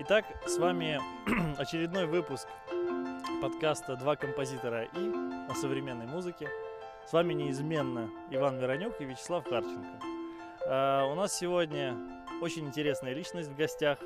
Итак, 0.00 0.24
с 0.46 0.58
вами 0.58 1.00
очередной 1.58 2.06
выпуск 2.06 2.48
подкаста 3.42 3.96
«Два 3.96 4.16
композитора 4.16 4.84
и» 4.84 5.10
о 5.48 5.54
современной 5.54 6.06
музыке. 6.06 6.48
С 7.06 7.12
вами 7.12 7.34
неизменно 7.34 8.10
Иван 8.30 8.58
Миронюк 8.58 9.00
и 9.00 9.04
Вячеслав 9.04 9.48
Харченко. 9.48 10.00
А, 10.66 11.04
у 11.06 11.14
нас 11.14 11.36
сегодня 11.36 11.96
очень 12.40 12.66
интересная 12.66 13.12
личность 13.12 13.48
в 13.48 13.56
гостях. 13.56 13.98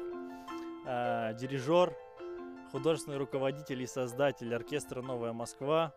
А, 0.86 1.32
дирижер, 1.34 1.94
художественный 2.70 3.18
руководитель 3.18 3.82
и 3.82 3.86
создатель 3.86 4.54
оркестра 4.54 5.02
«Новая 5.02 5.32
Москва», 5.32 5.94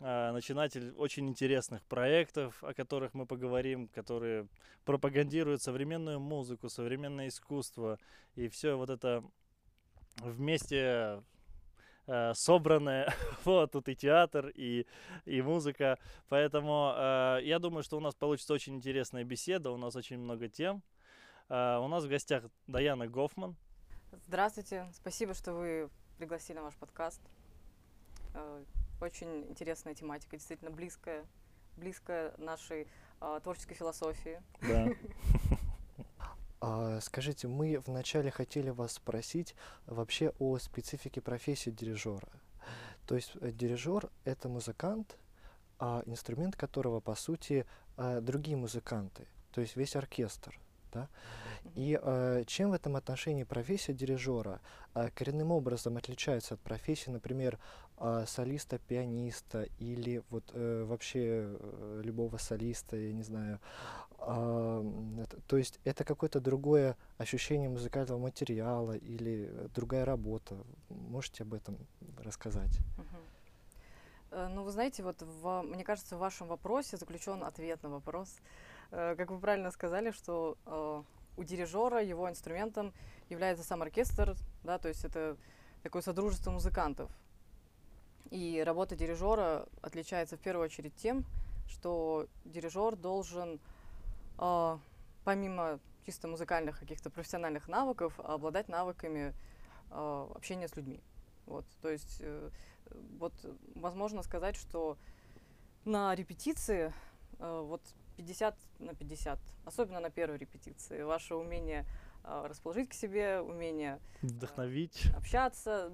начинатель 0.00 0.92
очень 0.96 1.28
интересных 1.28 1.82
проектов, 1.84 2.62
о 2.64 2.74
которых 2.74 3.14
мы 3.14 3.26
поговорим, 3.26 3.88
которые 3.88 4.48
пропагандируют 4.84 5.62
современную 5.62 6.18
музыку, 6.18 6.68
современное 6.68 7.28
искусство 7.28 7.98
и 8.34 8.48
все 8.48 8.76
вот 8.76 8.90
это 8.90 9.22
вместе 10.20 11.22
э, 12.06 12.32
собранное. 12.34 13.12
вот 13.44 13.72
тут 13.72 13.88
и 13.88 13.96
театр, 13.96 14.48
и, 14.48 14.86
и 15.24 15.42
музыка. 15.42 15.98
Поэтому 16.28 16.92
э, 16.96 17.40
я 17.44 17.58
думаю, 17.58 17.82
что 17.82 17.96
у 17.96 18.00
нас 18.00 18.14
получится 18.14 18.54
очень 18.54 18.74
интересная 18.74 19.24
беседа, 19.24 19.70
у 19.70 19.76
нас 19.76 19.96
очень 19.96 20.18
много 20.18 20.48
тем. 20.48 20.82
Э, 21.48 21.78
у 21.78 21.88
нас 21.88 22.04
в 22.04 22.08
гостях 22.08 22.44
Даяна 22.66 23.06
Гофман. 23.06 23.56
Здравствуйте, 24.26 24.88
спасибо, 24.92 25.32
что 25.34 25.54
вы 25.54 25.88
пригласили 26.18 26.56
на 26.56 26.64
ваш 26.64 26.76
подкаст. 26.76 27.20
Очень 29.02 29.46
интересная 29.48 29.94
тематика, 29.96 30.36
действительно 30.36 30.70
близкая, 30.70 31.26
близкая 31.76 32.32
нашей 32.38 32.86
э, 33.20 33.40
творческой 33.42 33.74
философии. 33.74 34.40
Да. 34.62 34.88
А, 36.64 37.00
скажите, 37.00 37.48
мы 37.48 37.82
вначале 37.84 38.30
хотели 38.30 38.70
вас 38.70 38.92
спросить 38.92 39.56
вообще 39.86 40.32
о 40.38 40.58
специфике 40.58 41.20
профессии 41.20 41.70
дирижера. 41.70 42.28
То 43.04 43.16
есть 43.16 43.32
э, 43.40 43.50
дирижер 43.50 44.08
это 44.24 44.48
музыкант, 44.48 45.18
а 45.80 46.04
инструмент 46.06 46.54
которого 46.54 47.00
по 47.00 47.16
сути 47.16 47.66
э, 47.96 48.20
другие 48.20 48.56
музыканты, 48.56 49.26
то 49.50 49.60
есть 49.60 49.74
весь 49.74 49.96
оркестр. 49.96 50.56
Да? 50.92 51.08
И 51.74 51.98
э, 52.00 52.44
чем 52.46 52.70
в 52.70 52.74
этом 52.74 52.96
отношении 52.96 53.44
профессия 53.44 53.92
дирижера 53.94 54.60
э, 54.94 55.08
коренным 55.14 55.50
образом 55.50 55.96
отличается 55.96 56.54
от 56.54 56.60
профессии, 56.60 57.10
например, 57.10 57.58
э, 58.02 58.24
солиста, 58.26 58.78
пианиста 58.78 59.66
или 59.78 60.22
вот 60.30 60.44
э, 60.52 60.84
вообще 60.84 61.56
э, 61.58 62.00
любого 62.04 62.36
солиста, 62.36 62.96
я 62.96 63.12
не 63.12 63.22
знаю. 63.22 63.60
Э, 64.18 65.22
это, 65.22 65.40
то 65.46 65.56
есть 65.56 65.80
это 65.84 66.04
какое-то 66.04 66.40
другое 66.40 66.96
ощущение 67.18 67.68
музыкального 67.68 68.18
материала 68.18 68.92
или 68.92 69.50
другая 69.74 70.04
работа. 70.04 70.56
Можете 70.88 71.44
об 71.44 71.54
этом 71.54 71.78
рассказать? 72.18 72.78
Uh-huh. 72.98 74.48
Ну, 74.48 74.62
вы 74.64 74.70
знаете, 74.70 75.02
вот 75.02 75.20
в, 75.20 75.62
мне 75.62 75.84
кажется, 75.84 76.16
в 76.16 76.18
вашем 76.18 76.48
вопросе 76.48 76.96
заключен 76.96 77.44
ответ 77.44 77.82
на 77.82 77.90
вопрос. 77.90 78.38
Э, 78.90 79.14
как 79.16 79.30
вы 79.30 79.38
правильно 79.38 79.70
сказали, 79.70 80.10
что 80.10 80.56
э, 80.66 81.02
у 81.36 81.44
дирижера 81.44 82.02
его 82.02 82.28
инструментом 82.28 82.92
является 83.28 83.64
сам 83.64 83.82
оркестр, 83.82 84.36
да, 84.64 84.78
то 84.78 84.88
есть 84.88 85.04
это 85.04 85.36
такое 85.82 86.02
содружество 86.02 86.50
музыкантов. 86.50 87.10
И 88.30 88.62
работа 88.64 88.96
дирижера 88.96 89.66
отличается 89.82 90.36
в 90.36 90.40
первую 90.40 90.64
очередь 90.64 90.94
тем, 90.96 91.24
что 91.68 92.26
дирижер 92.44 92.96
должен, 92.96 93.60
э, 94.38 94.78
помимо 95.24 95.78
чисто 96.06 96.28
музыкальных 96.28 96.78
каких-то 96.78 97.10
профессиональных 97.10 97.68
навыков, 97.68 98.18
обладать 98.18 98.68
навыками 98.68 99.34
э, 99.90 100.28
общения 100.34 100.68
с 100.68 100.76
людьми. 100.76 101.00
Вот, 101.46 101.64
то 101.80 101.90
есть, 101.90 102.18
э, 102.20 102.50
вот, 103.18 103.32
возможно 103.74 104.22
сказать, 104.22 104.56
что 104.56 104.96
на 105.84 106.14
репетиции 106.14 106.92
э, 107.38 107.60
вот 107.64 107.82
50 108.16 108.56
на 108.78 108.94
50, 108.94 109.38
особенно 109.64 110.00
на 110.00 110.10
первой 110.10 110.38
репетиции. 110.38 111.02
Ваше 111.02 111.34
умение 111.34 111.84
расположить 112.24 112.90
к 112.90 112.94
себе, 112.94 113.40
умение 113.40 114.00
э, 114.22 114.26
вдохновить, 114.26 115.06
общаться, 115.16 115.92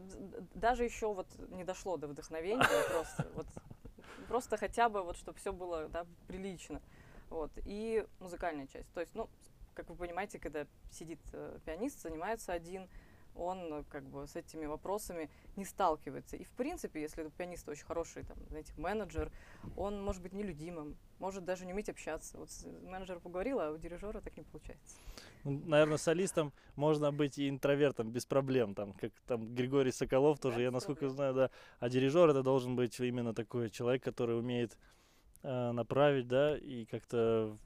даже 0.54 0.84
еще 0.84 1.12
вот 1.12 1.26
не 1.50 1.64
дошло 1.64 1.96
до 1.96 2.08
вдохновения, 2.08 2.64
просто 2.90 3.26
вот 3.34 3.46
просто 4.28 4.56
хотя 4.56 4.88
бы 4.88 5.02
вот 5.02 5.16
чтобы 5.16 5.38
все 5.38 5.52
было 5.52 5.88
да, 5.88 6.06
прилично, 6.26 6.80
вот 7.30 7.50
и 7.64 8.06
музыкальная 8.20 8.66
часть. 8.66 8.92
То 8.92 9.00
есть, 9.00 9.14
ну, 9.14 9.28
как 9.74 9.88
вы 9.88 9.96
понимаете, 9.96 10.38
когда 10.38 10.66
сидит 10.90 11.20
э, 11.32 11.58
пианист, 11.64 12.02
занимается 12.02 12.52
один 12.52 12.88
он 13.38 13.72
э, 13.72 13.84
как 13.88 14.04
бы 14.04 14.26
с 14.26 14.36
этими 14.36 14.66
вопросами 14.66 15.30
не 15.56 15.64
сталкивается. 15.64 16.36
И 16.36 16.44
в 16.44 16.50
принципе, 16.50 17.00
если 17.00 17.22
у 17.22 17.30
пианиста 17.30 17.70
очень 17.70 17.84
хороший, 17.84 18.24
там, 18.24 18.36
знаете, 18.48 18.72
менеджер, 18.76 19.30
он 19.76 20.02
может 20.02 20.22
быть 20.22 20.32
нелюдимым, 20.32 20.96
может 21.18 21.44
даже 21.44 21.64
не 21.64 21.72
уметь 21.72 21.88
общаться. 21.88 22.38
Вот 22.38 22.50
менеджер 22.82 23.20
поговорил, 23.20 23.60
а 23.60 23.70
у 23.70 23.78
дирижера 23.78 24.20
так 24.20 24.36
не 24.36 24.42
получается. 24.42 24.96
Ну, 25.44 25.62
наверное, 25.66 25.98
солистом 25.98 26.52
можно 26.76 27.12
быть 27.12 27.38
и 27.38 27.48
интровертом 27.48 28.10
без 28.10 28.26
проблем, 28.26 28.74
там, 28.74 28.92
как 28.92 29.12
там 29.26 29.54
Григорий 29.54 29.92
Соколов 29.92 30.40
тоже, 30.40 30.62
я 30.62 30.70
насколько 30.70 31.08
знаю, 31.08 31.34
да. 31.34 31.50
А 31.78 31.88
дирижер 31.88 32.28
это 32.28 32.42
должен 32.42 32.76
быть 32.76 32.98
именно 33.00 33.34
такой 33.34 33.70
человек, 33.70 34.02
который 34.02 34.38
умеет 34.38 34.76
э, 35.42 35.72
направить, 35.72 36.26
да, 36.26 36.56
и 36.56 36.84
как-то 36.86 37.56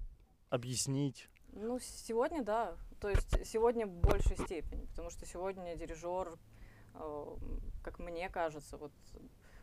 объяснить. 0.51 1.29
Ну, 1.53 1.79
сегодня, 1.81 2.43
да. 2.43 2.77
То 3.03 3.09
есть 3.09 3.47
сегодня 3.47 3.85
в 3.85 3.91
большей 3.91 4.37
степени, 4.37 4.85
потому 4.87 5.11
что 5.11 5.27
сегодня 5.27 5.75
дирижер, 5.75 6.39
э, 6.95 7.37
как 7.83 7.99
мне 7.99 8.29
кажется, 8.29 8.77
вот 8.77 8.93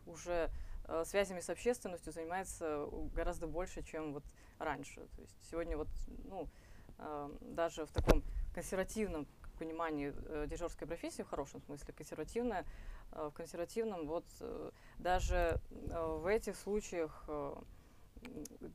уже 0.05 0.51
э, 0.89 1.05
связями 1.05 1.39
с 1.39 1.49
общественностью 1.49 2.11
занимается 2.11 2.89
гораздо 3.15 3.47
больше, 3.47 3.81
чем 3.81 4.11
вот 4.11 4.25
раньше. 4.57 5.07
То 5.15 5.21
есть 5.21 5.37
сегодня 5.49 5.77
вот, 5.77 5.87
ну, 6.25 6.49
э, 6.97 7.29
даже 7.39 7.85
в 7.85 7.93
таком 7.93 8.25
консервативном 8.53 9.25
понимании 9.57 10.13
э, 10.13 10.45
дирижерской 10.49 10.85
профессии, 10.85 11.21
в 11.21 11.29
хорошем 11.29 11.61
смысле, 11.61 11.93
консервативная, 11.93 12.65
э, 13.13 13.29
в 13.31 13.33
консервативном, 13.33 14.05
вот 14.05 14.25
э, 14.41 14.71
даже 14.97 15.61
э, 15.71 16.17
в 16.21 16.25
этих 16.25 16.57
случаях 16.57 17.23
э, 17.29 17.55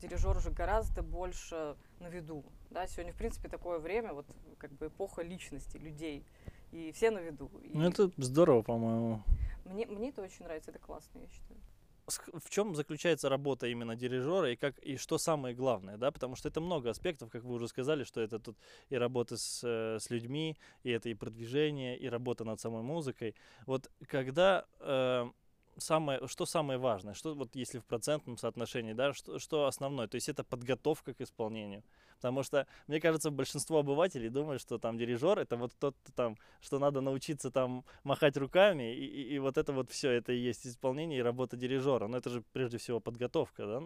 дирижер 0.00 0.36
уже 0.36 0.50
гораздо 0.50 1.02
больше 1.02 1.76
на 2.00 2.08
виду. 2.08 2.44
Да? 2.70 2.86
Сегодня, 2.86 3.12
в 3.12 3.16
принципе, 3.16 3.48
такое 3.48 3.78
время, 3.78 4.12
вот 4.12 4.26
как 4.58 4.72
бы 4.72 4.86
эпоха 4.86 5.22
личности, 5.22 5.76
людей, 5.76 6.24
и 6.72 6.92
все 6.92 7.10
на 7.10 7.18
виду. 7.18 7.50
И 7.62 7.70
ну, 7.72 7.88
это 7.88 8.10
здорово, 8.16 8.62
по-моему. 8.62 9.22
Мне, 9.64 9.86
мне 9.86 10.10
это 10.10 10.22
очень 10.22 10.44
нравится, 10.44 10.70
это 10.70 10.80
классно, 10.80 11.18
я 11.18 11.28
считаю. 11.28 11.60
В 12.06 12.50
чем 12.50 12.74
заключается 12.74 13.30
работа 13.30 13.66
именно 13.66 13.96
дирижера 13.96 14.52
и 14.52 14.56
как 14.56 14.78
и 14.80 14.98
что 14.98 15.16
самое 15.16 15.54
главное, 15.54 15.96
да, 15.96 16.10
потому 16.10 16.36
что 16.36 16.48
это 16.48 16.60
много 16.60 16.90
аспектов, 16.90 17.30
как 17.30 17.44
вы 17.44 17.54
уже 17.54 17.66
сказали, 17.66 18.04
что 18.04 18.20
это 18.20 18.38
тут 18.38 18.58
и 18.90 18.96
работа 18.96 19.38
с, 19.38 19.62
э, 19.64 19.98
с 19.98 20.10
людьми, 20.10 20.58
и 20.82 20.90
это 20.90 21.08
и 21.08 21.14
продвижение, 21.14 21.96
и 21.96 22.06
работа 22.06 22.44
над 22.44 22.60
самой 22.60 22.82
музыкой. 22.82 23.34
Вот 23.64 23.90
когда 24.06 24.66
э, 24.80 25.30
самое, 25.78 26.26
что 26.26 26.46
самое 26.46 26.78
важное, 26.78 27.14
что 27.14 27.34
вот 27.34 27.54
если 27.54 27.78
в 27.78 27.84
процентном 27.84 28.36
соотношении, 28.36 28.92
да, 28.92 29.12
что, 29.12 29.38
что 29.38 29.66
основное, 29.66 30.08
то 30.08 30.16
есть 30.16 30.28
это 30.28 30.44
подготовка 30.44 31.14
к 31.14 31.20
исполнению, 31.20 31.82
потому 32.16 32.42
что 32.42 32.66
мне 32.86 33.00
кажется 33.00 33.30
большинство 33.30 33.78
обывателей 33.78 34.28
думают, 34.28 34.60
что 34.60 34.78
там 34.78 34.98
дирижер 34.98 35.38
это 35.38 35.56
вот 35.56 35.72
тот 35.78 35.96
там, 36.14 36.36
что 36.60 36.78
надо 36.78 37.00
научиться 37.00 37.50
там 37.50 37.84
махать 38.02 38.36
руками 38.36 38.94
и, 38.94 39.04
и, 39.04 39.34
и 39.34 39.38
вот 39.38 39.58
это 39.58 39.72
вот 39.72 39.90
все, 39.90 40.10
это 40.10 40.32
и 40.32 40.38
есть 40.38 40.66
исполнение 40.66 41.18
и 41.18 41.22
работа 41.22 41.56
дирижера, 41.56 42.06
но 42.06 42.18
это 42.18 42.30
же 42.30 42.42
прежде 42.52 42.78
всего 42.78 43.00
подготовка, 43.00 43.66
да, 43.66 43.82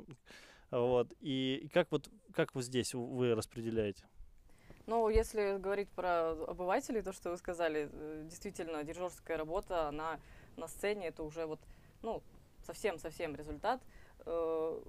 вот. 0.71 1.13
И, 1.21 1.63
и 1.65 1.69
как 1.69 1.91
вот 1.91 2.09
как 2.33 2.55
вот 2.55 2.65
здесь 2.65 2.95
вы 2.95 3.35
распределяете? 3.35 4.05
Ну, 4.87 5.11
если 5.11 5.59
говорить 5.59 5.91
про 5.91 6.31
обывателей, 6.31 7.03
то, 7.03 7.13
что 7.13 7.31
вы 7.31 7.37
сказали, 7.37 7.91
э, 7.93 8.23
действительно, 8.25 8.83
дирижерская 8.83 9.37
работа, 9.37 9.87
она 9.89 10.19
на 10.57 10.67
сцене, 10.67 11.09
это 11.09 11.23
уже 11.25 11.45
вот 11.45 11.61
ну, 12.03 12.23
совсем-совсем 12.67 13.35
результат. 13.35 13.81
Э, 14.27 14.81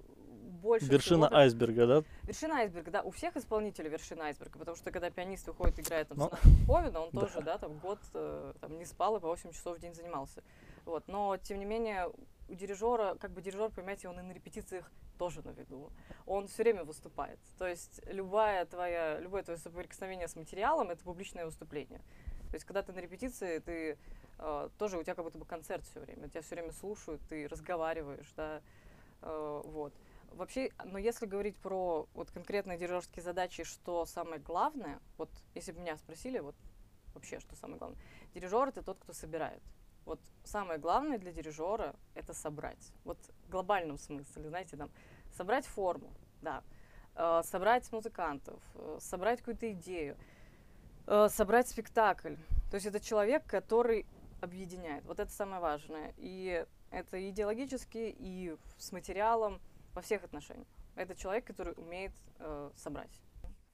больше 0.62 0.86
вершина 0.86 1.26
всего, 1.26 1.38
айсберга, 1.38 1.86
да? 1.86 2.04
Вершина 2.24 2.56
айсберга, 2.56 2.90
да. 2.90 3.02
У 3.02 3.10
всех 3.10 3.36
исполнителей 3.36 3.88
вершина 3.88 4.24
айсберга, 4.24 4.58
потому 4.58 4.76
что 4.76 4.90
когда 4.90 5.10
пианист 5.10 5.46
выходит, 5.46 5.80
играет 5.80 6.08
там 6.08 6.18
Но... 6.18 6.30
Ковина, 6.66 7.00
он 7.06 7.10
тоже, 7.10 7.40
да, 7.40 7.58
там 7.58 7.78
год 7.78 7.98
э, 8.14 8.52
там, 8.60 8.78
не 8.78 8.84
спал 8.84 9.16
и 9.16 9.20
по 9.20 9.28
8 9.28 9.52
часов 9.52 9.78
в 9.78 9.80
день 9.80 9.94
занимался. 9.94 10.42
Вот. 10.84 11.08
Но, 11.08 11.36
тем 11.36 11.58
не 11.58 11.64
менее, 11.64 12.10
у 12.48 12.54
дирижера, 12.54 13.16
как 13.20 13.30
бы 13.30 13.40
дирижер, 13.40 13.70
понимаете, 13.70 14.08
он 14.08 14.18
и 14.18 14.22
на 14.22 14.32
репетициях 14.32 14.90
тоже 15.18 15.42
на 15.42 15.50
виду. 15.50 15.92
Он 16.26 16.48
все 16.48 16.62
время 16.62 16.84
выступает. 16.84 17.38
То 17.58 17.66
есть 17.66 18.00
любая 18.06 18.64
твоя, 18.66 19.20
любое 19.20 19.42
твое 19.42 19.58
соприкосновение 19.58 20.28
с 20.28 20.36
материалом— 20.36 20.90
это 20.90 21.04
публичное 21.04 21.44
выступление. 21.44 22.00
То 22.50 22.54
есть 22.54 22.64
когда 22.64 22.82
ты 22.82 22.92
на 22.92 22.98
репетиции, 22.98 23.58
ты 23.58 23.98
тоже 24.78 24.98
у 24.98 25.02
тебя 25.02 25.14
как 25.14 25.24
будто 25.24 25.38
бы 25.38 25.44
концерт 25.44 25.84
все 25.84 26.00
время, 26.00 26.28
тебя 26.28 26.40
все 26.40 26.54
время 26.54 26.72
слушают, 26.72 27.20
ты 27.28 27.46
разговариваешь, 27.46 28.32
да, 28.36 28.62
э, 29.22 29.62
вот. 29.64 29.92
Вообще, 30.32 30.70
но 30.84 30.98
если 30.98 31.26
говорить 31.26 31.56
про 31.56 32.06
вот 32.14 32.30
конкретные 32.30 32.78
дирижерские 32.78 33.22
задачи, 33.22 33.64
что 33.64 34.06
самое 34.06 34.40
главное, 34.40 35.00
вот 35.18 35.28
если 35.54 35.72
бы 35.72 35.80
меня 35.80 35.96
спросили, 35.96 36.38
вот 36.38 36.54
вообще, 37.14 37.40
что 37.40 37.56
самое 37.56 37.78
главное, 37.78 37.98
дирижер 38.32 38.68
это 38.68 38.82
тот, 38.82 38.98
кто 39.00 39.12
собирает. 39.12 39.60
Вот 40.06 40.20
самое 40.44 40.78
главное 40.78 41.18
для 41.18 41.32
дирижера 41.32 41.94
это 42.14 42.32
собрать. 42.32 42.92
Вот 43.04 43.18
в 43.46 43.50
глобальном 43.50 43.98
смысле, 43.98 44.48
знаете, 44.48 44.76
там 44.76 44.90
собрать 45.32 45.66
форму, 45.66 46.12
да, 46.40 46.62
э, 47.16 47.42
собрать 47.44 47.90
музыкантов, 47.92 48.62
собрать 49.00 49.40
какую-то 49.40 49.70
идею, 49.72 50.16
собрать 51.28 51.68
спектакль. 51.68 52.36
То 52.70 52.76
есть 52.76 52.86
это 52.86 53.00
человек, 53.00 53.44
который 53.44 54.06
объединяет. 54.40 55.04
Вот 55.06 55.20
это 55.20 55.30
самое 55.30 55.60
важное. 55.60 56.14
И 56.16 56.64
это 56.90 57.30
идеологически, 57.30 58.14
и 58.18 58.56
с 58.76 58.92
материалом, 58.92 59.60
во 59.94 60.02
всех 60.02 60.24
отношениях. 60.24 60.68
Это 60.94 61.14
человек, 61.14 61.46
который 61.46 61.74
умеет 61.76 62.12
э, 62.38 62.70
собрать. 62.76 63.20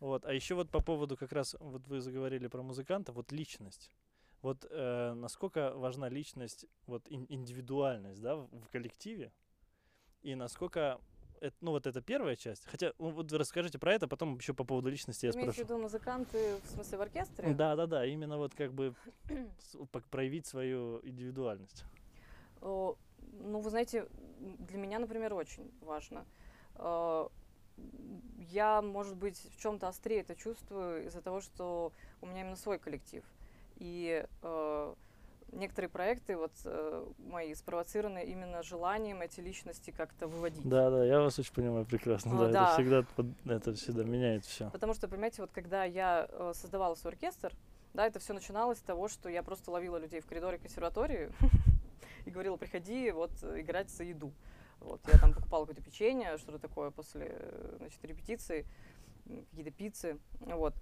Вот, 0.01 0.25
а 0.27 0.33
еще 0.33 0.55
вот 0.55 0.71
по 0.71 0.83
поводу 0.83 1.17
как 1.17 1.33
раз, 1.33 1.57
вот 1.59 1.87
вы 1.89 2.01
заговорили 2.01 2.49
про 2.49 2.63
музыканта, 2.63 3.13
вот 3.13 3.33
личность. 3.33 3.91
Вот 4.43 4.67
э, 4.71 5.15
насколько 5.15 5.75
важна 5.75 6.09
личность, 6.09 6.67
вот 6.87 7.07
ин- 7.09 7.27
индивидуальность, 7.29 8.21
да, 8.21 8.37
в, 8.37 8.49
в 8.61 8.69
коллективе, 8.69 9.33
и 10.23 10.35
насколько, 10.35 11.01
это, 11.41 11.57
ну 11.61 11.71
вот 11.73 11.87
это 11.87 12.01
первая 12.01 12.37
часть. 12.37 12.65
Хотя, 12.67 12.93
ну, 12.99 13.11
вот 13.11 13.33
расскажите 13.33 13.79
про 13.79 13.95
это, 13.95 14.09
потом 14.09 14.37
еще 14.37 14.55
по 14.55 14.65
поводу 14.65 14.89
личности 14.89 15.27
я 15.27 15.33
Имеете 15.33 15.51
в 15.51 15.55
спрошу. 15.55 15.69
виду 15.69 15.83
музыканты, 15.83 16.57
в 16.65 16.71
смысле 16.71 16.99
в 16.99 17.01
оркестре? 17.03 17.55
Да, 17.55 17.77
да, 17.77 17.87
да, 17.87 18.07
именно 18.07 18.37
вот 18.39 18.55
как 18.55 18.73
бы 18.73 18.95
проявить 20.11 20.47
свою 20.47 21.01
индивидуальность. 21.07 21.85
Ну, 22.61 22.97
вы 23.61 23.71
знаете, 23.71 24.09
для 24.41 24.79
меня, 24.79 24.99
например, 24.99 25.35
очень 25.35 25.71
важно. 25.81 26.25
Э, 26.77 27.29
Я, 28.39 28.81
может 28.83 29.17
быть, 29.17 29.39
в 29.55 29.61
чем-то 29.61 29.89
острее 29.89 30.21
это 30.21 30.35
чувствую 30.35 31.07
из-за 31.07 31.21
того, 31.21 31.41
что 31.41 31.93
у 32.23 32.27
меня 32.27 32.41
именно 32.41 32.57
свой 32.57 32.79
коллектив. 32.79 33.23
И 33.77 34.25
э, 34.43 34.95
некоторые 35.53 35.89
проекты 35.89 36.37
вот 36.37 36.53
э, 36.65 37.07
мои 37.19 37.55
спровоцированы 37.55 38.25
именно 38.25 38.63
желанием 38.63 39.23
эти 39.23 39.41
личности 39.41 39.91
как-то 39.91 40.27
выводить. 40.27 40.67
Да, 40.69 40.91
да, 40.91 41.05
я 41.05 41.21
вас 41.21 41.39
очень 41.39 41.55
понимаю 41.55 41.85
прекрасно. 41.85 42.35
О, 42.35 42.39
да, 42.39 42.45
это 42.45 42.53
да. 42.53 42.75
всегда, 42.75 43.03
под- 43.15 43.47
это 43.47 43.75
всегда 43.75 44.05
меняет 44.05 44.45
все. 44.45 44.71
Потому 44.71 44.95
что, 44.95 45.09
понимаете, 45.09 45.43
вот 45.43 45.51
когда 45.53 45.85
я 45.85 46.29
э, 46.29 46.53
создавала 46.55 46.95
свой 46.95 47.13
оркестр, 47.13 47.53
да, 47.95 48.07
это 48.07 48.19
все 48.19 48.35
начиналось 48.35 48.79
с 48.79 48.83
того, 48.83 49.09
что 49.09 49.29
я 49.29 49.43
просто 49.43 49.71
ловила 49.71 49.97
людей 49.97 50.21
в 50.21 50.27
коридоре 50.27 50.59
консерватории 50.59 51.31
и 52.27 52.31
говорила, 52.31 52.57
приходи 52.57 53.11
вот 53.11 53.33
играть 53.43 53.91
за 53.91 54.05
еду. 54.05 54.33
Вот, 54.81 55.01
я 55.11 55.19
там 55.19 55.33
покупала 55.33 55.65
какое-то 55.65 55.83
печенье, 55.83 56.37
что-то 56.37 56.59
такое 56.59 56.91
после 56.91 57.29
э, 57.31 57.77
значит, 57.79 58.05
репетиции, 58.05 58.67
какие-то 59.51 59.71
пиццы, 59.71 60.19
вот. 60.41 60.75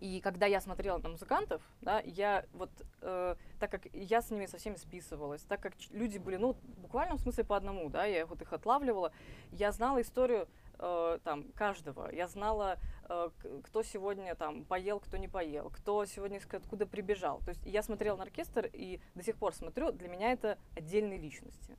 И 0.00 0.20
когда 0.20 0.46
я 0.46 0.60
смотрела 0.60 0.98
на 0.98 1.10
музыкантов, 1.10 1.62
да, 1.82 2.00
я 2.00 2.44
вот, 2.54 2.70
э, 3.02 3.36
так 3.58 3.70
как 3.70 3.82
я 3.92 4.22
с 4.22 4.30
ними 4.30 4.46
со 4.46 4.56
всеми 4.56 4.76
списывалась, 4.76 5.42
так 5.42 5.60
как 5.60 5.74
люди 5.90 6.16
были, 6.18 6.36
ну, 6.36 6.54
в 6.54 6.80
буквальном 6.80 7.18
смысле 7.18 7.44
по 7.44 7.56
одному, 7.56 7.90
да, 7.90 8.06
я 8.06 8.24
вот 8.24 8.40
их 8.40 8.52
отлавливала, 8.52 9.12
я 9.52 9.72
знала 9.72 10.00
историю 10.00 10.48
э, 10.78 11.18
там 11.22 11.44
каждого, 11.54 12.10
я 12.10 12.28
знала, 12.28 12.78
э, 13.10 13.28
кто 13.64 13.82
сегодня 13.82 14.34
там 14.34 14.64
поел, 14.64 15.00
кто 15.00 15.18
не 15.18 15.28
поел, 15.28 15.68
кто 15.68 16.06
сегодня 16.06 16.40
откуда 16.50 16.86
прибежал. 16.86 17.40
То 17.40 17.50
есть 17.50 17.64
я 17.66 17.82
смотрела 17.82 18.16
на 18.16 18.22
оркестр 18.22 18.70
и 18.72 19.00
до 19.14 19.22
сих 19.22 19.36
пор 19.36 19.54
смотрю, 19.54 19.92
для 19.92 20.08
меня 20.08 20.32
это 20.32 20.58
отдельные 20.76 21.18
личности. 21.18 21.76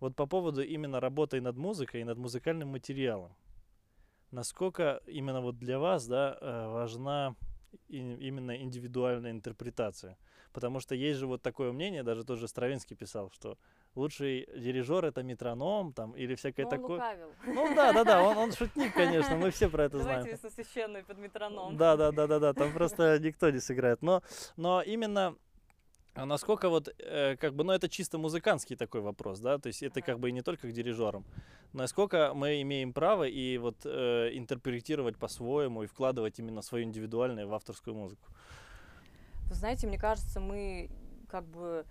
Вот 0.00 0.16
по 0.16 0.26
поводу 0.26 0.62
именно 0.62 1.00
работы 1.00 1.40
над 1.40 1.56
музыкой 1.56 2.00
и 2.00 2.04
над 2.04 2.18
музыкальным 2.18 2.68
материалом. 2.68 3.32
Насколько 4.30 5.00
именно 5.06 5.40
вот 5.40 5.58
для 5.58 5.78
вас, 5.78 6.06
да, 6.06 6.36
э, 6.40 6.68
важна 6.68 7.34
именно 7.88 8.56
индивидуальная 8.56 9.30
интерпретация? 9.30 10.18
Потому 10.52 10.80
что 10.80 10.94
есть 10.94 11.18
же 11.18 11.26
вот 11.26 11.42
такое 11.42 11.72
мнение, 11.72 12.02
даже 12.02 12.24
тот 12.24 12.38
же 12.38 12.48
Стравинский 12.48 12.96
писал, 12.96 13.30
что 13.30 13.58
лучший 13.94 14.48
дирижер 14.56 15.04
это 15.04 15.22
метроном 15.22 15.92
там 15.92 16.12
или 16.12 16.34
всякое 16.34 16.64
Но 16.64 16.68
он 16.70 16.76
такое. 16.76 16.96
лукавил. 16.96 17.32
Ну 17.46 17.74
да, 17.74 17.92
да, 17.92 18.04
да, 18.04 18.22
он, 18.22 18.36
он 18.36 18.52
шутник, 18.58 18.94
конечно, 18.94 19.36
мы 19.36 19.50
все 19.50 19.68
про 19.68 19.84
это 19.84 19.98
знаем. 19.98 20.24
Давайте 20.24 20.42
со 20.42 20.50
священной 20.50 21.04
под 21.04 21.18
метроном. 21.18 21.76
Да, 21.76 21.96
да, 21.96 22.12
да, 22.12 22.26
да, 22.26 22.38
да, 22.38 22.52
там 22.54 22.72
просто 22.72 23.18
никто 23.18 23.50
не 23.50 23.60
сыграет. 23.60 24.02
Но, 24.02 24.22
но 24.56 24.82
именно 24.82 25.36
а 26.14 26.26
насколько 26.26 26.68
вот, 26.68 26.88
э, 26.98 27.36
как 27.36 27.54
бы, 27.54 27.64
ну 27.64 27.72
это 27.72 27.88
чисто 27.88 28.18
музыкантский 28.18 28.76
такой 28.76 29.00
вопрос, 29.00 29.40
да, 29.40 29.58
то 29.58 29.68
есть 29.68 29.82
это 29.82 30.00
как 30.02 30.18
бы 30.18 30.30
и 30.30 30.32
не 30.32 30.42
только 30.42 30.68
к 30.68 30.72
дирижерам. 30.72 31.24
Насколько 31.72 32.32
мы 32.34 32.60
имеем 32.62 32.92
право 32.92 33.24
и 33.24 33.58
вот 33.58 33.76
э, 33.84 34.30
интерпретировать 34.32 35.16
по-своему 35.16 35.82
и 35.82 35.86
вкладывать 35.86 36.38
именно 36.38 36.62
свое 36.62 36.84
индивидуальное 36.84 37.46
в 37.46 37.54
авторскую 37.54 37.94
музыку. 37.94 38.32
Вы 39.48 39.54
знаете, 39.54 39.86
мне 39.86 39.98
кажется, 39.98 40.40
мы 40.40 40.90
как 41.28 41.44
бы 41.44 41.86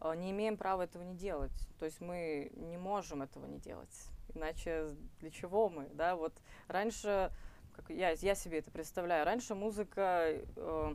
э, 0.00 0.14
не 0.16 0.30
имеем 0.30 0.56
права 0.56 0.82
этого 0.82 1.02
не 1.02 1.14
делать. 1.14 1.52
То 1.78 1.86
есть 1.86 2.00
мы 2.00 2.50
не 2.54 2.76
можем 2.76 3.22
этого 3.22 3.46
не 3.46 3.58
делать. 3.58 3.94
Иначе 4.34 4.88
для 5.20 5.30
чего 5.30 5.68
мы, 5.68 5.88
да? 5.94 6.16
Вот 6.16 6.34
раньше, 6.68 7.30
как 7.74 7.90
я, 7.90 8.10
я 8.10 8.34
себе 8.34 8.58
это 8.58 8.70
представляю, 8.70 9.24
раньше 9.24 9.54
музыка 9.54 10.32
э, 10.56 10.94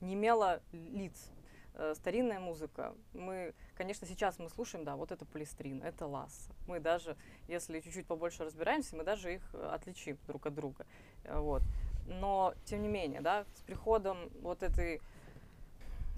не 0.00 0.14
имела 0.14 0.60
лиц. 0.72 1.30
Э, 1.78 1.92
Старинная 1.94 2.40
музыка. 2.40 2.94
Мы, 3.12 3.54
конечно, 3.76 4.06
сейчас 4.06 4.38
мы 4.38 4.48
слушаем, 4.48 4.84
да, 4.84 4.96
вот 4.96 5.12
это 5.12 5.26
полистрин, 5.26 5.82
это 5.82 6.06
ласса. 6.06 6.50
Мы 6.66 6.80
даже, 6.80 7.16
если 7.48 7.80
чуть-чуть 7.80 8.06
побольше 8.06 8.44
разбираемся, 8.44 8.96
мы 8.96 9.04
даже 9.04 9.34
их 9.34 9.42
э, 9.52 9.70
отличим 9.72 10.16
друг 10.26 10.46
от 10.46 10.54
друга. 10.54 10.86
Э, 11.24 11.38
Вот. 11.38 11.62
Но, 12.06 12.54
тем 12.64 12.82
не 12.82 12.88
менее, 12.88 13.20
да, 13.20 13.44
с 13.56 13.62
приходом 13.62 14.30
вот 14.40 14.62
этой 14.62 15.02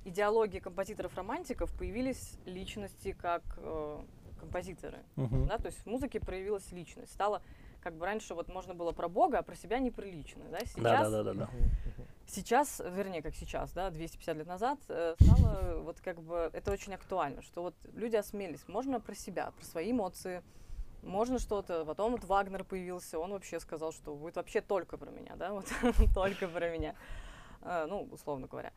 идеологии 0.05 0.60
композиторов-романтиков 0.60 1.72
появились 1.76 2.38
личности 2.44 3.12
как 3.12 3.43
э, 3.56 4.00
композиторы. 4.38 4.99
Да, 5.46 5.58
то 5.58 5.66
есть 5.66 5.78
в 5.78 5.87
музыке 5.87 6.20
проявилась 6.20 6.70
личность. 6.72 7.12
Стало, 7.12 7.43
как 7.81 7.94
бы 7.94 8.06
раньше 8.06 8.34
вот 8.34 8.49
можно 8.49 8.75
было 8.75 8.93
про 8.93 9.08
Бога, 9.08 9.38
а 9.38 9.43
про 9.43 9.56
себя 9.56 9.78
неприлично. 9.81 10.44
Да? 10.50 10.61
Сейчас, 10.61 10.75
Да, 10.82 11.11
да, 11.11 11.11
да, 11.11 11.22
да, 11.22 11.34
да. 11.34 11.50
Сейчас, 12.28 12.80
вернее, 12.84 13.22
как 13.22 13.34
сейчас, 13.34 13.72
да, 13.72 13.90
250 13.90 14.36
лет 14.36 14.46
назад, 14.46 14.78
э, 14.88 15.16
стало 15.20 15.80
вот 15.82 16.00
как 16.00 16.22
бы, 16.22 16.50
это 16.52 16.70
очень 16.70 16.94
актуально, 16.94 17.42
что 17.42 17.62
вот 17.62 17.75
люди 17.94 18.16
осмелились, 18.16 18.66
можно 18.69 19.00
про 19.00 19.14
себя, 19.14 19.50
про 19.50 19.64
свои 19.64 19.90
эмоции, 19.90 20.42
можно 21.02 21.38
что-то. 21.38 21.85
Потом 21.85 22.12
вот 22.12 22.25
Вагнер 22.25 22.64
появился, 22.64 23.18
он 23.18 23.32
вообще 23.32 23.61
сказал, 23.61 23.92
что 23.92 24.14
будет 24.14 24.37
вообще 24.37 24.61
только 24.61 24.97
про 24.97 25.11
меня, 25.11 25.35
да, 25.37 25.52
вот 25.52 25.66
только 26.14 26.47
про 26.49 26.70
меня, 26.70 26.94
Э, 27.62 27.87
ну, 27.88 28.08
условно 28.11 28.47
говоря. 28.47 28.73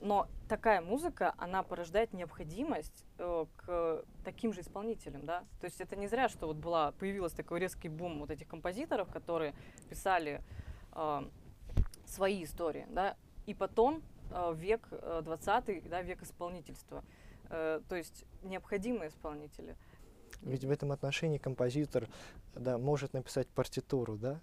Но 0.00 0.28
такая 0.48 0.80
музыка, 0.80 1.34
она 1.38 1.64
порождает 1.64 2.12
необходимость 2.12 3.04
э, 3.18 3.46
к 3.56 4.04
таким 4.24 4.52
же 4.52 4.60
исполнителям, 4.60 5.26
да. 5.26 5.40
То 5.60 5.64
есть 5.64 5.80
это 5.80 5.96
не 5.96 6.06
зря, 6.06 6.28
что 6.28 6.46
вот 6.46 6.56
была, 6.56 6.92
появилась 6.92 7.32
такой 7.32 7.58
резкий 7.58 7.88
бум 7.88 8.20
вот 8.20 8.30
этих 8.30 8.46
композиторов, 8.46 9.10
которые 9.10 9.54
писали 9.90 10.40
свои 12.12 12.44
истории, 12.44 12.86
да. 12.90 13.16
И 13.46 13.54
потом 13.54 14.02
э, 14.30 14.54
век 14.56 14.86
э, 14.90 15.22
20 15.24 15.88
да, 15.88 16.02
век 16.02 16.22
исполнительства. 16.22 17.02
Э, 17.50 17.80
то 17.88 17.96
есть 17.96 18.24
необходимые 18.42 19.08
исполнители. 19.08 19.76
Ведь 20.42 20.64
в 20.64 20.70
этом 20.70 20.92
отношении 20.92 21.38
композитор 21.38 22.08
да, 22.54 22.78
может 22.78 23.12
написать 23.12 23.48
партитуру, 23.48 24.16
да? 24.16 24.40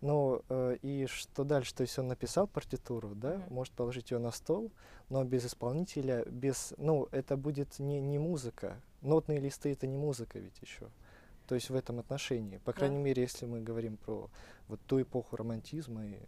Но 0.00 0.42
э, 0.48 0.76
и 0.82 1.06
что 1.06 1.44
дальше? 1.44 1.74
То 1.74 1.82
есть 1.82 1.96
он 1.98 2.08
написал 2.08 2.48
партитуру, 2.48 3.14
да, 3.14 3.36
Мгм. 3.36 3.54
может 3.54 3.72
положить 3.72 4.10
ее 4.10 4.18
на 4.18 4.32
стол, 4.32 4.72
но 5.08 5.22
без 5.24 5.46
исполнителя, 5.46 6.24
без, 6.24 6.74
ну, 6.76 7.08
это 7.12 7.36
будет 7.36 7.78
не, 7.78 8.00
не 8.00 8.18
музыка. 8.18 8.80
Нотные 9.00 9.38
листы 9.38 9.72
это 9.72 9.86
не 9.86 9.96
музыка 9.96 10.40
ведь 10.40 10.60
еще. 10.60 10.88
То 11.46 11.54
есть 11.54 11.70
в 11.70 11.74
этом 11.74 12.00
отношении. 12.00 12.58
По 12.58 12.72
крайней 12.72 12.98
мере, 12.98 13.22
если 13.22 13.46
мы 13.46 13.60
говорим 13.60 13.96
про 13.96 14.28
вот 14.68 14.80
ту 14.86 15.02
эпоху 15.02 15.36
романтизма 15.36 16.06
и 16.06 16.18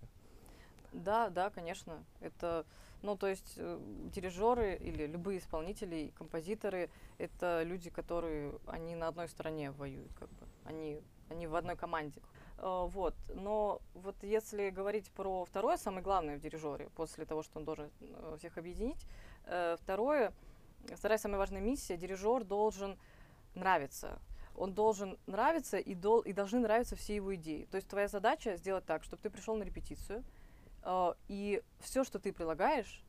Да, 0.94 1.28
да, 1.28 1.50
конечно. 1.50 2.04
Это, 2.20 2.64
ну, 3.02 3.16
то 3.16 3.26
есть 3.26 3.54
э, 3.56 3.80
дирижеры 4.14 4.76
или 4.76 5.06
любые 5.06 5.40
исполнители, 5.40 6.12
композиторы— 6.16 6.88
это 7.18 7.62
люди, 7.64 7.90
которые, 7.90 8.54
они 8.66 8.94
на 8.94 9.08
одной 9.08 9.28
стороне 9.28 9.72
воюют, 9.72 10.12
как 10.14 10.28
бы. 10.30 10.46
Они, 10.64 11.02
они 11.28 11.48
в 11.48 11.56
одной 11.56 11.76
команде. 11.76 12.22
Э, 12.58 12.86
вот. 12.86 13.14
Но 13.34 13.82
вот 13.94 14.14
если 14.22 14.70
говорить 14.70 15.10
про 15.10 15.44
второе, 15.44 15.76
самое 15.76 16.02
главное 16.04 16.36
в 16.36 16.40
дирижере, 16.40 16.88
после 16.94 17.24
того, 17.24 17.42
что 17.42 17.58
он 17.58 17.64
должен 17.64 17.90
э, 18.00 18.36
всех 18.38 18.56
объединить, 18.56 19.04
э, 19.46 19.76
второе, 19.80 20.32
вторая 20.94 21.18
самая 21.18 21.38
важная 21.38 21.60
миссия, 21.60 21.96
дирижер 21.96 22.44
должен 22.44 22.96
нравиться. 23.56 24.20
Он 24.56 24.72
должен 24.72 25.18
нравиться 25.26 25.78
и, 25.78 25.96
дол- 25.96 26.20
и 26.20 26.32
должны 26.32 26.60
нравиться 26.60 26.94
все 26.94 27.16
его 27.16 27.34
идеи. 27.34 27.66
То 27.68 27.78
есть 27.78 27.88
твоя 27.88 28.06
задача 28.06 28.56
сделать 28.56 28.86
так, 28.86 29.02
чтобы 29.02 29.20
ты 29.20 29.28
пришел 29.28 29.56
на 29.56 29.64
репетицию, 29.64 30.22
и 31.28 31.62
все, 31.80 32.04
что 32.04 32.18
ты 32.18 32.32
прилагаешь, 32.32 33.02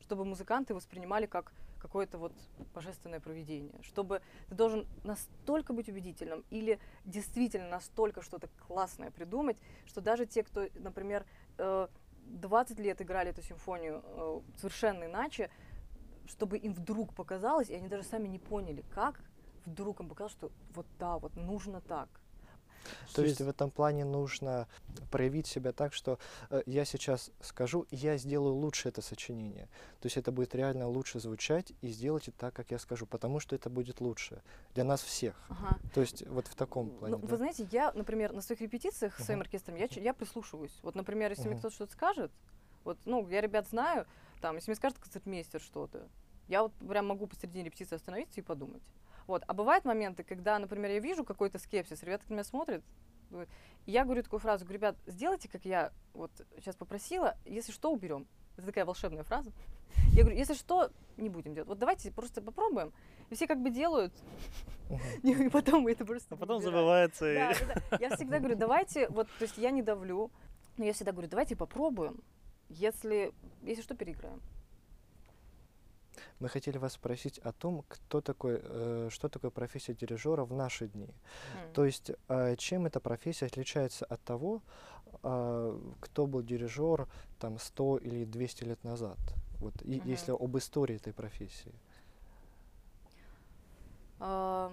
чтобы 0.00 0.24
музыканты 0.24 0.74
воспринимали 0.74 1.26
как 1.26 1.52
какое-то 1.80 2.18
вот 2.18 2.32
божественное 2.74 3.20
проведение, 3.20 3.74
чтобы 3.82 4.20
ты 4.48 4.54
должен 4.54 4.86
настолько 5.02 5.72
быть 5.72 5.88
убедительным 5.88 6.44
или 6.50 6.78
действительно 7.04 7.68
настолько 7.68 8.22
что-то 8.22 8.48
классное 8.66 9.10
придумать, 9.10 9.56
что 9.86 10.00
даже 10.00 10.26
те, 10.26 10.42
кто, 10.42 10.68
например, 10.74 11.24
э, 11.58 11.88
20 12.26 12.78
лет 12.78 13.00
играли 13.00 13.30
эту 13.30 13.42
симфонию 13.42 14.02
э, 14.04 14.40
совершенно 14.58 15.04
иначе, 15.04 15.50
чтобы 16.26 16.58
им 16.58 16.74
вдруг 16.74 17.14
показалось, 17.14 17.70
и 17.70 17.74
они 17.74 17.88
даже 17.88 18.04
сами 18.04 18.28
не 18.28 18.38
поняли, 18.38 18.84
как 18.94 19.20
вдруг 19.64 20.00
им 20.00 20.08
показалось, 20.08 20.32
что 20.32 20.52
вот 20.74 20.86
да, 20.98 21.18
вот 21.18 21.34
нужно 21.34 21.80
так. 21.80 22.08
То 23.14 23.22
есть 23.22 23.40
в 23.40 23.48
этом 23.48 23.70
плане 23.70 24.04
нужно 24.04 24.68
проявить 25.10 25.46
себя 25.46 25.72
так, 25.72 25.92
что 25.92 26.18
э, 26.50 26.62
я 26.66 26.84
сейчас 26.84 27.30
скажу, 27.40 27.86
я 27.90 28.16
сделаю 28.16 28.54
лучше 28.54 28.88
это 28.88 29.02
сочинение. 29.02 29.68
То 30.00 30.06
есть 30.06 30.16
это 30.16 30.32
будет 30.32 30.54
реально 30.54 30.88
лучше 30.88 31.20
звучать, 31.20 31.72
и 31.80 31.88
сделайте 31.88 32.32
так, 32.32 32.54
как 32.54 32.70
я 32.70 32.78
скажу, 32.78 33.06
потому 33.06 33.40
что 33.40 33.56
это 33.56 33.70
будет 33.70 34.00
лучше 34.00 34.42
для 34.74 34.84
нас 34.84 35.02
всех. 35.02 35.34
Ага. 35.48 35.78
То 35.94 36.00
есть 36.00 36.26
вот 36.28 36.46
в 36.46 36.54
таком 36.54 36.90
плане. 36.90 37.16
Ну, 37.16 37.22
да? 37.22 37.28
Вы 37.28 37.36
знаете, 37.36 37.68
я, 37.72 37.92
например, 37.92 38.32
на 38.32 38.42
своих 38.42 38.60
репетициях 38.60 39.18
с 39.18 39.24
своим 39.24 39.40
оркестром, 39.40 39.76
я, 39.76 39.88
я 39.90 40.14
прислушиваюсь. 40.14 40.78
Вот, 40.82 40.94
например, 40.94 41.30
если 41.30 41.44
мне 41.44 41.52
Мгм. 41.52 41.58
кто-то 41.60 41.74
что-то 41.74 41.92
скажет, 41.92 42.32
вот, 42.84 42.98
ну, 43.04 43.28
я 43.28 43.40
ребят 43.40 43.68
знаю, 43.68 44.06
там, 44.40 44.56
если 44.56 44.70
мне 44.70 44.76
скажет 44.76 44.98
концертмейстер 44.98 45.60
что-то, 45.60 46.08
я 46.48 46.62
вот 46.62 46.72
прям 46.74 47.06
могу 47.06 47.26
посреди 47.26 47.62
репетиции 47.62 47.94
остановиться 47.94 48.40
и 48.40 48.42
подумать. 48.42 48.82
Вот. 49.30 49.44
А 49.46 49.54
бывают 49.54 49.84
моменты, 49.84 50.24
когда, 50.24 50.58
например, 50.58 50.90
я 50.90 50.98
вижу 50.98 51.22
какой-то 51.22 51.60
скепсис, 51.60 52.02
ребята 52.02 52.24
на 52.28 52.32
меня 52.32 52.42
смотрят, 52.42 52.82
я 53.86 54.04
говорю 54.04 54.24
такую 54.24 54.40
фразу, 54.40 54.64
говорю, 54.64 54.78
ребят, 54.80 54.96
сделайте, 55.06 55.48
как 55.48 55.64
я 55.64 55.92
вот 56.14 56.32
сейчас 56.56 56.74
попросила, 56.74 57.36
если 57.44 57.70
что, 57.70 57.92
уберем. 57.92 58.26
Это 58.56 58.66
такая 58.66 58.84
волшебная 58.84 59.22
фраза. 59.22 59.52
Я 60.14 60.22
говорю, 60.22 60.36
если 60.36 60.54
что, 60.54 60.90
не 61.16 61.28
будем 61.28 61.54
делать. 61.54 61.68
Вот 61.68 61.78
давайте 61.78 62.10
просто 62.10 62.42
попробуем. 62.42 62.92
И 63.30 63.36
все 63.36 63.46
как 63.46 63.62
бы 63.62 63.70
делают, 63.70 64.12
и 65.22 65.48
потом 65.48 65.86
это 65.86 66.04
просто 66.04 66.34
А 66.34 66.36
потом 66.36 66.56
убираем. 66.56 66.74
забывается. 66.74 67.32
да, 67.32 67.82
да. 67.90 67.96
Я 68.00 68.16
всегда 68.16 68.40
говорю, 68.40 68.56
давайте, 68.56 69.08
вот, 69.10 69.28
то 69.38 69.44
есть 69.44 69.58
я 69.58 69.70
не 69.70 69.82
давлю, 69.82 70.32
но 70.76 70.84
я 70.84 70.92
всегда 70.92 71.12
говорю, 71.12 71.28
давайте 71.28 71.54
попробуем. 71.54 72.20
Если, 72.68 73.32
если 73.62 73.82
что, 73.82 73.94
переиграем. 73.94 74.40
Мы 76.40 76.48
хотели 76.48 76.78
вас 76.78 76.94
спросить 76.94 77.38
о 77.38 77.52
том, 77.52 77.84
кто 77.86 78.22
такой, 78.22 78.60
э, 78.62 79.08
что 79.10 79.28
такое 79.28 79.50
профессия 79.50 79.92
дирижера 79.94 80.44
в 80.46 80.54
наши 80.54 80.88
дни. 80.88 81.04
М. 81.06 81.72
То 81.74 81.84
есть 81.84 82.10
э, 82.28 82.56
чем 82.56 82.86
эта 82.86 82.98
профессия 82.98 83.44
отличается 83.46 84.06
от 84.06 84.22
того, 84.22 84.62
а, 85.22 85.78
кто 86.00 86.26
был 86.26 86.42
дирижер 86.42 87.08
там 87.38 87.58
100 87.58 87.98
или 87.98 88.24
200 88.24 88.64
лет 88.64 88.82
назад? 88.84 89.18
Вот, 89.58 89.74
и, 89.82 89.98
Мгм. 89.98 90.08
если 90.08 90.32
об 90.32 90.56
истории 90.56 90.96
этой 90.96 91.12
профессии. 91.12 91.74
А, 94.18 94.72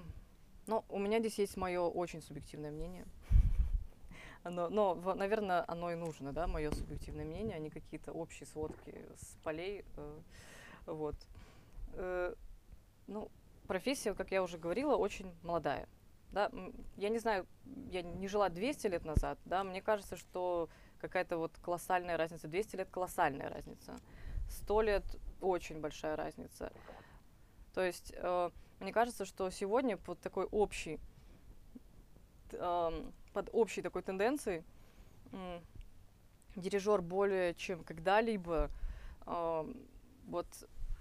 ну, 0.68 0.86
у 0.88 1.00
меня 1.00 1.20
здесь 1.20 1.38
есть 1.40 1.58
мое 1.58 1.82
очень 1.82 2.22
субъективное 2.22 2.72
мнение. 2.72 3.06
Оно, 4.44 4.70
но, 4.70 4.94
в- 4.94 5.16
наверное, 5.16 5.66
оно 5.68 5.92
и 5.92 5.96
нужно, 5.96 6.32
да, 6.32 6.48
мое 6.48 6.72
субъективное 6.72 7.26
мнение, 7.26 7.58
а 7.58 7.60
не 7.60 7.70
какие-то 7.70 8.14
общие 8.14 8.48
сводки 8.48 8.96
с 9.18 9.36
полей. 9.44 9.84
э, 9.98 10.20
вот. 10.86 11.16
Э, 11.98 12.34
ну, 13.08 13.32
профессия, 13.68 14.14
как 14.14 14.32
я 14.32 14.44
уже 14.44 14.58
говорила, 14.58 14.96
очень 14.96 15.34
молодая. 15.44 15.88
Да? 16.32 16.52
Я 16.96 17.10
не 17.10 17.20
знаю, 17.20 17.48
я 17.92 18.02
не 18.02 18.28
жила 18.28 18.50
200 18.50 18.88
лет 18.88 19.06
назад, 19.06 19.40
да, 19.46 19.64
мне 19.64 19.82
кажется, 19.82 20.18
что 20.18 20.70
какая-то 21.00 21.38
вот 21.38 21.58
колоссальная 21.62 22.18
разница. 22.18 22.48
200 22.48 22.76
лет 22.76 22.90
колоссальная 22.90 23.50
разница. 23.50 23.98
100 24.50 24.82
лет 24.82 25.04
очень 25.42 25.80
большая 25.80 26.16
разница. 26.16 26.72
То 27.74 27.84
есть 27.84 28.14
э, 28.16 28.50
мне 28.80 28.94
кажется, 28.94 29.26
что 29.26 29.50
сегодня 29.50 29.98
под 29.98 30.20
такой 30.20 30.46
общий, 30.46 31.00
ам, 32.54 33.12
под 33.34 33.50
общей 33.54 33.82
такой 33.82 34.02
тенденцией 34.04 34.64
м, 35.32 35.62
дирижер 36.56 37.02
более 37.02 37.54
чем 37.56 37.84
когда-либо 37.84 38.70
ам, 39.26 39.76
вот 40.28 40.48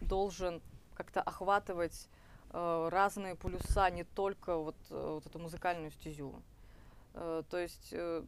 должен 0.01 0.61
как-то 0.97 1.23
охватывать 1.23 2.09
э, 2.51 2.89
разные 2.91 3.37
полюса, 3.37 3.91
не 3.91 4.05
только 4.05 4.57
вот, 4.57 4.77
э, 4.91 5.11
вот 5.15 5.27
эту 5.27 5.39
музыкальную 5.39 5.91
стезю. 5.91 6.43
Э, 7.15 7.43
то 7.49 7.59
есть 7.59 7.91
э, 7.93 8.25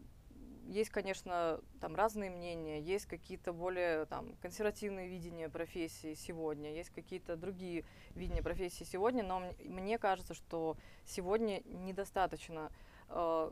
есть, 0.68 0.90
конечно, 0.90 1.60
там 1.80 1.96
разные 1.96 2.30
мнения, 2.30 2.80
есть 2.80 3.06
какие-то 3.06 3.52
более 3.52 4.04
там 4.06 4.34
консервативные 4.42 5.08
видения 5.08 5.48
профессии 5.48 6.14
сегодня, 6.14 6.75
есть 6.75 6.90
какие-то 6.90 7.37
другие 7.37 7.84
видения 8.14 8.42
профессии 8.42 8.84
сегодня, 8.84 9.22
но 9.25 9.42
мне 9.64 9.98
кажется, 9.98 10.34
что 10.34 10.76
сегодня 11.06 11.62
недостаточно 11.64 12.70
э, 13.08 13.50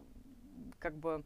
как 0.78 0.94
бы 0.94 1.25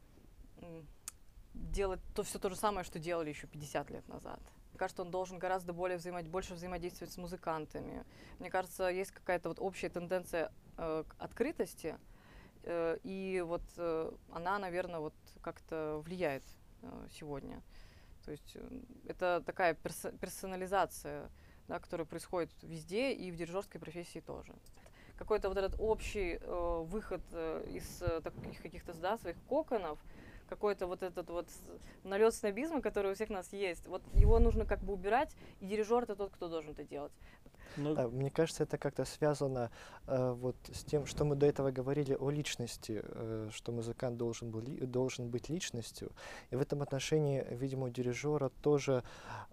делать 1.54 2.00
то 2.14 2.22
все 2.22 2.38
то 2.38 2.48
же 2.50 2.56
самое, 2.56 2.84
что 2.84 2.98
делали 2.98 3.30
еще 3.30 3.46
50 3.46 3.90
лет 3.90 4.08
назад. 4.08 4.40
Кажется, 4.80 5.02
он 5.02 5.10
должен 5.10 5.38
гораздо 5.38 5.74
более 5.74 5.98
взаимо- 5.98 6.22
больше 6.22 6.54
взаимодействовать 6.54 7.12
с 7.12 7.18
музыкантами. 7.18 8.02
Мне 8.38 8.48
кажется, 8.48 8.88
есть 8.88 9.10
какая-то 9.10 9.50
вот 9.50 9.58
общая 9.60 9.90
тенденция 9.90 10.50
э, 10.78 11.04
к 11.06 11.14
открытости, 11.18 11.98
э, 12.62 12.96
и 13.02 13.44
вот 13.46 13.60
э, 13.76 14.10
она, 14.32 14.58
наверное, 14.58 15.00
вот 15.00 15.12
как-то 15.42 16.00
влияет 16.02 16.44
э, 16.80 17.08
сегодня. 17.10 17.60
То 18.24 18.30
есть 18.30 18.52
э, 18.54 18.80
это 19.06 19.42
такая 19.44 19.74
перso- 19.74 20.16
персонализация, 20.18 21.28
да, 21.68 21.78
которая 21.78 22.06
происходит 22.06 22.50
везде 22.62 23.12
и 23.12 23.30
в 23.30 23.36
дирижерской 23.36 23.78
профессии 23.82 24.20
тоже. 24.20 24.54
Какой-то 25.18 25.50
вот 25.50 25.58
этот 25.58 25.78
общий 25.78 26.38
э, 26.40 26.82
выход 26.86 27.20
э, 27.32 27.68
из 27.70 28.00
э, 28.00 28.22
таких 28.22 28.62
каких-то 28.62 28.94
да, 28.94 29.18
своих 29.18 29.36
коконов, 29.46 29.98
какой-то 30.50 30.86
вот 30.86 31.02
этот 31.02 31.30
вот 31.30 31.46
налет 32.04 32.34
снобизма, 32.34 32.82
который 32.82 33.12
у 33.12 33.14
всех 33.14 33.30
нас 33.30 33.52
есть, 33.52 33.86
вот 33.86 34.02
его 34.14 34.38
нужно 34.38 34.66
как 34.66 34.80
бы 34.80 34.92
убирать, 34.92 35.34
и 35.60 35.66
дирижер 35.66 36.02
это 36.02 36.16
тот, 36.16 36.30
кто 36.32 36.48
должен 36.48 36.72
это 36.72 36.84
делать. 36.84 37.12
Ну, 37.76 37.94
А, 37.96 38.08
Мне 38.08 38.30
кажется, 38.30 38.64
это 38.64 38.78
как-то 38.78 39.04
связано 39.04 39.70
э, 40.06 40.32
вот 40.32 40.56
с 40.72 40.82
тем, 40.84 41.06
что 41.06 41.24
мы 41.24 41.36
до 41.36 41.46
этого 41.46 41.70
говорили 41.70 42.14
о 42.14 42.30
личности, 42.30 43.00
э, 43.04 43.48
что 43.52 43.72
музыкант 43.72 44.16
должен, 44.16 44.50
был, 44.50 44.62
должен 44.62 45.28
быть 45.30 45.48
личностью. 45.48 46.10
И 46.50 46.56
в 46.56 46.60
этом 46.60 46.82
отношении, 46.82 47.46
видимо, 47.50 47.86
у 47.86 47.88
дирижера 47.88 48.50
тоже 48.62 49.02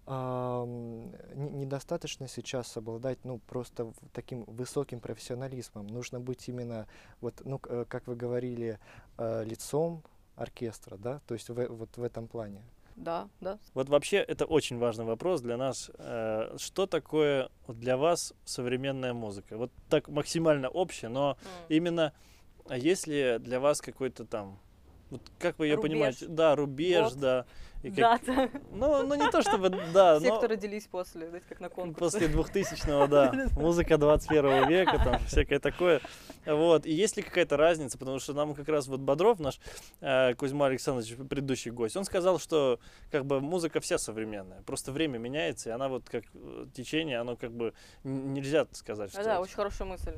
не- 0.07 1.49
недостаточно 1.49 2.27
сейчас 2.27 2.77
обладать 2.77 3.19
ну, 3.25 3.39
просто 3.39 3.91
таким 4.13 4.45
высоким 4.45 4.99
профессионализмом. 4.99 5.87
Нужно 5.87 6.19
быть 6.19 6.49
именно, 6.49 6.87
вот, 7.21 7.41
ну, 7.45 7.59
э, 7.69 7.85
как 7.87 8.07
вы 8.07 8.15
говорили, 8.15 8.79
э, 9.17 9.43
лицом 9.43 10.01
оркестра, 10.37 10.97
да, 10.97 11.19
то 11.27 11.33
есть 11.33 11.49
в, 11.49 11.67
вот 11.67 11.97
в 11.97 12.03
этом 12.03 12.27
плане. 12.27 12.63
Да, 12.95 13.29
да. 13.41 13.59
Вот 13.73 13.89
вообще 13.89 14.17
это 14.17 14.45
очень 14.45 14.77
важный 14.79 15.05
вопрос 15.05 15.41
для 15.41 15.57
нас. 15.57 15.91
Э, 15.99 16.55
Что 16.57 16.87
такое 16.87 17.49
для 17.67 17.95
вас 17.95 18.33
современная 18.45 19.13
музыка? 19.13 19.57
Вот 19.57 19.71
так 19.89 20.07
максимально 20.07 20.69
общее, 20.69 21.09
но 21.09 21.37
М. 21.43 21.65
именно 21.69 22.13
а 22.69 22.77
есть 22.77 23.07
ли 23.07 23.37
для 23.39 23.59
вас 23.59 23.81
какой-то 23.81 24.25
там, 24.25 24.59
вот 25.09 25.21
как 25.39 25.57
вы 25.59 25.67
ее 25.67 25.75
Рубеж. 25.75 25.91
понимаете? 25.91 26.25
Да, 26.27 26.55
рубеж, 26.55 27.11
Вот. 27.11 27.19
да. 27.19 27.45
И 27.83 27.91
как- 27.91 28.25
Да, 28.25 28.35
да. 28.35 28.49
Ну, 28.71 29.05
ну 29.05 29.15
не 29.15 29.29
то 29.29 29.41
чтобы, 29.41 29.69
да, 29.69 30.19
Все, 30.19 30.29
но 30.29 30.37
кто 30.37 30.47
родились 30.47 30.87
после, 30.87 31.27
знаете, 31.27 31.45
как 31.47 31.59
на 31.59 31.69
конкурсе. 31.69 32.27
после 32.27 32.27
2000-го, 32.27 33.07
да, 33.07 33.31
музыка 33.55 33.97
21 33.97 34.67
века, 34.67 34.97
там 35.03 35.19
всякое 35.27 35.59
такое. 35.59 36.01
Вот, 36.45 36.85
и 36.87 36.91
есть 36.91 37.17
ли 37.17 37.23
какая-то 37.23 37.55
разница, 37.55 37.97
потому 37.99 38.19
что 38.19 38.33
нам 38.33 38.55
как 38.55 38.67
раз 38.67 38.87
вот 38.87 38.99
Бодров, 39.01 39.39
наш 39.39 39.59
э, 40.01 40.33
Кузьма 40.35 40.65
Александрович, 40.67 41.15
предыдущий 41.29 41.69
гость, 41.71 41.95
он 41.97 42.03
сказал, 42.05 42.39
что 42.39 42.79
как 43.11 43.25
бы 43.25 43.41
музыка 43.41 43.79
вся 43.79 43.97
современная, 43.99 44.61
просто 44.63 44.91
время 44.91 45.17
меняется, 45.19 45.69
и 45.69 45.71
она 45.71 45.87
вот 45.87 46.09
как 46.09 46.23
э, 46.33 46.65
течение, 46.73 47.19
оно 47.19 47.35
как 47.35 47.51
бы 47.51 47.73
нельзя 48.03 48.65
сказать, 48.71 49.11
что... 49.11 49.23
Да, 49.23 49.33
это- 49.33 49.41
очень 49.41 49.55
хорошая 49.55 49.87
мысль. 49.87 50.13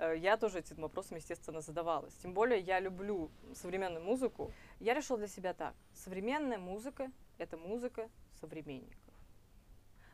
Э, 0.00 0.16
Я 0.16 0.36
тоже 0.36 0.58
этим 0.60 0.76
вопросом, 0.80 1.18
естественно, 1.18 1.60
задавалась. 1.60 2.14
Тем 2.22 2.32
более 2.32 2.58
я 2.60 2.80
люблю 2.80 3.30
современную 3.54 4.02
музыку. 4.04 4.50
Я 4.80 4.94
решила 4.94 5.18
для 5.18 5.28
себя 5.28 5.52
так. 5.52 5.74
Современная 5.92 6.58
музыка— 6.58 7.10
это 7.38 7.56
музыка 7.58 8.08
современников. 8.40 8.96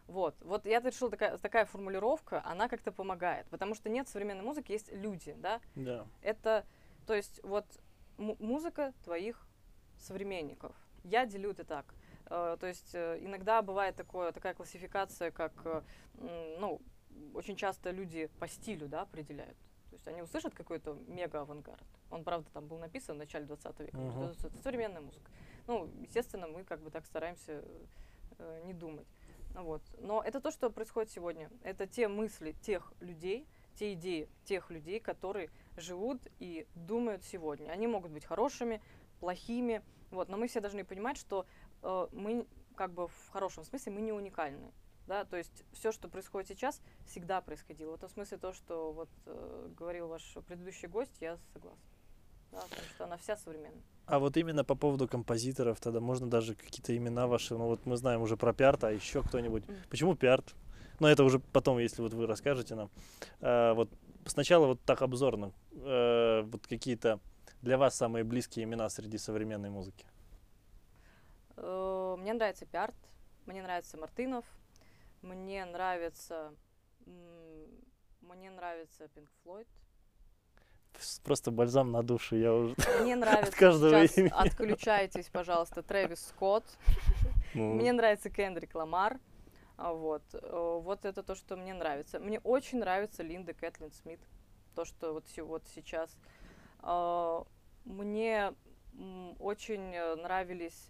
Вот, 0.09 0.35
вот 0.43 0.67
я 0.67 0.81
решила, 0.81 1.11
такая, 1.11 1.37
такая 1.39 1.65
формулировка, 1.67 2.41
она 2.45 2.69
как-то 2.69 2.93
помогает. 2.93 3.47
Потому 3.49 3.75
что 3.75 3.89
нет 3.89 4.09
современной 4.09 4.45
музыки, 4.45 4.73
есть 4.73 4.93
люди, 4.93 5.35
да? 5.39 5.61
Да. 5.75 6.07
Это, 6.23 6.65
то 7.07 7.15
есть, 7.15 7.41
вот 7.43 7.65
му- 8.19 8.37
музыка 8.39 8.93
твоих 9.05 9.47
современников. 9.99 10.75
Я 11.05 11.27
делю 11.27 11.51
это 11.51 11.65
так. 11.65 11.95
Э, 12.27 12.57
то 12.61 12.67
есть 12.67 12.95
э, 12.95 13.19
иногда 13.21 13.63
бывает 13.63 13.95
такое, 13.97 14.33
такая 14.33 14.55
классификация, 14.55 15.31
как, 15.31 15.53
э, 15.65 15.83
ну, 16.61 16.81
очень 17.35 17.57
часто 17.57 17.91
люди 17.91 18.29
по 18.41 18.47
стилю, 18.49 18.89
да, 18.89 19.03
определяют. 19.03 19.57
Есть 20.07 20.09
они 20.09 20.23
услышат 20.23 20.55
какой-то 20.55 20.97
мега-авангард. 21.09 21.85
Он, 22.11 22.23
правда, 22.23 22.49
там 22.53 22.67
был 22.67 22.79
написан 22.79 23.17
в 23.17 23.19
начале 23.19 23.45
20 23.45 23.81
века. 23.81 23.97
Мгм. 23.97 24.23
Это 24.25 24.63
современная 24.63 25.01
музыка. 25.01 25.31
Ну, 25.67 25.91
естественно, 26.01 26.47
мы 26.47 26.65
как 26.65 26.81
бы 26.81 26.91
так 26.91 27.05
стараемся 27.05 27.65
э, 28.39 28.63
не 28.65 28.73
думать. 28.73 29.07
Вот. 29.55 29.83
Но 29.99 30.23
это 30.23 30.41
то, 30.41 30.51
что 30.51 30.71
происходит 30.71 31.11
сегодня. 31.11 31.51
Это 31.65 31.87
те 31.87 32.07
мысли 32.07 32.53
тех 32.63 32.93
людей, 33.01 33.47
те 33.75 33.95
идеи 33.95 34.29
тех 34.45 34.71
людей, 34.71 35.01
которые 35.01 35.51
живут 35.77 36.21
и 36.39 36.67
думают 36.75 37.25
сегодня. 37.25 37.71
Они 37.71 37.87
могут 37.87 38.13
быть 38.13 38.25
хорошими, 38.25 38.81
плохими, 39.19 39.83
вот, 40.11 40.29
но 40.29 40.37
мы 40.37 40.47
все 40.47 40.61
должны 40.61 40.85
понимать, 40.85 41.17
что 41.17 41.47
э, 41.83 42.07
мы 42.13 42.47
как 42.77 42.93
бы 42.93 43.09
в 43.09 43.29
хорошем 43.33 43.65
смысле 43.65 43.93
мы 43.93 44.03
не 44.03 44.13
уникальны. 44.13 44.71
Да, 45.07 45.25
то 45.25 45.37
есть 45.37 45.65
все, 45.73 45.93
что 45.93 46.09
происходит 46.09 46.49
сейчас, 46.49 46.81
всегда 47.07 47.41
происходило. 47.41 47.93
В 47.93 47.95
этом 47.95 48.09
смысле 48.09 48.39
то, 48.39 48.53
что 48.53 48.93
вот 48.93 49.09
э, 49.27 49.69
говорил 49.77 50.09
ваш 50.09 50.37
предыдущий 50.47 50.89
гость, 50.89 51.17
я 51.21 51.39
согласна. 51.53 51.81
Да, 52.53 52.63
потому 52.69 52.89
что 52.95 53.05
она 53.05 53.17
вся 53.17 53.37
современная. 53.37 53.83
А 54.07 54.19
вот 54.19 54.37
именно 54.37 54.65
по 54.65 54.75
поводу 54.75 55.09
композиторов, 55.09 55.81
тогда 55.81 56.01
можно 56.01 56.29
даже 56.29 56.55
какие-то 56.55 56.97
имена 56.97 57.27
ваши, 57.27 57.55
ну 57.55 57.67
вот 57.67 57.87
мы 57.87 57.97
знаем 57.97 58.23
уже 58.23 58.37
про 58.37 58.53
Пиарта, 58.53 58.89
а 58.89 58.91
еще 58.91 59.23
кто-нибудь. 59.23 59.67
Мгм. 59.69 59.77
Почему 59.91 60.15
Пиарт? 60.15 60.55
Но 61.01 61.09
это 61.09 61.25
уже 61.25 61.39
потом, 61.39 61.79
если 61.79 62.03
вот 62.03 62.15
вы 62.15 62.27
расскажете 62.27 62.75
нам. 62.75 62.91
А, 63.41 63.75
вот 63.75 63.91
сначала 64.27 64.67
вот 64.67 64.81
так 64.83 65.03
обзорно, 65.03 65.53
э, 65.73 66.43
вот 66.43 66.67
какие-то 66.67 67.21
для 67.63 67.79
вас 67.79 67.97
самые 67.97 68.25
близкие 68.25 68.65
имена 68.65 68.89
среди 68.89 69.19
современной 69.19 69.71
музыки. 69.71 70.07
Э, 71.57 72.17
Мне 72.19 72.33
нравится 72.33 72.65
Пиарт, 72.67 72.95
мне 73.47 73.63
нравится 73.63 73.97
Мартынов, 73.99 74.45
мне 75.27 75.65
нравится, 75.65 76.55
мне 78.21 78.51
нравится 78.51 79.09
Флойд, 79.43 79.69
С- 80.99 81.21
Просто 81.21 81.51
бальзам 81.51 81.93
на 81.93 82.03
душу, 82.03 82.37
я 82.37 82.55
уже... 82.55 82.75
мне 83.03 83.17
нравится 83.17 83.57
каждого 83.57 84.07
сейчас 84.07 84.19
имени. 84.19 84.33
отключайтесь, 84.35 85.29
пожалуйста, 85.29 85.83
Трэвис 85.83 86.27
Скотт, 86.29 86.65
ну, 87.55 87.75
мне 87.75 87.93
нравится 87.93 88.31
Кендрик 88.31 88.75
Ламар, 88.75 89.19
а, 89.77 89.93
вот, 89.93 90.23
э, 90.33 90.81
вот 90.83 91.05
это 91.05 91.23
то, 91.23 91.35
что 91.35 91.57
мне 91.57 91.75
нравится. 91.75 92.19
Мне 92.19 92.41
очень 92.41 92.79
нравится 92.79 93.23
Линда 93.23 93.53
Кэтлин 93.53 93.93
Смит, 93.93 94.21
то, 94.75 94.85
что 94.87 95.13
вот, 95.13 95.25
вот 95.39 95.65
сейчас. 95.75 96.17
А, 96.81 97.45
Мне 97.85 98.55
очень 99.39 99.95
э, 99.95 100.15
нравились 100.17 100.89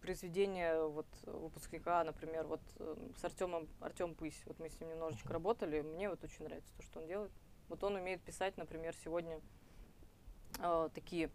произведения 0.00 0.82
вот 0.82 1.06
выпускника, 1.24 2.04
например, 2.04 2.46
вот 2.46 2.60
э, 2.78 2.96
с 3.18 3.24
Артемом 3.24 3.68
Артем 3.80 4.14
Пысь. 4.14 4.42
Вот 4.46 4.58
мы 4.58 4.68
с 4.68 4.80
ним 4.80 4.90
немножечко 4.90 5.32
работали. 5.32 5.80
Мне 5.80 6.08
вот 6.08 6.22
очень 6.24 6.44
нравится 6.44 6.72
то, 6.76 6.82
что 6.82 7.00
он 7.00 7.06
делает. 7.06 7.32
Вот 7.68 7.82
он 7.82 7.96
умеет 7.96 8.22
писать, 8.22 8.56
например, 8.56 8.94
сегодня 9.04 9.40
э, 10.60 10.88
такие 10.94 11.30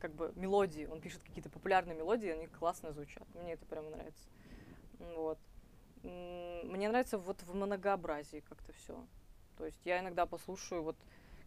как 0.00 0.12
бы 0.14 0.32
мелодии. 0.36 0.86
Он 0.86 1.00
пишет 1.00 1.22
какие-то 1.22 1.50
популярные 1.50 1.96
мелодии, 1.96 2.28
они 2.28 2.46
классно 2.46 2.92
звучат. 2.92 3.26
Мне 3.34 3.54
это 3.54 3.66
прямо 3.66 3.90
нравится. 3.90 4.28
Вот. 4.98 5.38
Мне 6.02 6.88
нравится 6.88 7.18
вот 7.18 7.42
в 7.42 7.54
многообразии 7.54 8.40
как-то 8.48 8.72
все. 8.72 9.04
То 9.56 9.64
есть 9.64 9.80
я 9.84 10.00
иногда 10.00 10.26
послушаю 10.26 10.82
вот 10.82 10.96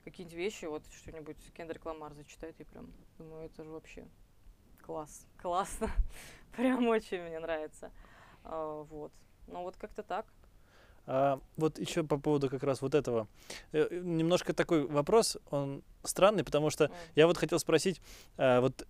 какие-нибудь 0.03 0.37
вещи, 0.37 0.65
вот 0.65 0.83
что-нибудь 0.91 1.37
Кендрик 1.53 1.85
Ламар 1.85 2.13
зачитает, 2.13 2.59
и 2.59 2.63
прям 2.63 2.91
думаю, 3.17 3.45
это 3.45 3.63
же 3.63 3.69
вообще 3.69 4.07
класс, 4.89 5.27
классно. 5.41 5.91
Прям 6.57 6.87
очень 6.87 7.21
мне 7.21 7.39
нравится. 7.39 7.91
А, 8.43 8.83
Вот. 8.89 9.11
Ну 9.47 9.61
вот 9.61 9.75
как-то 9.77 10.01
так. 10.01 10.25
А, 11.05 11.39
вот 11.57 11.77
еще 11.79 12.03
по 12.03 12.17
поводу 12.17 12.49
как 12.49 12.63
раз 12.63 12.81
вот 12.81 12.95
этого. 12.95 13.27
Э, 13.71 13.87
э, 13.91 13.99
Немножко 14.03 14.53
такой 14.53 14.87
вопрос, 14.87 15.37
он 15.51 15.83
странный, 16.03 16.43
потому 16.43 16.71
что 16.71 16.85
М. 16.85 16.91
я 17.15 17.27
вот 17.27 17.37
хотел 17.37 17.59
спросить, 17.59 18.01
а, 18.37 18.61
вот 18.61 18.87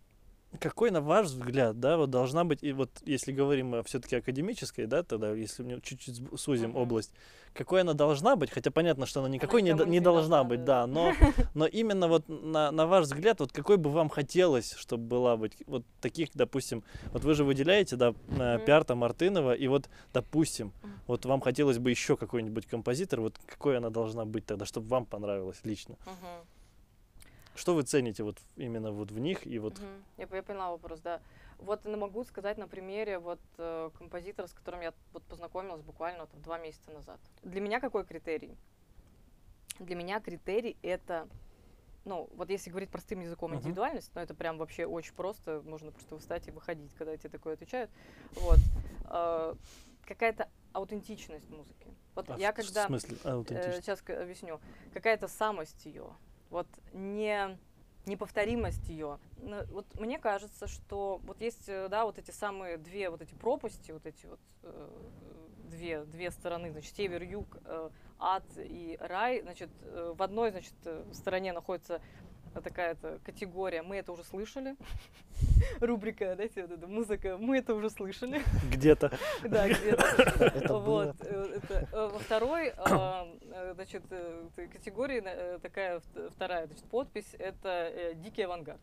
какой, 0.60 0.89
на 0.89 1.00
ваш 1.01 1.27
взгляд, 1.27 1.79
да, 1.79 1.98
вот 1.98 2.10
должна 2.10 2.44
быть, 2.44 2.63
и 2.63 2.72
вот 2.74 2.89
если 3.06 3.32
говорим 3.32 3.84
все-таки 3.84 4.15
академической, 4.15 4.88
да, 4.88 5.03
тогда, 5.03 5.32
если 5.34 5.62
мы 5.63 5.79
чуть-чуть 5.82 6.22
сузим 6.39 6.72
Мгм. 6.72 6.77
область, 6.79 7.13
какой 7.53 7.82
она 7.82 7.94
должна 7.94 8.36
быть, 8.36 8.50
хотя 8.50 8.72
понятно, 8.72 9.06
что 9.06 9.20
она 9.20 9.29
никакой 9.29 9.62
д- 9.62 9.74
не 9.74 9.86
не 9.86 10.00
должна 10.00 10.44
быть, 10.44 10.63
да. 10.65 10.88
но, 10.88 11.13
но 11.53 11.68
именно 11.68 12.08
вот 12.08 12.27
на, 12.27 12.72
на 12.72 12.88
ваш 12.88 13.06
взгляд, 13.06 13.39
вот 13.39 13.52
какой 13.52 13.78
бы 13.78 13.91
вам 13.91 14.10
хотелось, 14.10 14.73
чтобы 14.73 15.04
была 15.04 15.38
быть, 15.38 15.54
вот 15.67 15.84
таких, 16.02 16.30
допустим, 16.34 16.84
вот 17.12 17.23
вы 17.23 17.36
же 17.36 17.43
выделяете, 17.43 17.95
да, 17.95 18.13
Мгм. 18.28 18.65
Пиарта 18.65 18.95
Мартынова, 18.95 19.54
и 19.54 19.67
вот, 19.67 19.88
допустим, 20.13 20.73
Мгм. 20.82 21.00
вот 21.08 21.26
вам 21.26 21.41
хотелось 21.41 21.78
бы 21.78 21.91
еще 21.91 22.17
какой-нибудь 22.17 22.65
композитор, 22.65 23.21
вот 23.21 23.38
какой 23.45 23.78
она 23.78 23.89
должна 23.91 24.26
быть 24.26 24.45
тогда, 24.47 24.65
чтобы 24.65 24.88
вам 24.88 25.06
понравилось 25.06 25.60
лично? 25.63 25.95
Мгм. 26.06 26.47
Что 27.60 27.76
вы 27.76 27.84
цените 27.84 28.24
вот 28.24 28.38
именно 28.56 28.93
вот 28.93 29.12
в 29.12 29.19
них 29.19 29.45
и 29.45 29.60
вот 29.60 29.78
Мгм. 29.80 30.06
Я, 30.15 30.30
я 30.32 30.43
поняла 30.43 30.72
вопрос, 30.72 31.02
да. 31.02 31.19
Вот 31.58 31.84
могу 31.84 32.24
сказать 32.24 32.58
на 32.58 32.69
примере 32.69 33.19
вот 33.19 33.41
э, 33.58 33.89
композитора, 33.98 34.48
с 34.48 34.54
которым 34.54 34.80
я 34.80 34.93
вот 35.12 35.24
познакомилась 35.24 35.82
буквально 35.82 36.22
вот, 36.22 36.41
два 36.41 36.58
месяца 36.58 36.89
назад. 36.91 37.19
Для 37.43 37.60
меня 37.60 37.82
какой 37.82 38.06
критерий? 38.06 38.56
Для 39.78 39.98
меня 39.98 40.22
критерий 40.22 40.78
это, 40.82 41.28
ну, 42.06 42.30
вот 42.38 42.50
если 42.50 42.69
говорить 42.69 42.89
простым 42.91 43.19
языком, 43.19 43.52
Мгм. 43.52 43.60
индивидуальность, 43.60 44.10
ну, 44.15 44.22
это 44.22 44.34
прям 44.34 44.58
вообще 44.58 44.86
очень 44.86 45.13
просто, 45.13 45.62
можно 45.65 45.91
просто 45.91 46.17
встать 46.17 46.48
и 46.48 46.52
выходить, 46.52 46.93
когда 46.93 47.17
тебе 47.17 47.30
такое 47.30 47.56
отвечают. 47.56 47.91
Вот. 48.36 48.60
Э, 49.10 49.54
какая-то 50.06 50.48
аутентичность 50.72 51.50
музыки. 51.50 51.88
Вот 52.15 52.30
а 52.30 52.38
я 52.38 52.54
в- 52.54 52.56
когда... 52.56 52.86
в 52.86 52.88
смысле 52.88 53.17
аутентичность? 53.26 53.86
сейчас 53.86 54.02
объясню. 54.08 54.62
Какая-то 54.93 55.28
самость 55.28 55.86
ее. 55.86 56.10
Вот 56.49 56.67
не 56.93 57.57
неповторимость 58.05 58.89
ее. 58.89 59.19
Вот 59.71 59.85
мне 59.99 60.17
кажется, 60.17 60.67
что 60.67 61.21
вот 61.25 61.41
есть, 61.41 61.69
э, 61.69 61.88
да, 61.89 62.05
вот 62.05 62.17
эти 62.17 62.31
самые 62.31 62.77
две 62.77 63.09
вот 63.09 63.21
эти 63.21 63.33
пропасти, 63.35 63.91
вот 63.91 64.05
эти 64.05 64.25
вот 64.25 64.39
э, 64.63 64.89
две, 65.69 66.03
две 66.05 66.31
стороны, 66.31 66.71
значит, 66.71 66.95
север, 66.95 67.21
юг, 67.23 67.57
э, 67.65 67.89
ад 68.17 68.43
и 68.57 68.97
рай, 68.99 69.41
значит, 69.41 69.69
э, 69.83 70.13
в 70.15 70.21
одной, 70.23 70.51
значит, 70.51 70.73
э, 70.85 71.05
стороне 71.13 71.53
находится 71.53 72.01
такая-то 72.53 73.19
категория, 73.25 73.81
мы 73.81 73.97
это 73.97 74.12
уже 74.12 74.23
слышали, 74.23 74.75
рубрика, 75.79 76.35
знаете, 76.35 76.62
вот 76.63 76.71
эта 76.71 76.88
музыка, 76.88 77.38
мы 77.38 77.57
это 77.57 77.73
уже 77.73 77.89
слышали, 77.89 78.41
Где-то. 78.71 79.12
да, 79.43 79.67
где-то. 79.67 80.79
Вот, 80.79 81.15
э, 81.21 81.59
э, 81.69 81.85
во 81.91 82.19
второй, 82.19 82.73
а, 82.77 83.27
э, 83.51 83.73
значит, 83.75 84.03
категории 84.55 85.21
такая 85.59 85.99
вт- 85.99 86.29
вторая, 86.31 86.67
значит, 86.67 86.85
подпись 86.85 87.35
это 87.38 88.13
дикий 88.15 88.43
авангард. 88.43 88.79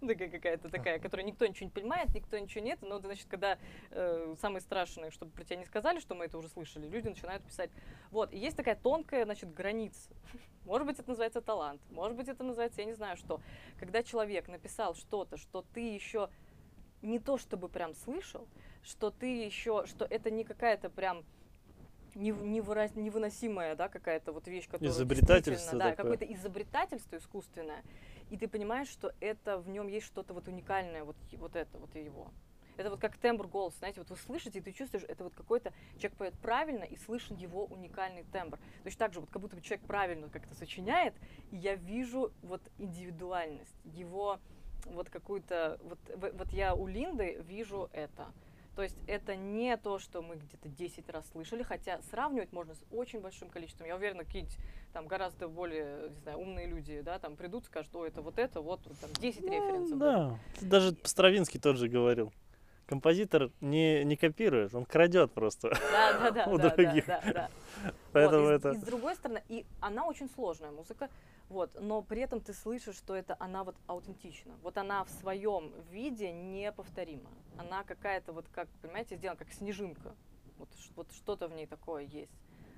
Какая-то 0.00 0.68
такая, 0.68 0.98
которая 1.00 1.26
никто 1.26 1.46
ничего 1.46 1.66
не 1.66 1.72
понимает, 1.72 2.14
никто 2.14 2.38
ничего 2.38 2.64
нет. 2.64 2.78
Но, 2.82 3.00
значит, 3.00 3.26
когда 3.28 3.58
э, 3.90 4.34
самое 4.40 4.60
страшное, 4.60 5.10
чтобы 5.10 5.32
про 5.32 5.44
тебя 5.44 5.56
не 5.56 5.64
сказали, 5.64 5.98
что 5.98 6.14
мы 6.14 6.26
это 6.26 6.38
уже 6.38 6.48
слышали, 6.48 6.86
люди 6.86 7.08
начинают 7.08 7.42
писать. 7.42 7.70
Вот, 8.10 8.32
и 8.32 8.38
есть 8.38 8.56
такая 8.56 8.76
тонкая, 8.76 9.24
значит, 9.24 9.52
граница. 9.52 10.10
Может 10.64 10.86
быть, 10.86 10.98
это 10.98 11.08
называется 11.08 11.40
талант, 11.40 11.80
может 11.90 12.14
быть, 12.14 12.28
это 12.28 12.44
называется, 12.44 12.82
я 12.82 12.86
не 12.86 12.92
знаю 12.92 13.16
что. 13.16 13.40
Когда 13.80 14.02
человек 14.02 14.48
написал 14.48 14.94
что-то, 14.94 15.38
что 15.38 15.64
ты 15.72 15.80
еще 15.80 16.28
не 17.00 17.18
то 17.18 17.38
чтобы 17.38 17.70
прям 17.70 17.94
слышал, 17.94 18.46
что 18.82 19.10
ты 19.10 19.44
еще, 19.44 19.86
что 19.86 20.04
это 20.04 20.30
не 20.30 20.44
какая-то 20.44 20.90
прям 20.90 21.24
невыносимая, 22.14 23.76
да, 23.76 23.88
какая-то 23.88 24.32
вот 24.32 24.46
вещь, 24.48 24.66
которая 24.66 24.90
Изобретательство 24.90 25.78
да, 25.78 25.94
какое-то 25.94 26.24
изобретательство 26.24 27.16
искусственное, 27.16 27.82
и 28.30 28.36
ты 28.36 28.48
понимаешь, 28.48 28.88
что 28.88 29.12
это 29.20 29.58
в 29.58 29.68
нем 29.68 29.88
есть 29.88 30.06
что-то 30.06 30.34
вот 30.34 30.48
уникальное, 30.48 31.04
вот, 31.04 31.16
вот 31.32 31.56
это 31.56 31.78
вот 31.78 31.94
его. 31.94 32.30
Это 32.76 32.90
вот 32.90 33.00
как 33.00 33.16
тембр 33.16 33.48
голоса, 33.48 33.78
знаете, 33.78 34.00
вот 34.00 34.10
вы 34.10 34.16
слышите, 34.16 34.60
и 34.60 34.62
ты 34.62 34.72
чувствуешь, 34.72 35.04
это 35.08 35.24
вот 35.24 35.34
какой-то 35.34 35.72
человек 35.98 36.16
поет 36.16 36.38
правильно, 36.38 36.84
и 36.84 36.96
слышен 36.96 37.36
его 37.36 37.64
уникальный 37.64 38.22
тембр. 38.32 38.58
Точно 38.84 38.98
так 38.98 39.14
же, 39.14 39.20
вот 39.20 39.30
как 39.30 39.42
будто 39.42 39.56
бы 39.56 39.62
человек 39.62 39.84
правильно 39.84 40.28
как-то 40.28 40.54
сочиняет, 40.54 41.14
и 41.50 41.56
я 41.56 41.74
вижу 41.74 42.32
вот 42.42 42.62
индивидуальность, 42.78 43.74
его 43.84 44.38
вот 44.84 45.10
какую-то, 45.10 45.80
вот, 45.82 45.98
вот 46.34 46.52
я 46.52 46.74
у 46.74 46.86
Линды 46.86 47.42
вижу 47.48 47.90
это. 47.92 48.32
То 48.78 48.84
есть 48.84 48.96
это 49.08 49.34
не 49.34 49.76
то, 49.76 49.98
что 49.98 50.22
мы 50.22 50.36
где-то 50.36 50.68
10 50.68 51.10
раз 51.10 51.28
слышали, 51.32 51.64
хотя 51.64 52.00
сравнивать 52.12 52.52
можно 52.52 52.76
с 52.76 52.84
очень 52.92 53.18
большим 53.18 53.48
количеством. 53.48 53.88
Я 53.88 53.96
уверена, 53.96 54.24
какие-нибудь 54.24 54.56
там 54.92 55.08
гораздо 55.08 55.48
более, 55.48 56.10
не 56.10 56.20
знаю, 56.20 56.38
умные 56.38 56.68
люди, 56.68 57.00
да, 57.00 57.18
там 57.18 57.34
придут, 57.34 57.64
скажут, 57.64 57.92
о, 57.96 58.06
это 58.06 58.22
вот 58.22 58.38
это, 58.38 58.60
вот, 58.60 58.78
вот 58.86 58.96
там 59.00 59.10
10 59.14 59.40
Ну, 59.40 59.48
референсов. 59.48 59.98
Да, 59.98 60.38
даже 60.60 60.96
Стравинский 61.02 61.58
тот 61.58 61.76
же 61.76 61.88
говорил. 61.88 62.32
Композитор 62.86 63.50
не, 63.60 64.04
не 64.04 64.14
копирует, 64.16 64.72
он 64.76 64.84
крадет 64.84 65.32
просто. 65.32 65.70
Да, 65.70 66.12
да, 66.12 66.30
да, 66.30 66.46
у 66.52 66.56
да, 66.56 66.70
других. 66.70 67.04
да, 67.04 67.20
да. 67.24 67.50
Поэтому 68.12 68.44
Вот, 68.44 68.52
и, 68.52 68.54
с- 68.54 68.58
это... 68.60 68.70
и 68.70 68.76
с 68.76 68.82
другой 68.82 69.16
стороны, 69.16 69.42
и 69.48 69.66
она 69.80 70.06
очень 70.06 70.30
сложная 70.30 70.70
музыка, 70.70 71.10
вот, 71.48 71.80
но 71.80 72.02
при 72.02 72.20
этом 72.20 72.40
ты 72.40 72.52
слышишь, 72.52 72.96
что 72.96 73.14
это 73.14 73.36
она 73.40 73.64
вот 73.64 73.74
аутентична. 73.86 74.52
Вот 74.62 74.76
она 74.76 75.04
в 75.04 75.10
своем 75.10 75.72
виде 75.90 76.30
неповторима. 76.30 77.30
Она 77.56 77.84
какая-то 77.84 78.32
вот, 78.32 78.46
как, 78.52 78.68
понимаете, 78.82 79.16
сделана 79.16 79.38
как 79.38 79.50
снежинка. 79.52 80.14
Вот, 80.58 80.68
вот 80.94 81.12
что-то 81.12 81.48
в 81.48 81.54
ней 81.54 81.66
такое 81.66 82.04
есть. 82.04 82.32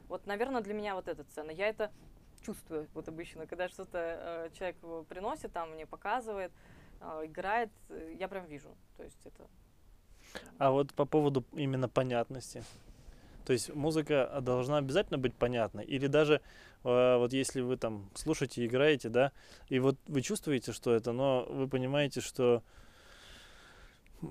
Вот, 0.08 0.26
наверное, 0.26 0.60
для 0.60 0.74
меня 0.74 0.94
вот 0.94 1.08
эта 1.08 1.24
цена. 1.24 1.50
Я 1.50 1.68
это 1.68 1.90
чувствую 2.42 2.88
вот 2.94 3.08
обычно, 3.08 3.46
когда 3.46 3.68
что-то 3.68 3.98
э, 3.98 4.50
человек 4.56 4.76
приносит, 5.08 5.52
там 5.52 5.72
мне 5.72 5.86
показывает, 5.86 6.52
э, 7.00 7.22
играет, 7.26 7.70
э, 7.88 8.14
я 8.18 8.28
прям 8.28 8.46
вижу. 8.46 8.68
То 8.96 9.02
есть 9.02 9.26
это... 9.26 9.46
А 10.58 10.70
вот 10.70 10.94
по 10.94 11.06
поводу 11.06 11.44
именно 11.52 11.88
понятности. 11.88 12.62
То 13.46 13.52
есть 13.52 13.74
музыка 13.74 14.38
должна 14.42 14.78
обязательно 14.78 15.18
быть 15.18 15.34
понятной? 15.34 15.84
Или 15.84 16.06
даже 16.06 16.40
вот 16.82 17.32
если 17.32 17.60
вы 17.60 17.76
там 17.76 18.10
слушаете, 18.14 18.64
играете, 18.64 19.08
да, 19.08 19.32
и 19.68 19.78
вот 19.78 19.96
вы 20.06 20.22
чувствуете, 20.22 20.72
что 20.72 20.92
это, 20.94 21.12
но 21.12 21.46
вы 21.50 21.68
понимаете, 21.68 22.20
что 22.20 22.62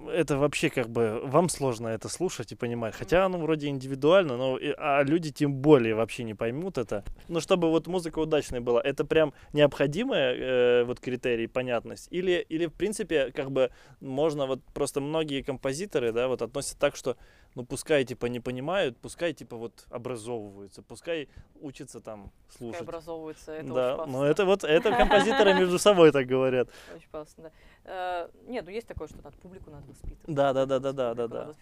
это 0.10 0.38
вообще 0.38 0.69
как 0.69 0.88
бы 0.89 1.21
вам 1.23 1.49
сложно 1.49 1.88
это 1.88 2.10
слушать 2.10 2.52
и 2.52 2.56
понимать. 2.56 2.93
Хотя 2.95 3.25
оно 3.25 3.39
вроде 3.39 3.67
индивидуально, 3.69 4.38
но 4.38 4.58
и- 4.58 4.73
а 4.78 5.02
люди 5.04 5.32
тем 5.32 5.54
более 5.54 5.95
вообще 5.95 6.23
не 6.23 6.36
поймут 6.36 6.78
это. 6.78 7.04
Но 7.28 7.39
чтобы 7.39 7.69
вот 7.69 7.88
музыка 7.88 8.19
удачной 8.19 8.60
была, 8.60 8.82
это 8.82 9.04
прям 9.06 9.34
необходимый 9.54 10.19
э, 10.19 10.84
вот 10.84 10.99
критерий 10.99 11.47
понятность. 11.47 12.08
Или 12.12 12.45
или 12.49 12.67
в 12.67 12.73
принципе 12.73 13.32
как 13.32 13.52
бы 13.52 13.71
можно 13.99 14.45
вот 14.45 14.60
просто 14.73 15.02
многие 15.02 15.41
композиторы, 15.41 16.12
да, 16.12 16.28
вот 16.28 16.41
относятся 16.41 16.78
так, 16.80 16.95
что 16.95 17.17
ну 17.56 17.65
пускай 17.65 18.06
типа 18.06 18.28
не 18.28 18.39
понимают, 18.39 18.97
пускай 18.97 19.34
типа 19.34 19.56
вот 19.58 19.86
образовываются, 19.89 20.84
пускай 20.84 21.30
учатся 21.62 21.99
там 21.99 22.32
Пускай 22.47 22.58
слушать. 22.67 22.82
образовывается, 22.82 23.52
это 23.54 23.73
да, 23.73 23.91
пафосно. 23.95 24.12
но 24.19 24.25
это 24.25 24.45
вот 24.45 24.63
это 24.63 24.91
композиторы 24.91 25.54
между 25.60 25.80
собой 25.80 26.12
так 26.12 26.28
говорят. 26.28 26.69
Очень 26.95 27.10
пафосно, 27.10 27.43
да. 27.43 27.52
Э, 27.89 28.30
нет, 28.45 28.65
ну 28.65 28.71
есть 28.71 28.88
такое, 28.88 29.08
что 29.08 29.17
надо 29.23 29.36
публику 29.38 29.71
надо 29.71 29.88
воспитывать. 29.88 30.23
Да, 30.28 30.54
да, 30.54 30.67
да, 30.67 30.80
да, 30.80 30.93
да, 30.93 31.15
да, 31.15 31.28
да. 31.28 31.54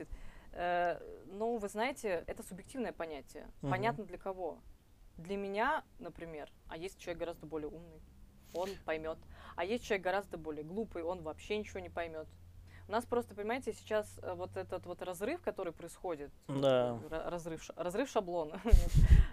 Э, 0.51 0.99
ну, 1.27 1.57
вы 1.57 1.69
знаете, 1.69 2.25
это 2.27 2.43
субъективное 2.43 2.91
понятие. 2.91 3.47
Мгм. 3.61 3.71
Понятно 3.71 4.03
для 4.03 4.17
кого. 4.17 4.59
Для 5.17 5.37
меня, 5.37 5.85
например, 5.99 6.51
а 6.67 6.75
есть 6.75 6.99
человек 6.99 7.19
гораздо 7.19 7.45
более 7.45 7.69
умный, 7.69 8.01
он 8.53 8.69
поймет. 8.85 9.17
А 9.55 9.63
есть 9.63 9.85
человек 9.85 10.03
гораздо 10.03 10.37
более 10.37 10.65
глупый, 10.65 11.01
он 11.01 11.21
вообще 11.21 11.57
ничего 11.57 11.79
не 11.79 11.89
поймет. 11.89 12.27
У 12.88 12.91
нас 12.91 13.06
просто, 13.06 13.36
понимаете, 13.36 13.73
сейчас 13.73 14.08
э, 14.21 14.34
вот 14.34 14.56
этот 14.56 14.86
вот 14.86 15.02
разрыв, 15.02 15.41
который 15.41 15.73
происходит, 15.73 16.32
Да. 16.47 16.97
ра- 17.10 17.30
разрыв, 17.30 17.69
разрыв 17.76 18.10
шаблона. 18.10 18.62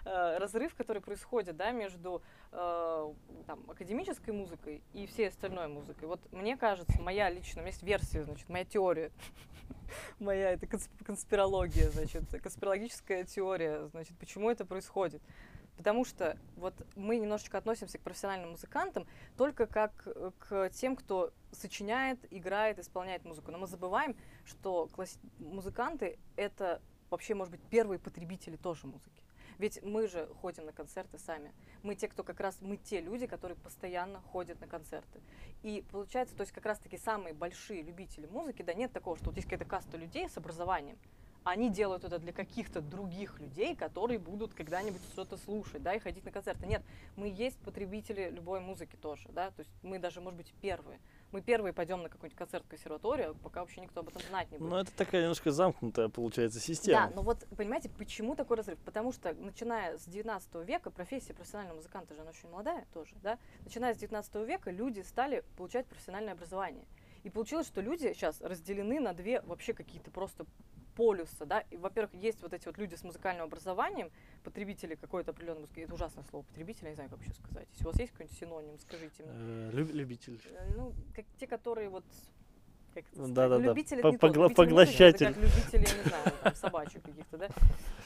Э, 0.07 0.37
разрыв, 0.37 0.75
который 0.75 1.01
происходит, 1.01 1.57
да, 1.57 1.71
между 1.71 2.21
э, 2.51 3.13
там, 3.47 3.59
академической 3.71 4.29
музыкой 4.29 4.83
и 4.93 5.07
всей 5.07 5.29
остальной 5.29 5.67
музыкой. 5.67 6.07
Вот 6.07 6.19
мне 6.31 6.57
кажется, 6.57 7.01
моя 7.01 7.27
личная, 7.31 7.61
у 7.61 7.65
меня 7.65 7.71
есть 7.71 7.81
версия, 7.81 8.21
значит, 8.23 8.47
моя 8.47 8.65
теория, 8.65 9.09
моя 10.19 10.51
это 10.51 10.67
консп- 10.67 11.03
конспирология, 11.03 11.89
значит, 11.89 12.23
конспирологическая 12.39 13.23
теория, 13.23 13.87
значит, 13.87 14.15
почему 14.19 14.51
это 14.51 14.63
происходит. 14.63 15.23
Потому 15.77 16.05
что 16.05 16.37
вот 16.55 16.73
мы 16.95 17.17
немножечко 17.17 17.57
относимся 17.57 17.97
к 17.97 18.01
профессиональным 18.01 18.51
музыкантам 18.51 19.07
только 19.37 19.67
как 19.67 20.03
э, 20.05 20.31
к 20.39 20.69
тем, 20.69 20.95
кто 20.95 21.33
сочиняет, 21.51 22.19
играет, 22.31 22.79
исполняет 22.79 23.25
музыку. 23.25 23.51
Но 23.51 23.57
мы 23.57 23.67
забываем, 23.67 24.15
что 24.45 24.87
класси- 24.95 25.19
музыканты 25.39 26.17
это 26.35 26.81
вообще, 27.09 27.35
может 27.35 27.51
быть, 27.51 27.61
первые 27.69 27.99
потребители 27.99 28.55
тоже 28.55 28.87
музыки. 28.87 29.21
Ведь 29.57 29.81
мы 29.83 30.07
же 30.07 30.27
ходим 30.41 30.65
на 30.65 30.73
концерты 30.73 31.17
сами. 31.17 31.53
Мы 31.81 31.95
те, 31.95 32.07
кто 32.07 32.23
как 32.23 32.39
раз, 32.39 32.57
мы 32.61 32.77
те 32.77 32.99
люди, 32.99 33.25
которые 33.25 33.57
постоянно 33.57 34.19
ходят 34.19 34.59
на 34.59 34.67
концерты. 34.67 35.21
И 35.63 35.83
получается, 35.91 36.35
то 36.35 36.41
есть 36.41 36.51
как 36.51 36.65
раз-таки 36.65 36.97
самые 36.97 37.33
большие 37.33 37.81
любители 37.81 38.27
музыки, 38.27 38.61
да, 38.63 38.73
нет 38.73 38.91
такого, 38.91 39.15
что 39.15 39.27
вот 39.27 39.35
есть 39.37 39.47
какая-то 39.47 39.69
каста 39.69 39.97
людей 39.97 40.29
с 40.29 40.37
образованием, 40.37 40.97
они 41.45 41.69
делают 41.69 42.03
это 42.03 42.17
для 42.17 42.33
каких-то 42.33 42.81
других 42.81 43.39
людей, 43.39 43.75
которые 43.75 44.17
будут 44.17 44.55
когда-нибудь 44.55 45.01
что-то 45.13 45.37
слушать, 45.37 45.83
да, 45.83 45.93
и 45.93 45.99
ходить 45.99 46.25
на 46.25 46.31
концерты. 46.31 46.65
Нет, 46.65 46.81
мы 47.15 47.27
есть 47.29 47.57
потребители 47.59 48.31
любой 48.31 48.59
музыки 48.59 48.95
тоже, 48.95 49.29
да, 49.29 49.51
то 49.51 49.59
есть 49.59 49.71
мы 49.83 49.99
даже, 49.99 50.21
может 50.21 50.37
быть, 50.37 50.53
первые. 50.59 50.99
Мы 51.31 51.41
первые 51.41 51.71
пойдем 51.71 52.01
на 52.01 52.09
какой-нибудь 52.09 52.37
концерт 52.37 52.65
в 52.65 52.67
консерваторию, 52.67 53.35
пока 53.43 53.59
вообще 53.59 53.81
никто 53.81 53.99
об 53.99 54.07
этом 54.07 54.23
знать 54.23 54.51
не 54.51 54.57
будет. 54.57 54.71
Ну, 54.71 54.75
это 54.77 54.91
такая 54.93 55.21
немножко 55.21 55.51
замкнутая, 55.51 56.09
получается, 56.09 56.59
система. 56.59 57.09
Да, 57.09 57.15
но 57.15 57.21
вот 57.21 57.45
понимаете, 57.55 57.89
почему 57.89 58.35
такой 58.35 58.57
разрыв? 58.57 58.79
Потому 58.79 59.11
что 59.11 59.31
начиная 59.35 59.99
с 59.99 60.05
19 60.05 60.67
века 60.67 60.89
профессия 60.89 61.35
профессионального 61.35 61.77
музыканта 61.77 62.15
же 62.15 62.21
она 62.21 62.31
очень 62.31 62.49
молодая 62.49 62.87
тоже, 62.91 63.13
да? 63.21 63.37
Начиная 63.63 63.93
с 63.93 63.97
19 63.97 64.35
века 64.47 64.71
люди 64.71 65.01
стали 65.01 65.43
получать 65.57 65.85
профессиональное 65.85 66.33
образование. 66.33 66.85
И 67.23 67.29
получилось, 67.29 67.67
что 67.67 67.81
люди 67.81 68.13
сейчас 68.13 68.41
разделены 68.41 68.99
на 68.99 69.13
две 69.13 69.41
вообще 69.41 69.73
какие-то 69.73 70.09
просто 70.09 70.45
полюса, 70.95 71.45
да, 71.45 71.61
и, 71.71 71.77
во-первых, 71.77 72.13
есть 72.13 72.41
вот 72.41 72.53
эти 72.53 72.65
вот 72.65 72.77
люди 72.77 72.95
с 72.95 73.03
музыкальным 73.03 73.45
образованием, 73.45 74.09
потребители 74.43 74.95
какой-то 74.95 75.31
определенной 75.31 75.61
музыки, 75.61 75.81
это 75.81 75.93
ужасное 75.93 76.23
слово, 76.29 76.43
потребители, 76.43 76.85
я 76.85 76.89
не 76.91 76.95
знаю, 76.95 77.09
как 77.09 77.19
вообще 77.19 77.33
сказать. 77.33 77.67
Если 77.71 77.83
у 77.83 77.87
вас 77.91 77.99
есть 77.99 78.11
какой-нибудь 78.13 78.37
синоним, 78.39 78.79
скажите 78.79 79.23
мне. 79.23 79.31
Э, 79.35 79.71
люб- 79.73 79.91
любитель. 79.93 80.41
Э, 80.49 80.73
Ну, 80.75 80.93
как 81.15 81.25
те, 81.39 81.47
которые 81.47 81.89
вот 81.89 82.05
как 82.95 83.03
это 83.05 83.15
сказать, 83.15 83.33
Да-да-да, 83.33 83.63
ну, 83.63 83.69
любители 83.69 84.01
по- 84.01 84.07
это 84.07 84.11
не 84.11 84.17
то, 84.17 84.27
погла- 84.27 84.85
музыки, 84.85 85.03
это 85.03 85.25
как 85.25 85.37
любители, 85.37 85.85
я 85.87 85.97
не 86.03 86.09
знаю, 86.09 86.23
там, 86.43 86.55
собачек 86.55 87.03
каких-то, 87.03 87.37
да. 87.37 87.47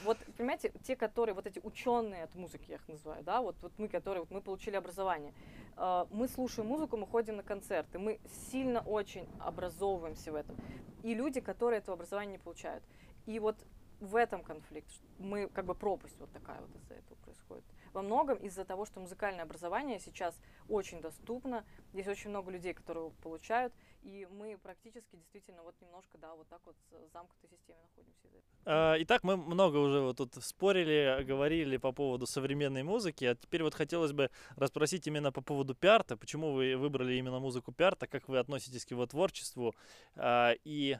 Вот, 0.04 0.18
понимаете, 0.36 0.72
те, 0.82 0.96
которые, 0.96 1.34
вот 1.34 1.46
эти 1.46 1.60
ученые 1.62 2.24
от 2.24 2.34
музыки, 2.34 2.64
я 2.68 2.76
их 2.76 2.88
называю, 2.88 3.22
да, 3.24 3.40
вот, 3.40 3.56
вот 3.62 3.72
мы, 3.78 3.88
которые, 3.88 4.20
вот 4.20 4.30
мы 4.30 4.40
получили 4.40 4.76
образование, 4.76 5.32
э, 5.76 6.06
мы 6.10 6.28
слушаем 6.28 6.68
музыку, 6.68 6.96
мы 6.96 7.06
ходим 7.06 7.36
на 7.36 7.42
концерты, 7.42 7.98
мы 7.98 8.18
сильно 8.50 8.80
очень 8.80 9.26
образовываемся 9.38 10.32
в 10.32 10.34
этом. 10.34 10.56
И 11.02 11.14
люди, 11.14 11.40
которые 11.40 11.78
этого 11.78 11.94
образования 11.94 12.32
не 12.32 12.38
получают. 12.38 12.84
И 13.26 13.38
вот 13.38 13.56
в 14.00 14.16
этом 14.16 14.42
конфликт. 14.42 14.88
Мы 15.18 15.46
как 15.48 15.66
бы 15.66 15.74
пропасть 15.74 16.18
вот 16.20 16.30
такая 16.32 16.58
вот 16.60 16.74
из-за 16.74 16.94
этого 16.94 17.16
происходит. 17.18 17.64
Во 17.92 18.02
многом 18.02 18.38
из-за 18.38 18.64
того, 18.64 18.86
что 18.86 19.00
музыкальное 19.00 19.42
образование 19.44 19.98
сейчас 20.00 20.34
очень 20.68 21.00
доступно, 21.00 21.64
здесь 21.92 22.06
очень 22.08 22.30
много 22.30 22.50
людей, 22.50 22.72
которые 22.72 23.04
его 23.06 23.14
получают, 23.22 23.74
и 24.02 24.26
мы 24.30 24.58
практически 24.58 25.16
действительно 25.16 25.62
вот 25.62 25.74
немножко, 25.80 26.18
да, 26.18 26.34
вот 26.34 26.48
так 26.48 26.60
вот 26.64 26.76
в 26.90 27.12
замкнутой 27.12 27.50
системе 27.50 27.78
находимся. 27.82 28.28
А, 28.64 28.96
Итак, 29.00 29.24
мы 29.24 29.36
много 29.36 29.76
уже 29.76 30.00
вот 30.00 30.16
тут 30.16 30.34
спорили, 30.42 31.22
говорили 31.22 31.76
по 31.76 31.92
поводу 31.92 32.26
современной 32.26 32.82
музыки, 32.82 33.24
а 33.24 33.34
теперь 33.34 33.62
вот 33.62 33.74
хотелось 33.74 34.12
бы 34.12 34.30
расспросить 34.56 35.06
именно 35.06 35.32
по 35.32 35.42
поводу 35.42 35.74
пиарта, 35.74 36.16
почему 36.16 36.52
вы 36.52 36.76
выбрали 36.76 37.14
именно 37.14 37.38
музыку 37.38 37.72
пиарта, 37.72 38.06
как 38.06 38.28
вы 38.28 38.38
относитесь 38.38 38.84
к 38.84 38.90
его 38.90 39.06
творчеству, 39.06 39.74
а, 40.16 40.54
и 40.64 40.98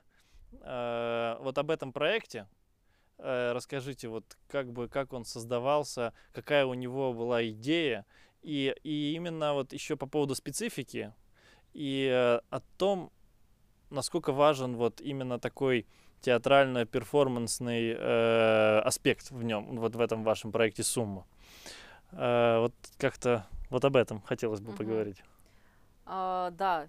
а, 0.60 1.38
вот 1.40 1.58
об 1.58 1.70
этом 1.70 1.92
проекте 1.92 2.48
расскажите, 3.22 4.08
вот 4.08 4.24
как 4.48 4.72
бы, 4.72 4.88
как 4.88 5.12
он 5.12 5.26
создавался, 5.26 6.14
какая 6.32 6.64
у 6.64 6.72
него 6.72 7.12
была 7.12 7.46
идея, 7.48 8.06
и, 8.40 8.74
и 8.82 9.12
именно 9.14 9.52
вот 9.52 9.74
еще 9.74 9.94
по 9.94 10.06
поводу 10.06 10.34
специфики, 10.34 11.12
и 11.72 12.08
э, 12.10 12.40
о 12.50 12.60
том, 12.76 13.10
насколько 13.90 14.32
важен 14.32 14.76
вот 14.76 15.00
именно 15.00 15.38
такой 15.38 15.86
театрально-перформансный 16.20 17.94
э, 17.96 18.78
аспект 18.80 19.30
в 19.30 19.42
нем, 19.42 19.76
вот 19.78 19.96
в 19.96 20.00
этом 20.00 20.22
вашем 20.22 20.52
проекте 20.52 20.82
«Сумма». 20.82 21.26
Э, 22.12 22.58
вот 22.60 22.74
как-то 22.98 23.46
вот 23.70 23.84
об 23.84 23.96
этом 23.96 24.20
хотелось 24.22 24.60
бы 24.60 24.68
Мгм. 24.68 24.76
поговорить. 24.78 25.22
А, 26.06 26.50
да, 26.50 26.88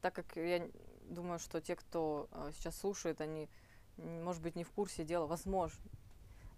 так 0.00 0.14
как 0.14 0.36
я 0.36 0.68
думаю, 1.08 1.38
что 1.38 1.60
те, 1.60 1.74
кто 1.74 2.28
а, 2.32 2.50
сейчас 2.52 2.78
слушает, 2.78 3.20
они, 3.20 3.48
может 3.96 4.42
быть, 4.42 4.56
не 4.56 4.64
в 4.64 4.70
курсе 4.70 5.04
дела, 5.04 5.26
возможно. 5.26 5.80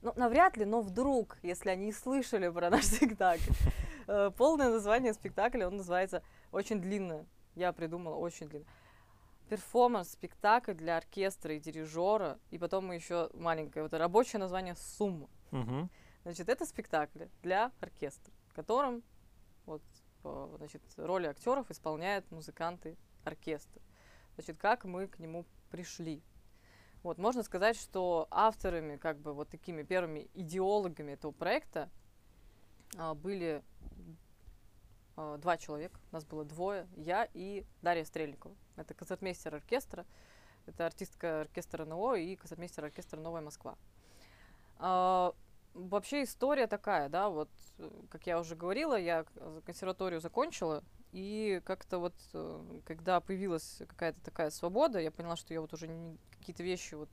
Ну, 0.02 0.12
навряд 0.16 0.56
ли, 0.56 0.64
но 0.64 0.80
вдруг, 0.80 1.38
если 1.42 1.68
они 1.70 1.90
и 1.90 1.92
слышали 1.92 2.48
про 2.48 2.70
наш 2.70 2.84
спектакль. 2.86 3.52
Э, 4.06 4.30
Полное 4.36 4.70
название 4.70 5.14
спектакля, 5.14 5.68
он 5.68 5.76
называется 5.76 6.22
очень 6.52 6.80
длинное. 6.80 7.26
Я 7.54 7.72
придумала 7.72 8.16
очень 8.16 8.48
длинно. 8.48 8.66
Перформанс-спектакль 9.48 10.74
для 10.74 10.96
оркестра 10.96 11.54
и 11.54 11.60
дирижера. 11.60 12.38
И 12.50 12.58
потом 12.58 12.90
еще 12.92 13.30
маленькое, 13.34 13.82
вот 13.82 13.92
рабочее 13.94 14.38
название 14.38 14.76
«Сумма». 14.76 15.28
Мгм. 15.50 15.90
Значит, 16.22 16.48
это 16.48 16.66
спектакль 16.66 17.24
для 17.42 17.72
оркестра, 17.80 18.32
в 18.48 18.52
котором 18.52 19.02
вот, 19.66 19.82
э, 20.24 20.54
значит, 20.58 20.82
роли 20.96 21.26
актеров 21.26 21.70
исполняют 21.70 22.30
музыканты 22.30 22.96
оркестра. 23.24 23.80
Значит, 24.34 24.58
как 24.58 24.84
мы 24.84 25.06
к 25.06 25.18
нему 25.18 25.44
пришли. 25.70 26.22
Вот, 27.02 27.18
можно 27.18 27.42
сказать, 27.42 27.76
что 27.76 28.28
авторами, 28.30 28.96
как 28.96 29.18
бы 29.18 29.32
вот 29.32 29.48
такими 29.48 29.82
первыми 29.82 30.28
идеологами 30.34 31.12
этого 31.12 31.32
проекта 31.32 31.88
а, 32.96 33.14
были 33.14 33.62
а, 35.16 35.38
два 35.38 35.56
человека. 35.56 35.98
Нас 36.12 36.24
было 36.24 36.44
двое. 36.44 36.86
Я 36.96 37.28
и 37.34 37.64
Дарья 37.82 38.04
Стрельникова. 38.04 38.54
Это 38.76 38.94
концертмейстер 38.94 39.54
оркестра. 39.54 40.06
Это 40.66 40.86
артистка 40.86 41.42
оркестра 41.42 41.84
НО 41.84 42.14
и 42.16 42.36
концертмейстер 42.36 42.84
оркестра 42.84 43.18
«Новая 43.18 43.40
Москва». 43.40 43.76
А, 44.78 45.34
Вообще 45.72 46.24
история 46.24 46.66
такая, 46.66 47.08
да, 47.08 47.28
вот, 47.28 47.48
э, 47.78 47.88
как 48.10 48.26
я 48.26 48.40
уже 48.40 48.56
говорила, 48.56 48.98
я 48.98 49.24
э, 49.36 49.60
консерваторию 49.64 50.20
закончила, 50.20 50.82
и 51.12 51.62
как-то 51.64 51.98
вот, 51.98 52.14
э, 52.32 52.80
когда 52.84 53.20
появилась 53.20 53.80
какая-то 53.86 54.20
такая 54.20 54.50
свобода, 54.50 54.98
я 54.98 55.12
поняла, 55.12 55.36
что 55.36 55.54
я 55.54 55.60
вот 55.60 55.72
уже 55.72 55.88
какие-то 56.38 56.64
вещи 56.64 56.94
вот 56.94 57.08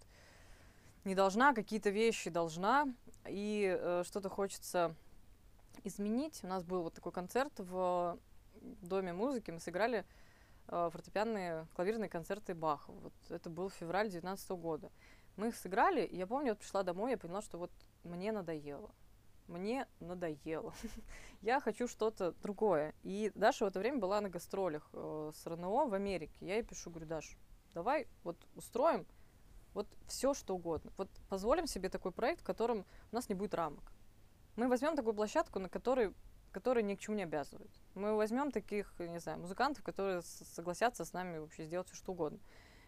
не 1.04 1.14
должна, 1.14 1.54
какие-то 1.54 1.92
вещи 1.92 2.32
должна, 2.32 2.88
и 3.28 3.78
э, 3.80 4.04
что-то 4.06 4.30
хочется 4.30 4.96
изменить. 5.84 6.40
У 6.44 6.48
нас 6.48 6.64
был 6.64 6.84
вот 6.84 6.94
такой 6.94 7.12
концерт 7.12 7.54
в 7.60 8.18
Доме 8.62 9.14
музыки, 9.14 9.52
мы 9.52 9.60
сыграли 9.60 10.06
э, 10.68 10.90
фортепианные 10.92 11.68
клавирные 11.76 12.10
концерты 12.10 12.54
Баха. 12.56 12.92
Вот 12.92 13.14
это 13.30 13.50
был 13.50 13.70
февраль 13.70 14.10
2019 14.10 14.50
года. 14.52 14.92
Мы 15.36 15.50
их 15.50 15.56
сыграли, 15.56 16.04
и 16.04 16.18
я 16.18 16.28
помню, 16.28 16.52
вот 16.52 16.60
пришла 16.60 16.84
домой, 16.84 17.12
я 17.12 17.18
поняла, 17.18 17.42
что 17.42 17.58
вот 17.58 17.72
мне 18.04 18.32
надоело. 18.32 18.92
Мне 19.48 19.88
надоело. 20.00 20.74
я 21.42 21.60
хочу 21.60 21.88
что-то 21.88 22.34
другое. 22.42 22.94
И 23.04 23.32
Даша 23.36 23.66
в 23.66 23.68
это 23.68 23.80
время 23.80 24.00
была 24.00 24.20
на 24.20 24.30
гастролях 24.30 24.90
э, 24.94 25.32
с 25.34 25.46
РНО 25.46 25.88
в 25.88 25.94
Америке. 25.94 26.36
Я 26.42 26.56
ей 26.56 26.64
пишу, 26.64 26.90
говорю, 26.90 27.08
Даш, 27.08 27.38
давай 27.74 28.08
вот 28.24 28.38
устроим 28.56 29.06
вот 29.74 29.88
все, 30.08 30.34
что 30.34 30.56
угодно. 30.56 30.92
Вот 30.98 31.10
позволим 31.30 31.68
себе 31.68 31.90
такой 31.90 32.12
проект, 32.12 32.42
в 32.42 32.44
котором 32.44 32.84
у 33.12 33.16
нас 33.16 33.30
не 33.30 33.36
будет 33.36 33.54
рамок. 33.54 33.92
Мы 34.58 34.68
возьмем 34.68 34.96
такую 34.96 35.14
площадку, 35.14 35.60
на 35.60 35.70
которой 35.70 36.14
которые 36.52 36.84
ни 36.84 36.96
к 36.96 37.00
чему 37.00 37.16
не 37.16 37.24
обязывают. 37.24 37.70
Мы 37.94 38.16
возьмем 38.16 38.52
таких, 38.52 38.92
не 38.98 39.20
знаю, 39.20 39.38
музыкантов, 39.38 39.84
которые 39.84 40.24
согласятся 40.24 41.06
с 41.06 41.14
нами 41.14 41.38
вообще 41.38 41.66
сделать 41.66 41.88
все 41.88 41.96
что 41.96 42.14
угодно. 42.14 42.40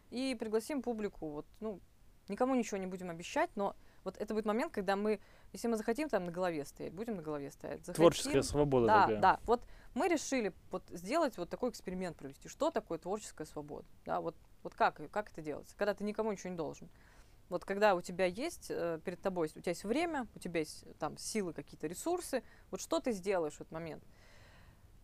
И 0.09 0.35
пригласим 0.39 0.81
публику, 0.81 1.29
вот, 1.29 1.45
ну, 1.59 1.79
никому 2.29 2.55
ничего 2.55 2.77
не 2.77 2.87
будем 2.87 3.11
обещать, 3.11 3.51
но 3.55 3.75
вот 4.03 4.17
это 4.17 4.33
будет 4.33 4.45
момент, 4.45 4.73
когда 4.73 4.95
мы, 4.95 5.19
если 5.53 5.67
мы 5.67 5.77
захотим 5.77 6.09
там 6.09 6.25
на 6.25 6.31
голове 6.31 6.65
стоять, 6.65 6.93
будем 6.93 7.17
на 7.17 7.21
голове 7.21 7.51
стоять. 7.51 7.85
Захотим, 7.85 7.93
Творческая 7.93 8.41
свобода 8.41 8.87
да, 8.87 9.01
такая. 9.01 9.19
Да, 9.19 9.39
вот 9.45 9.61
мы 9.93 10.07
решили 10.07 10.51
вот 10.71 10.83
сделать 10.89 11.37
вот 11.37 11.49
такой 11.49 11.69
эксперимент 11.69 12.17
провести. 12.17 12.47
Что 12.47 12.71
такое 12.71 12.97
творческая 12.97 13.45
свобода? 13.45 13.85
Да, 14.05 14.21
вот, 14.21 14.35
вот 14.63 14.73
как, 14.73 14.99
как 15.11 15.31
это 15.31 15.43
делается? 15.43 15.75
Когда 15.77 15.93
ты 15.93 16.03
никому 16.03 16.31
ничего 16.31 16.49
не 16.49 16.57
должен. 16.57 16.89
Вот 17.49 17.65
когда 17.65 17.95
у 17.95 18.01
тебя 18.01 18.25
есть 18.25 18.67
э, 18.69 18.99
перед 19.03 19.21
тобой, 19.21 19.47
у 19.55 19.59
тебя 19.59 19.71
есть 19.71 19.83
время, 19.83 20.27
у 20.35 20.39
тебя 20.39 20.59
есть 20.59 20.85
там 20.99 21.17
силы, 21.17 21.53
какие-то 21.53 21.87
ресурсы, 21.87 22.43
вот 22.69 22.79
что 22.79 22.99
ты 22.99 23.11
сделаешь 23.11 23.55
в 23.55 23.61
этот 23.61 23.71
момент? 23.71 24.03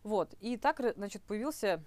Вот, 0.04 0.34
и 0.40 0.56
так, 0.56 0.80
значит, 0.94 1.22
появился 1.24 1.82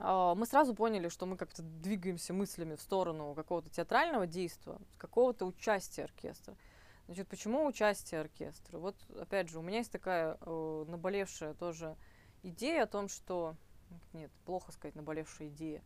э, 0.00 0.34
мы 0.36 0.46
сразу 0.46 0.74
поняли, 0.74 1.08
что 1.08 1.26
мы 1.26 1.36
как-то 1.36 1.62
двигаемся 1.62 2.34
мыслями 2.34 2.74
в 2.74 2.80
сторону 2.80 3.34
какого-то 3.34 3.70
театрального 3.70 4.26
действия, 4.26 4.78
какого-то 4.98 5.46
участия 5.46 6.04
оркестра. 6.04 6.56
Значит, 7.06 7.28
почему 7.28 7.64
участие 7.64 8.20
оркестра? 8.20 8.78
Вот, 8.78 8.96
опять 9.18 9.48
же, 9.48 9.60
у 9.60 9.62
меня 9.62 9.78
есть 9.78 9.92
такая 9.92 10.36
э, 10.40 10.84
наболевшая 10.88 11.54
тоже 11.54 11.96
идея 12.42 12.82
о 12.82 12.86
том, 12.86 13.08
что... 13.08 13.54
Нет, 14.12 14.30
плохо 14.44 14.72
сказать 14.72 14.94
наболевшая 14.94 15.48
идея. 15.48 15.82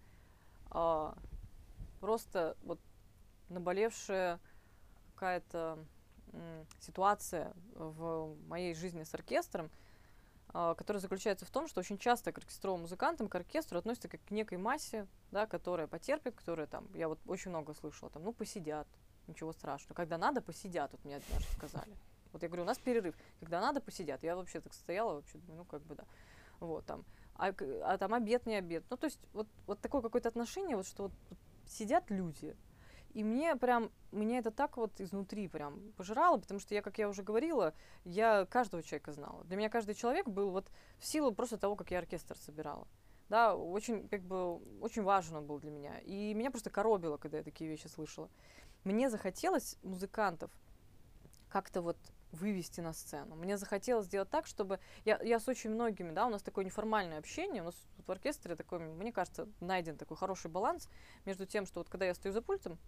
А, 0.71 1.15
просто 2.01 2.57
вот 2.65 2.81
наболевшая 3.53 4.41
какая-то 5.15 5.79
ситуация 6.81 7.53
в 7.75 8.35
моей 8.49 8.75
жизни 8.75 9.03
с 9.03 9.15
оркестром, 9.15 9.71
э, 10.55 10.75
которая 10.77 11.01
заключается 11.01 11.45
в 11.45 11.51
том, 11.51 11.69
что 11.69 11.81
очень 11.81 11.99
часто 11.99 12.33
к 12.33 12.39
оркестровым 12.39 12.83
музыкантам, 12.83 13.29
к 13.29 13.35
оркестру 13.35 13.79
относятся 13.79 14.09
как 14.09 14.25
к 14.25 14.31
некой 14.31 14.59
массе, 14.59 15.07
да, 15.31 15.47
которая 15.47 15.87
потерпит, 15.87 16.35
которая 16.35 16.67
там, 16.67 16.89
я 16.95 17.09
вот 17.09 17.19
очень 17.27 17.51
много 17.51 17.75
слышала, 17.75 18.11
там, 18.11 18.25
ну, 18.25 18.33
посидят, 18.33 18.89
ничего 19.27 19.53
страшного. 19.53 19.95
Когда 19.95 20.19
надо, 20.19 20.41
посидят, 20.41 20.93
вот 20.93 21.05
мне 21.05 21.17
однажды 21.17 21.53
сказали. 21.53 21.97
Вот 22.33 22.43
я 22.43 22.49
говорю, 22.49 22.63
у 22.63 22.67
нас 22.67 22.79
перерыв. 22.79 23.15
Когда 23.41 23.61
надо, 23.61 23.81
посидят. 23.81 24.23
Я 24.23 24.37
вообще 24.37 24.61
так 24.61 24.73
стояла, 24.73 25.17
вообще 25.17 25.39
думаю, 25.39 25.59
ну, 25.59 25.65
как 25.65 25.83
бы, 25.83 25.95
да. 25.95 26.05
Вот, 26.61 26.87
там. 26.87 27.05
А, 27.35 27.53
а 27.85 27.99
там 27.99 28.15
обед, 28.15 28.47
не 28.47 28.55
обед. 28.55 28.85
Ну, 28.89 28.97
то 28.97 29.07
есть, 29.07 29.21
вот, 29.33 29.49
вот 29.67 29.81
такое 29.81 30.01
какое-то 30.01 30.29
отношение, 30.29 30.77
вот, 30.77 30.87
что 30.87 31.05
вот, 31.05 31.13
вот 31.29 31.39
сидят 31.67 32.11
люди, 32.11 32.57
и 33.15 33.25
мне 33.25 33.57
прям, 33.57 33.91
меня 34.11 34.39
это 34.39 34.51
так 34.51 34.77
вот 34.77 35.01
изнутри 35.01 35.49
прям 35.49 35.93
пожирало, 35.97 36.39
потому 36.39 36.61
что 36.61 36.75
я, 36.75 36.83
как 36.83 36.99
я 36.99 37.09
уже 37.09 37.23
говорила, 37.23 37.75
я 38.05 38.47
каждого 38.47 38.83
человека 38.83 39.13
знала. 39.13 39.45
Для 39.45 39.57
меня 39.57 39.69
каждый 39.69 39.95
человек 39.95 40.27
был 40.27 40.51
вот 40.51 40.71
в 40.99 41.07
силу 41.07 41.33
просто 41.33 41.59
того, 41.59 41.77
как 41.77 41.91
я 41.91 41.99
оркестр 41.99 42.37
собирала. 42.37 42.87
Да, 43.29 43.55
очень, 43.57 44.09
как 44.09 44.23
бы, 44.23 44.57
очень 44.81 45.03
важен 45.03 45.37
он 45.37 45.47
был 45.47 45.59
для 45.59 45.71
меня. 45.71 45.99
И 46.01 46.35
меня 46.35 46.51
просто 46.51 46.71
коробило, 46.71 47.17
когда 47.17 47.39
я 47.39 47.45
такие 47.45 47.69
вещи 47.71 47.87
слышала. 47.87 48.29
Мне 48.85 49.09
захотелось 49.09 49.79
музыкантов 49.83 50.51
как-то 51.49 51.83
вот 51.83 51.97
вывести 52.33 52.81
на 52.81 52.93
сцену. 52.93 53.37
Мне 53.37 53.57
захотелось 53.59 54.07
сделать 54.07 54.31
так, 54.31 54.47
чтобы... 54.47 54.81
Я, 55.05 55.21
я 55.23 55.39
с 55.39 55.49
очень 55.49 55.71
многими, 55.71 56.11
да, 56.13 56.27
у 56.27 56.31
нас 56.31 56.43
такое 56.43 56.65
неформальное 56.65 57.19
общение, 57.19 57.63
у 57.63 57.67
нас 57.67 57.75
в 58.07 58.11
оркестре 58.11 58.57
такой, 58.57 58.79
мне 58.79 59.13
кажется, 59.13 59.49
найден 59.61 59.97
такой 59.97 60.17
хороший 60.17 60.51
баланс 60.51 60.89
между 61.25 61.47
тем, 61.47 61.67
что 61.67 61.81
вот 61.81 61.89
когда 61.89 62.07
я 62.07 62.15
стою 62.15 62.33
за 62.33 62.43
пультом, 62.43 62.79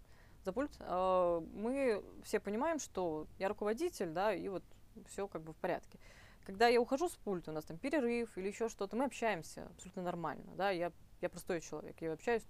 за 0.44 0.52
пульт, 0.52 0.72
э, 0.78 1.42
мы 1.54 2.04
все 2.22 2.40
понимаем, 2.40 2.78
что 2.78 3.26
я 3.38 3.48
руководитель, 3.48 4.11
да, 4.11 4.33
и 4.33 4.48
вот 4.48 4.62
все 5.09 5.26
как 5.26 5.42
бы 5.42 5.52
в 5.52 5.57
порядке. 5.57 5.98
Когда 6.44 6.68
я 6.68 6.80
ухожу 6.80 7.09
с 7.09 7.16
пульта, 7.16 7.50
у 7.50 7.54
нас 7.54 7.64
там 7.64 7.78
перерыв 7.78 8.37
или 8.37 8.48
еще 8.48 8.68
что-то, 8.68 8.96
мы 8.96 9.04
общаемся 9.04 9.66
абсолютно 9.74 10.02
нормально, 10.02 10.52
да, 10.57 10.70
я, 10.70 10.92
я 11.20 11.28
простой 11.28 11.61
человек, 11.61 11.96
я 12.00 12.12
общаюсь, 12.12 12.42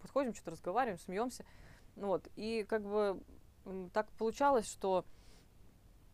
подходим, 0.00 0.34
что-то 0.34 0.52
разговариваем, 0.52 0.98
смеемся, 0.98 1.44
вот, 1.96 2.28
и 2.36 2.64
как 2.68 2.82
бы 2.82 3.22
так 3.92 4.10
получалось, 4.12 4.68
что 4.68 5.04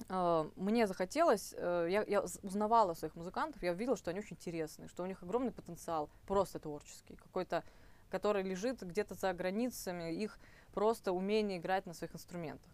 э, 0.08 0.50
мне 0.56 0.86
захотелось, 0.86 1.54
э, 1.56 1.88
я, 1.90 2.04
я 2.06 2.20
узнавала 2.20 2.94
своих 2.94 3.14
музыкантов, 3.14 3.62
я 3.62 3.72
увидела, 3.72 3.96
что 3.96 4.10
они 4.10 4.20
очень 4.20 4.36
интересные, 4.36 4.88
что 4.88 5.02
у 5.02 5.06
них 5.06 5.22
огромный 5.22 5.52
потенциал, 5.52 6.10
просто 6.26 6.58
творческий, 6.58 7.16
какой-то, 7.16 7.64
который 8.10 8.42
лежит 8.42 8.82
где-то 8.82 9.14
за 9.14 9.32
границами 9.32 10.12
их 10.12 10.38
просто 10.76 11.12
умение 11.12 11.56
играть 11.56 11.86
на 11.86 11.94
своих 11.94 12.14
инструментах. 12.14 12.70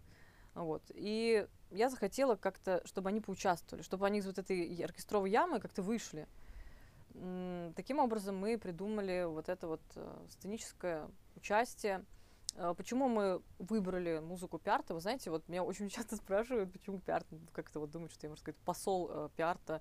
Вот. 0.54 0.82
И 0.88 1.46
я 1.70 1.88
захотела 1.88 2.34
как-то, 2.34 2.82
чтобы 2.84 3.10
они 3.10 3.20
поучаствовали, 3.20 3.84
чтобы 3.84 4.06
они 4.06 4.18
из 4.18 4.26
вот 4.26 4.38
этой 4.38 4.74
оркестровой 4.82 5.30
ямы 5.30 5.60
как-то 5.60 5.82
вышли. 5.82 6.26
Таким 7.76 8.00
образом 8.00 8.36
мы 8.36 8.58
придумали 8.58 9.24
вот 9.28 9.48
это 9.48 9.68
вот 9.68 9.82
э, 9.94 10.26
сценическое 10.30 11.08
участие. 11.36 12.04
Э, 12.56 12.74
почему 12.76 13.08
мы 13.08 13.40
выбрали 13.60 14.18
музыку 14.18 14.58
Пиарта? 14.58 14.94
Вы 14.94 15.00
знаете, 15.00 15.30
вот 15.30 15.46
меня 15.48 15.62
очень 15.62 15.88
часто 15.96 16.16
спрашивают, 16.16 16.72
почему 16.72 16.98
Пиарт, 16.98 17.26
ну, 17.30 17.38
как-то 17.52 17.78
вот 17.78 17.92
думают, 17.92 18.10
что 18.12 18.26
я, 18.26 18.30
можно 18.30 18.42
сказать, 18.42 18.58
посол 18.64 19.10
э, 19.12 19.28
Пиарта 19.36 19.80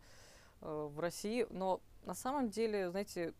в 0.59 0.99
России. 0.99 1.47
Но 1.49 1.81
на 2.05 2.13
самом 2.13 2.51
деле, 2.51 2.91
знаете, 2.91 3.33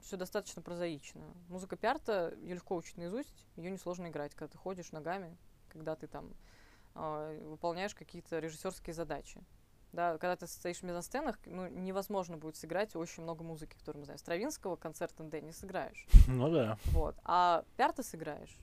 все 0.00 0.16
достаточно 0.16 0.62
прозаично. 0.62 1.22
Музыка 1.48 1.76
Пиарта, 1.76 2.34
ее 2.40 2.54
легко 2.54 2.76
учить 2.76 2.96
наизусть, 2.96 3.46
ее 3.56 3.70
несложно 3.70 4.08
играть, 4.08 4.34
когда 4.34 4.52
ты 4.52 4.58
ходишь 4.58 4.92
ногами, 4.92 5.36
когда 5.68 5.96
ты 5.96 6.06
там 6.06 6.34
э, 6.94 7.40
выполняешь 7.44 7.94
какие-то 7.94 8.38
режиссерские 8.38 8.94
задачи. 8.94 9.42
Да, 9.92 10.18
когда 10.18 10.36
ты 10.36 10.46
стоишь 10.46 10.78
в 10.78 10.82
мизансценах, 10.82 11.38
ну, 11.46 11.66
невозможно 11.66 12.36
будет 12.36 12.56
сыграть 12.56 12.94
очень 12.94 13.22
много 13.22 13.42
музыки, 13.42 13.74
которую 13.74 14.00
мы 14.00 14.04
знаем. 14.04 14.18
Стравинского 14.18 14.76
концерт 14.76 15.18
НД 15.18 15.42
не 15.42 15.52
сыграешь. 15.52 16.06
Ну 16.26 16.50
да. 16.50 16.78
Вот. 16.86 17.16
А 17.24 17.64
Пиарта 17.76 18.02
сыграешь. 18.02 18.58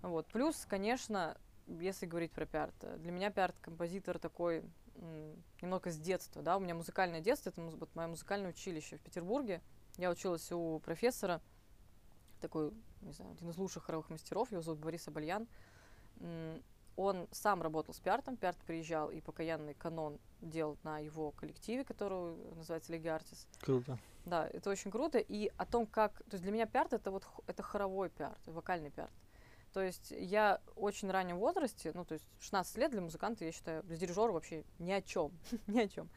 Вот. 0.00 0.28
Плюс, 0.28 0.64
конечно, 0.68 1.36
если 1.66 2.06
говорить 2.06 2.30
про 2.30 2.46
Пиарта, 2.46 2.96
для 2.98 3.10
меня 3.10 3.30
Пиарт 3.30 3.56
композитор 3.60 4.18
такой 4.18 4.64
немного 5.60 5.90
с 5.90 5.98
детства, 5.98 6.42
да, 6.42 6.56
у 6.56 6.60
меня 6.60 6.74
музыкальное 6.74 7.20
детство, 7.20 7.50
это 7.50 7.62
вот 7.62 7.94
мое 7.94 8.08
музыкальное 8.08 8.50
училище 8.50 8.96
в 8.96 9.00
Петербурге, 9.00 9.62
я 9.98 10.10
училась 10.10 10.50
у 10.52 10.78
профессора, 10.78 11.40
такой, 12.40 12.72
не 13.02 13.12
знаю, 13.12 13.32
один 13.32 13.50
из 13.50 13.58
лучших 13.58 13.84
хоровых 13.84 14.10
мастеров, 14.10 14.50
его 14.50 14.62
зовут 14.62 14.80
Борис 14.80 15.06
Абальян. 15.08 15.46
Он 16.96 17.28
сам 17.30 17.62
работал 17.62 17.94
с 17.94 18.00
Пиартом, 18.00 18.36
Пиарт 18.36 18.58
приезжал 18.58 19.10
и 19.10 19.20
покаянный 19.20 19.74
канон 19.74 20.18
делал 20.40 20.78
на 20.82 20.98
его 20.98 21.30
коллективе, 21.32 21.84
который 21.84 22.34
называется 22.54 22.92
Лиги 22.92 23.06
Артис. 23.06 23.46
Круто. 23.60 23.98
Да, 24.24 24.48
это 24.52 24.70
очень 24.70 24.90
круто. 24.90 25.18
И 25.18 25.50
о 25.56 25.64
том, 25.64 25.86
как... 25.86 26.18
То 26.24 26.34
есть 26.34 26.42
для 26.42 26.52
меня 26.52 26.66
пиарт— 26.66 26.92
это 26.94 27.10
вот 27.10 27.24
это 27.46 27.62
хоровой 27.62 28.10
пиарт, 28.10 28.44
вокальный 28.46 28.90
пиарт. 28.90 29.12
То 29.72 29.80
есть 29.80 30.10
я 30.10 30.60
очень 30.76 31.10
раннем 31.10 31.38
возрасте, 31.38 31.92
ну, 31.94 32.04
то 32.04 32.14
есть 32.14 32.26
16 32.40 32.76
лет 32.78 32.90
для 32.90 33.00
музыканта, 33.00 33.44
я 33.44 33.52
считаю, 33.52 33.82
для 33.84 33.96
дирижера 33.96 34.32
вообще 34.32 34.64
ни 34.78 34.90
о 34.90 35.02
чем, 35.02 35.32
ни 35.66 35.78
о 35.80 35.88
чем. 35.88 36.08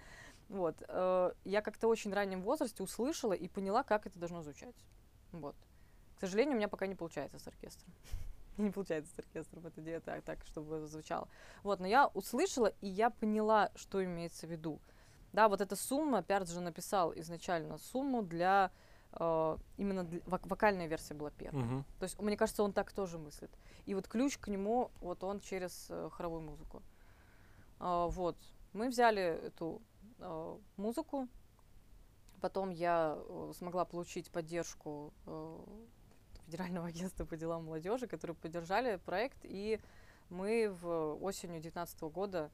Вот. 0.52 0.84
Э, 0.90 1.32
я 1.46 1.62
как-то 1.62 1.88
очень 1.88 2.14
раннем 2.14 2.42
возрасте 2.42 2.84
услышала 2.84 3.32
и 3.32 3.48
поняла, 3.48 3.84
как 3.84 4.06
это 4.06 4.20
должно 4.20 4.44
звучать. 4.44 4.76
Вот. 5.32 5.56
К 6.18 6.20
сожалению, 6.20 6.56
у 6.56 6.58
меня 6.58 6.68
пока 6.68 6.88
не 6.88 6.96
получается 6.96 7.40
с 7.40 7.48
оркестром. 7.48 7.94
не 8.58 8.70
получается 8.70 9.16
с 9.16 9.20
оркестром 9.20 9.66
это 9.66 9.80
делать 9.82 10.04
так, 10.04 10.22
так, 10.24 10.46
чтобы 10.46 10.86
звучало. 10.88 11.30
Вот, 11.64 11.80
но 11.80 11.88
я 11.88 12.08
услышала, 12.08 12.74
и 12.82 12.88
я 12.88 13.10
поняла, 13.10 13.72
что 13.76 14.04
имеется 14.04 14.46
в 14.46 14.52
виду. 14.52 14.82
Да, 15.32 15.48
вот 15.48 15.62
эта 15.62 15.78
сумма, 15.78 16.22
Пиарт 16.22 16.50
же 16.50 16.60
написал 16.60 17.14
изначально 17.16 17.78
сумму 17.78 18.22
для 18.22 18.72
Uh, 19.14 19.60
именно 19.76 20.06
для, 20.06 20.22
вок 20.26 20.48
вокальная 20.48 20.88
версия 20.88 21.14
была 21.14 21.32
первая. 21.32 21.66
Uh-huh. 21.66 21.84
То 22.00 22.04
есть, 22.06 22.18
мне 22.18 22.38
кажется, 22.38 22.64
он 22.64 22.72
так 22.72 22.94
тоже 22.94 23.18
мыслит. 23.18 23.52
И 23.86 23.94
вот 23.94 24.08
ключ 24.08 24.38
к 24.38 24.48
нему, 24.48 24.90
вот 25.02 25.26
он 25.26 25.42
через 25.42 25.90
uh, 25.90 26.10
хоровую 26.12 26.40
музыку. 26.40 26.82
Uh, 27.80 28.10
вот. 28.10 28.38
Мы 28.72 28.88
взяли 28.88 29.22
эту 29.22 29.82
э, 29.82 29.91
музыку. 30.78 31.28
Потом 32.42 32.72
я 32.72 33.18
э, 33.18 33.52
смогла 33.56 33.86
получить 33.86 34.32
поддержку 34.32 35.14
э, 35.28 35.60
Федерального 36.46 36.88
агентства 36.90 37.24
по 37.24 37.38
делам 37.38 37.66
молодежи, 37.66 38.08
которые 38.08 38.36
поддержали 38.36 38.98
проект, 38.98 39.38
и 39.44 39.80
мы 40.30 40.70
в 40.82 41.24
осенью 41.24 41.62
2019 41.62 42.02
года 42.02 42.50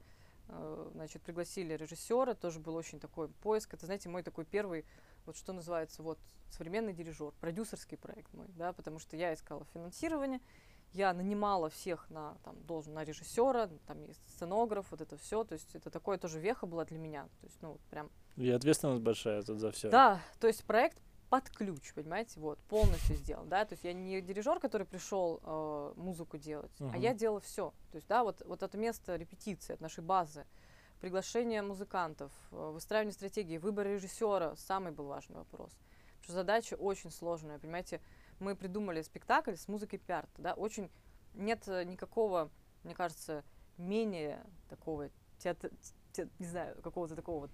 э, 0.48 0.90
значит, 0.92 1.22
пригласили 1.22 1.72
режиссера, 1.72 2.34
тоже 2.34 2.60
был 2.60 2.74
очень 2.74 3.00
такой 3.00 3.28
поиск. 3.28 3.72
Это, 3.72 3.86
знаете, 3.86 4.10
мой 4.10 4.22
такой 4.22 4.44
первый, 4.44 4.84
вот 5.24 5.36
что 5.36 5.54
называется, 5.54 6.02
вот 6.02 6.18
современный 6.50 6.92
дирижер, 6.92 7.32
продюсерский 7.40 7.96
проект 7.96 8.32
мой, 8.34 8.48
да, 8.48 8.74
потому 8.74 8.98
что 8.98 9.16
я 9.16 9.32
искала 9.32 9.64
финансирование, 9.72 10.40
я 10.92 11.12
нанимала 11.12 11.68
всех 11.70 12.08
на, 12.10 12.36
там, 12.44 12.56
должен, 12.64 12.94
на 12.94 13.04
режиссера, 13.04 13.68
там 13.86 14.02
есть 14.04 14.20
сценограф, 14.34 14.90
вот 14.90 15.00
это 15.00 15.16
все, 15.16 15.44
то 15.44 15.52
есть 15.54 15.74
это 15.74 15.90
такое 15.90 16.18
тоже 16.18 16.40
веха 16.40 16.66
была 16.66 16.84
для 16.84 16.98
меня, 16.98 17.24
то 17.40 17.46
есть, 17.46 17.58
ну, 17.62 17.72
вот 17.72 17.80
прям 17.90 18.10
И 18.36 18.50
ответственность 18.50 19.02
большая 19.02 19.42
тут 19.42 19.58
за 19.60 19.70
все. 19.70 19.90
да, 19.90 20.20
то 20.40 20.46
есть 20.46 20.64
проект 20.64 20.98
под 21.28 21.50
ключ, 21.50 21.92
понимаете, 21.92 22.40
вот, 22.40 22.58
полностью 22.60 23.14
сделан, 23.16 23.48
да, 23.48 23.64
то 23.66 23.74
есть 23.74 23.84
я 23.84 23.92
не 23.92 24.20
дирижер, 24.22 24.60
который 24.60 24.86
пришел 24.86 25.40
э, 25.42 25.92
музыку 25.96 26.38
делать, 26.38 26.72
а 26.80 26.84
Мгм. 26.84 27.00
я 27.00 27.12
делала 27.14 27.40
все, 27.40 27.72
то 27.92 27.96
есть, 27.96 28.08
да, 28.08 28.24
вот, 28.24 28.42
вот 28.46 28.62
это 28.62 28.78
место 28.78 29.14
репетиции, 29.16 29.74
от 29.74 29.80
нашей 29.82 30.02
базы, 30.02 30.46
приглашение 31.00 31.60
музыкантов, 31.62 32.32
э, 32.50 32.70
выстраивание 32.72 33.12
стратегии, 33.12 33.58
выбор 33.58 33.86
режиссера, 33.86 34.56
самый 34.56 34.90
был 34.92 35.04
важный 35.06 35.36
вопрос, 35.36 35.70
потому 35.72 36.24
что 36.24 36.32
задача 36.32 36.74
очень 36.74 37.10
сложная, 37.10 37.58
понимаете, 37.58 38.00
мы 38.40 38.54
придумали 38.54 39.02
спектакль 39.02 39.54
с 39.54 39.68
музыкой 39.68 39.98
пиарт, 39.98 40.30
да, 40.38 40.54
очень, 40.54 40.90
нет 41.34 41.66
э, 41.66 41.84
никакого, 41.84 42.50
мне 42.84 42.94
кажется, 42.94 43.44
менее 43.76 44.44
такого, 44.68 45.10
театр, 45.38 45.70
те- 46.12 46.28
не 46.38 46.46
знаю, 46.46 46.80
какого-то 46.82 47.16
такого 47.16 47.40
вот 47.42 47.50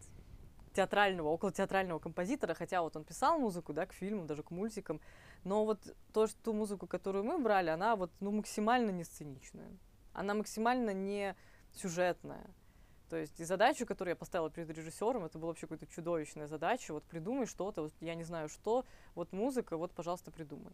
театрального, 0.75 1.29
около 1.29 1.53
театрального 1.53 1.99
композитора, 1.99 2.55
хотя 2.55 2.83
вот 2.83 2.97
он 2.97 3.05
писал 3.05 3.39
музыку, 3.39 3.73
да, 3.73 3.87
к 3.87 3.93
фильмам, 3.93 4.27
даже 4.27 4.43
к 4.43 4.51
мультикам, 4.51 5.01
но 5.45 5.65
вот 5.65 5.95
то, 6.13 6.27
что, 6.27 6.43
ту 6.43 6.53
музыку, 6.53 6.87
которую 6.87 7.25
мы 7.25 7.39
брали, 7.39 7.71
она 7.71 7.97
вот, 7.97 8.11
ну, 8.21 8.33
максимально 8.33 8.91
не 8.91 9.05
сценичная, 9.05 9.71
она 10.13 10.35
максимально 10.35 10.91
не 10.93 11.37
сюжетная. 11.73 12.47
То 13.15 13.19
есть 13.19 13.39
и 13.39 13.45
задачу, 13.45 13.87
которую 13.87 14.11
я 14.11 14.17
поставила 14.17 14.51
перед 14.51 14.69
режиссером, 14.71 15.25
это 15.25 15.39
была 15.39 15.51
вообще 15.51 15.69
какая-то 15.69 15.87
чудовищная 15.87 16.49
задача, 16.49 16.93
вот 16.93 17.05
придумай 17.05 17.47
что-то, 17.47 17.83
вот 17.83 17.93
я 18.01 18.17
не 18.17 18.25
знаю 18.25 18.49
что, 18.49 18.85
вот 19.15 19.33
музыка, 19.33 19.77
вот, 19.77 19.93
пожалуйста, 19.93 20.33
придумай. 20.33 20.73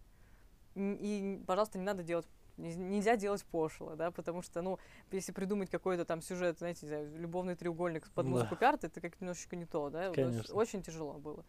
И, 0.75 1.39
пожалуйста, 1.47 1.77
не 1.77 1.85
надо 1.85 2.03
делать, 2.03 2.27
не- 2.57 2.75
нельзя 2.75 3.17
делать 3.17 3.45
пошло, 3.45 3.95
да, 3.95 4.11
потому 4.11 4.41
что, 4.41 4.63
ну, 4.63 4.79
если 5.11 5.33
придумать 5.33 5.69
какой-то 5.69 6.07
там 6.07 6.23
сюжет, 6.23 6.57
знаете, 6.61 6.87
не 6.87 6.89
знаю, 6.89 7.21
любовный 7.21 7.57
треугольник 7.57 8.11
под 8.13 8.25
Да. 8.25 8.31
музыку 8.31 8.57
карты, 8.57 8.87
это 8.87 9.03
как 9.03 9.21
немножечко 9.21 9.55
не 9.55 9.67
то, 9.67 9.91
да, 9.91 10.11
Конечно. 10.11 10.55
очень 10.55 10.83
тяжело 10.83 11.19
было. 11.19 11.45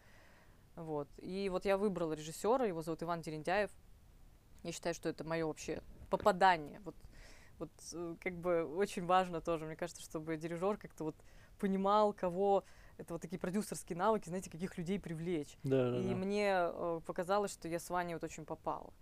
Вот. 0.75 1.08
И 1.19 1.47
вот 1.47 1.63
я 1.63 1.77
выбрала 1.77 2.12
режиссера, 2.12 2.65
его 2.65 2.82
зовут 2.82 3.01
Иван 3.01 3.21
Терентяев. 3.21 3.71
Я 4.63 4.73
считаю, 4.73 4.93
что 4.93 5.08
это 5.08 5.23
мое 5.23 5.45
вообще 5.45 5.82
попадание. 6.10 6.82
Вот, 6.84 6.95
вот 7.62 7.71
э, 7.93 8.15
как 8.21 8.34
бы 8.36 8.65
очень 8.65 9.06
важно 9.06 9.41
тоже, 9.41 9.65
мне 9.65 9.76
кажется, 9.76 10.02
чтобы 10.02 10.36
дирижер 10.38 10.78
как-то 10.78 11.06
вот 11.06 11.15
понимал, 11.60 12.13
кого 12.13 12.63
это 12.97 13.13
вот 13.13 13.21
такие 13.21 13.39
продюсерские 13.39 13.97
навыки, 13.97 14.28
знаете, 14.28 14.50
каких 14.50 14.78
людей 14.78 15.00
привлечь. 15.00 15.58
Да, 15.63 15.91
да, 15.91 15.97
И 16.00 16.10
да. 16.10 16.15
мне 16.15 16.52
э, 16.54 17.02
показалось, 17.06 17.52
что 17.52 17.67
я 17.67 17.80
с 17.80 17.89
Ваней 17.89 18.13
вот 18.13 18.24
очень 18.24 18.45
попала. 18.45 18.93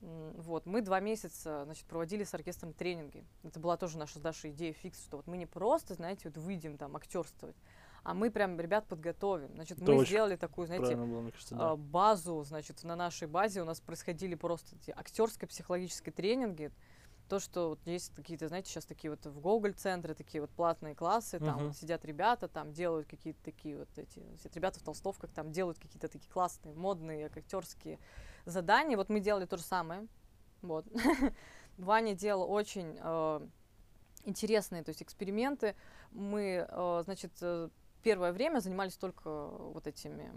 Вот, 0.00 0.66
мы 0.66 0.82
два 0.82 0.98
месяца, 0.98 1.62
значит, 1.64 1.86
проводили 1.86 2.24
с 2.24 2.34
оркестром 2.34 2.72
тренинги. 2.72 3.24
Это 3.44 3.60
была 3.60 3.76
тоже 3.76 3.98
наша 3.98 4.18
с 4.18 4.20
Дашей 4.20 4.50
идея 4.50 4.72
фикс, 4.72 5.00
что 5.00 5.18
вот 5.18 5.28
мы 5.28 5.36
не 5.36 5.46
просто, 5.46 5.94
знаете, 5.94 6.22
вот 6.24 6.36
выйдем 6.38 6.76
там 6.76 6.96
актерствовать, 6.96 7.54
а 8.02 8.12
мы 8.12 8.32
прям 8.32 8.58
ребят 8.58 8.88
подготовим. 8.88 9.50
Значит, 9.54 9.80
Это 9.80 9.92
мы 9.92 10.04
сделали 10.04 10.34
такую, 10.34 10.66
знаете, 10.66 10.96
было, 10.96 11.30
кажется, 11.30 11.54
да. 11.54 11.70
а, 11.70 11.76
базу, 11.76 12.42
значит, 12.42 12.82
на 12.82 12.96
нашей 12.96 13.28
базе 13.28 13.62
у 13.62 13.64
нас 13.64 13.80
происходили 13.80 14.34
просто 14.34 14.74
эти 14.74 14.90
актерско-психологические 14.90 16.12
тренинги. 16.12 16.72
То, 17.32 17.40
что 17.40 17.70
вот 17.70 17.86
есть 17.86 18.14
какие-то, 18.14 18.48
знаете, 18.48 18.68
сейчас 18.70 18.84
такие 18.84 19.10
вот 19.10 19.24
в 19.24 19.40
Гоголь-центре 19.40 20.12
такие 20.12 20.42
вот 20.42 20.50
платные 20.50 20.94
классы, 20.94 21.38
там 21.38 21.68
вот 21.68 21.76
сидят 21.78 22.04
ребята, 22.04 22.46
там 22.46 22.74
делают 22.74 23.08
какие-то 23.08 23.42
такие 23.42 23.78
вот 23.78 23.88
эти, 23.96 24.20
сидят 24.36 24.54
ребята 24.54 24.80
в 24.80 24.82
толстовках, 24.82 25.32
там 25.32 25.50
делают 25.50 25.78
какие-то 25.78 26.08
такие 26.08 26.30
классные, 26.30 26.74
модные 26.74 27.30
актерские 27.34 27.98
задания. 28.44 28.98
Вот 28.98 29.08
мы 29.08 29.20
делали 29.20 29.46
то 29.46 29.56
же 29.56 29.62
самое. 29.62 30.06
Вот. 30.60 30.84
Ваня 31.78 32.14
делал 32.14 32.52
очень 32.52 32.98
э, 33.00 33.48
интересные, 34.26 34.82
то 34.82 34.90
есть 34.90 35.02
эксперименты. 35.02 35.74
Мы, 36.10 36.66
э, 36.68 37.00
значит, 37.02 37.32
э, 37.40 37.70
первое 38.02 38.32
время 38.32 38.60
занимались 38.60 38.98
только 38.98 39.46
вот 39.46 39.86
этими, 39.86 40.30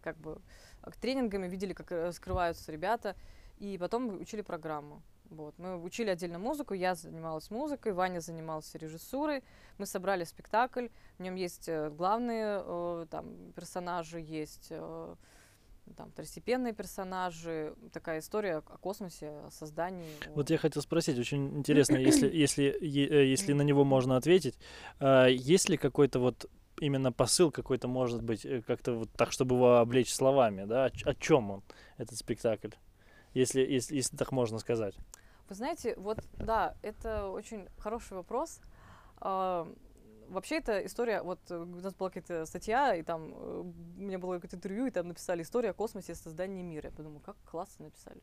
как 0.00 0.16
бы, 0.18 0.40
э, 0.84 0.90
тренингами, 1.00 1.48
видели, 1.48 1.72
как 1.72 1.90
э, 1.90 2.12
скрываются 2.12 2.70
ребята, 2.70 3.16
и 3.58 3.76
потом 3.78 4.20
учили 4.20 4.42
программу. 4.42 5.02
Вот. 5.32 5.58
Мы 5.58 5.76
учили 5.82 6.10
отдельно 6.10 6.38
музыку, 6.38 6.74
я 6.74 6.94
занималась 6.94 7.50
музыкой, 7.50 7.92
Ваня 7.92 8.20
занимался 8.20 8.78
режиссурой. 8.78 9.42
Мы 9.78 9.86
собрали 9.86 10.24
спектакль, 10.24 10.88
в 11.18 11.22
нем 11.22 11.34
есть 11.36 11.68
э, 11.68 11.90
главные 11.90 12.62
э, 12.64 13.06
там, 13.10 13.52
персонажи, 13.54 14.20
есть 14.20 14.68
э, 14.70 15.14
там, 15.96 16.10
второстепенные 16.10 16.72
персонажи, 16.72 17.74
такая 17.92 18.20
история 18.20 18.56
о 18.56 18.78
космосе, 18.78 19.28
о 19.46 19.50
создании. 19.50 20.10
Вот 20.34 20.50
я 20.50 20.58
хотел 20.58 20.82
спросить, 20.82 21.18
очень 21.18 21.48
интересно, 21.58 21.96
если, 21.96 22.28
если, 22.28 22.76
е- 22.80 23.08
э, 23.08 23.26
если 23.26 23.52
на 23.52 23.62
него 23.62 23.84
можно 23.84 24.16
ответить, 24.16 24.56
а, 25.00 25.26
есть 25.26 25.68
ли 25.68 25.76
какой-то 25.76 26.18
вот 26.18 26.50
именно 26.78 27.12
посыл 27.12 27.50
какой-то, 27.50 27.88
может 27.88 28.22
быть, 28.22 28.44
э, 28.44 28.62
как-то 28.62 28.92
вот 28.94 29.10
так, 29.12 29.32
чтобы 29.32 29.56
его 29.56 29.78
облечь 29.78 30.12
словами, 30.12 30.64
да, 30.64 30.86
о, 30.86 30.90
о 31.10 31.14
чем 31.14 31.50
он, 31.50 31.62
этот 31.96 32.18
спектакль, 32.18 32.70
если, 33.34 33.60
если, 33.60 33.96
если 33.96 34.16
так 34.16 34.32
можно 34.32 34.58
сказать? 34.58 34.94
Вы 35.48 35.54
знаете, 35.54 35.94
вот 35.96 36.18
да, 36.38 36.76
это 36.82 37.28
очень 37.28 37.68
хороший 37.78 38.14
вопрос. 38.14 38.60
А, 39.18 39.72
Вообще 40.28 40.56
эта 40.56 40.84
история, 40.86 41.22
вот 41.22 41.40
э, 41.50 41.56
у 41.58 41.66
нас 41.66 41.94
была 41.94 42.08
какая-то 42.08 42.46
статья, 42.46 42.94
и 42.94 43.02
там 43.02 43.34
э, 43.34 43.60
у 43.60 44.00
меня 44.00 44.18
было 44.18 44.36
какое-то 44.36 44.56
интервью, 44.56 44.86
и 44.86 44.90
там 44.90 45.08
написали 45.08 45.42
история 45.42 45.70
о 45.70 45.74
космосе 45.74 46.12
и 46.12 46.14
создании 46.14 46.62
мира. 46.62 46.88
Я 46.88 46.96
подумала, 46.96 47.20
как 47.20 47.36
классно 47.44 47.86
написали. 47.86 48.22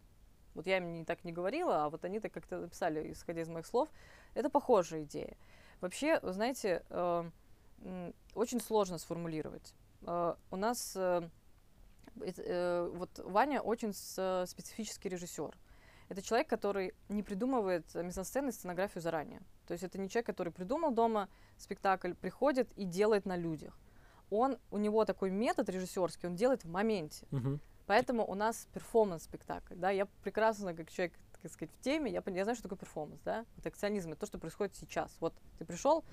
Вот 0.56 0.66
я 0.66 0.78
им 0.78 0.92
не 0.92 1.06
так 1.06 1.24
не 1.24 1.32
говорила, 1.32 1.86
а 1.86 1.90
вот 1.90 2.04
они 2.06 2.20
так 2.20 2.32
как-то 2.32 2.62
написали, 2.62 3.12
исходя 3.12 3.42
из 3.42 3.50
моих 3.50 3.68
слов. 3.68 3.90
Это 4.34 4.50
похожая 4.50 5.04
идея. 5.04 5.38
Вообще, 5.82 6.20
вы 6.22 6.34
знаете, 6.34 6.84
э, 6.90 7.32
очень 8.34 8.60
сложно 8.60 8.98
сформулировать. 8.98 9.76
Э, 10.02 10.36
У 10.50 10.56
нас 10.56 10.94
э, 10.96 11.30
э, 12.22 12.92
вот 12.92 13.20
Ваня 13.20 13.62
очень 13.62 13.94
специфический 13.94 15.10
режиссер. 15.10 15.56
Это 16.10 16.24
человек, 16.24 16.50
который 16.50 16.94
не 17.08 17.22
придумывает 17.22 17.86
э, 17.94 18.04
мизансцены 18.04 18.50
и 18.50 18.52
сценографию 18.52 19.02
заранее. 19.02 19.42
То 19.68 19.74
есть 19.74 19.84
это 19.84 20.00
не 20.00 20.10
человек, 20.10 20.26
который 20.26 20.52
придумал 20.52 20.92
дома 20.92 21.30
спектакль, 21.58 22.14
приходит 22.14 22.68
и 22.76 22.84
делает 22.84 23.26
на 23.26 23.38
людях. 23.38 23.78
Он, 24.32 24.58
у 24.72 24.78
него 24.78 25.06
такой 25.06 25.30
метод 25.30 25.70
режиссерский, 25.70 26.28
он 26.28 26.36
делает 26.36 26.64
в 26.64 26.70
моменте. 26.70 27.28
Мгм. 27.30 27.60
Поэтому 27.86 28.26
у 28.26 28.34
нас 28.34 28.68
перформанс-спектакль. 28.74 29.76
Да? 29.76 29.92
Я 29.92 30.08
прекрасно, 30.24 30.74
как 30.74 30.90
человек, 30.92 31.14
так 31.42 31.52
сказать, 31.52 31.72
в 31.74 31.80
теме, 31.84 32.12
я, 32.12 32.24
я 32.26 32.44
знаю, 32.44 32.56
что 32.56 32.64
такое 32.64 32.80
перформанс. 32.80 33.22
Да? 33.24 33.46
Это 33.58 33.70
акционизм, 33.70 34.12
это 34.12 34.22
то, 34.22 34.26
что 34.26 34.40
происходит 34.40 34.76
сейчас. 34.76 35.16
Вот 35.20 35.34
ты 35.60 35.66
пришел, 35.66 36.04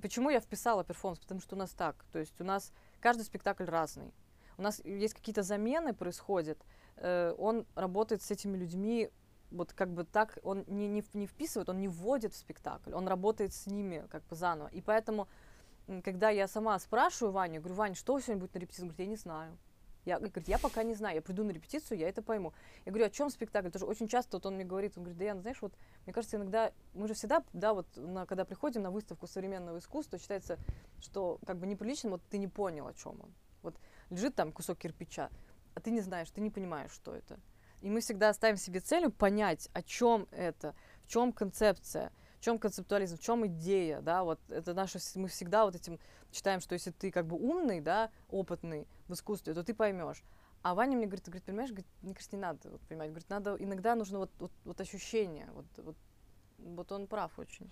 почему 0.00 0.30
я 0.30 0.40
вписала 0.40 0.84
перформанс? 0.84 1.20
Потому 1.20 1.40
что 1.40 1.54
у 1.54 1.58
нас 1.58 1.70
так. 1.70 2.04
То 2.12 2.18
есть 2.18 2.40
у 2.40 2.44
нас 2.44 2.72
каждый 3.00 3.22
спектакль 3.22 3.64
разный. 3.64 4.12
У 4.58 4.62
нас 4.62 4.80
есть 4.84 5.14
какие-то 5.14 5.42
замены 5.42 5.94
происходят. 5.94 6.58
Э, 6.96 7.34
он 7.38 7.66
работает 7.74 8.22
с 8.22 8.30
этими 8.30 8.56
людьми 8.56 9.10
вот 9.52 9.72
как 9.72 9.90
бы 9.90 10.04
так, 10.04 10.38
он 10.42 10.64
не, 10.66 10.88
не, 10.88 11.04
не 11.12 11.26
вписывает, 11.26 11.68
он 11.68 11.80
не 11.80 11.88
вводит 11.88 12.32
в 12.32 12.36
спектакль, 12.36 12.92
он 12.94 13.06
работает 13.06 13.52
с 13.52 13.66
ними 13.66 14.06
как 14.10 14.24
бы 14.26 14.36
заново. 14.36 14.68
И 14.68 14.80
поэтому, 14.80 15.28
когда 16.02 16.30
я 16.30 16.48
сама 16.48 16.78
спрашиваю 16.78 17.32
Ваню, 17.32 17.60
говорю, 17.60 17.74
Вань, 17.76 17.94
что 17.94 18.18
сегодня 18.20 18.40
будет 18.40 18.54
на 18.54 18.58
репетиции? 18.58 18.82
Он 18.82 18.88
говорит, 18.88 19.06
я 19.06 19.10
не 19.10 19.16
знаю. 19.16 19.58
Я, 20.04 20.18
говорит, 20.18 20.48
я 20.48 20.58
пока 20.58 20.82
не 20.82 20.94
знаю, 20.94 21.14
я 21.14 21.22
приду 21.22 21.44
на 21.44 21.52
репетицию, 21.52 21.98
я 21.98 22.08
это 22.08 22.22
пойму. 22.22 22.52
Я 22.84 22.90
говорю, 22.90 23.06
о 23.06 23.10
чем 23.10 23.30
спектакль? 23.30 23.70
Тоже 23.70 23.86
очень 23.86 24.08
часто 24.08 24.36
вот 24.36 24.46
он 24.46 24.56
мне 24.56 24.64
говорит, 24.64 24.94
он 24.96 25.04
говорит, 25.04 25.18
да, 25.18 25.40
знаешь, 25.40 25.62
вот 25.62 25.72
мне 26.06 26.12
кажется, 26.12 26.38
иногда 26.38 26.72
мы 26.94 27.06
же 27.06 27.14
всегда, 27.14 27.44
да, 27.52 27.72
вот 27.72 27.86
на, 27.94 28.26
когда 28.26 28.44
приходим 28.44 28.82
на 28.82 28.90
выставку 28.90 29.28
современного 29.28 29.78
искусства, 29.78 30.18
считается, 30.18 30.58
что 30.98 31.38
как 31.46 31.58
бы 31.58 31.68
неприлично, 31.68 32.10
вот 32.10 32.22
ты 32.30 32.38
не 32.38 32.48
понял, 32.48 32.88
о 32.88 32.94
чем 32.94 33.20
он. 33.20 33.32
Вот 33.62 33.76
лежит 34.10 34.34
там 34.34 34.50
кусок 34.50 34.78
кирпича, 34.78 35.30
а 35.74 35.80
ты 35.80 35.90
не 35.90 36.00
знаешь, 36.00 36.30
ты 36.30 36.40
не 36.40 36.50
понимаешь, 36.50 36.90
что 36.92 37.14
это. 37.14 37.38
И 37.80 37.90
мы 37.90 38.00
всегда 38.00 38.32
ставим 38.32 38.56
себе 38.56 38.80
целью 38.80 39.10
понять, 39.10 39.68
о 39.72 39.82
чем 39.82 40.28
это, 40.30 40.74
в 41.04 41.08
чем 41.08 41.32
концепция, 41.32 42.12
в 42.38 42.44
чем 42.44 42.58
концептуализм, 42.58 43.16
в 43.16 43.20
чем 43.20 43.46
идея, 43.46 44.00
да, 44.00 44.22
вот 44.24 44.38
это 44.48 44.72
наше, 44.74 44.98
мы 45.16 45.28
всегда 45.28 45.64
вот 45.64 45.74
этим 45.74 45.98
считаем, 46.32 46.60
что 46.60 46.74
если 46.74 46.90
ты 46.90 47.10
как 47.10 47.26
бы 47.26 47.36
умный, 47.36 47.80
да, 47.80 48.10
опытный 48.30 48.86
в 49.08 49.14
искусстве, 49.14 49.54
то 49.54 49.64
ты 49.64 49.74
поймешь. 49.74 50.22
А 50.62 50.74
Ваня 50.74 50.96
мне 50.96 51.06
говорит, 51.06 51.24
говорит, 51.26 51.44
понимаешь, 51.44 51.70
говорит, 51.70 51.88
мне 52.02 52.14
кажется, 52.14 52.36
не 52.36 52.42
надо 52.42 52.70
вот, 52.70 52.80
понимать, 52.82 53.10
говорит, 53.10 53.28
надо, 53.28 53.56
иногда 53.58 53.96
нужно 53.96 54.18
вот, 54.20 54.30
вот, 54.38 54.52
вот 54.64 54.80
ощущение, 54.80 55.48
вот, 55.54 55.66
вот, 55.78 55.96
вот 56.58 56.92
он 56.92 57.08
прав 57.08 57.36
очень. 57.38 57.70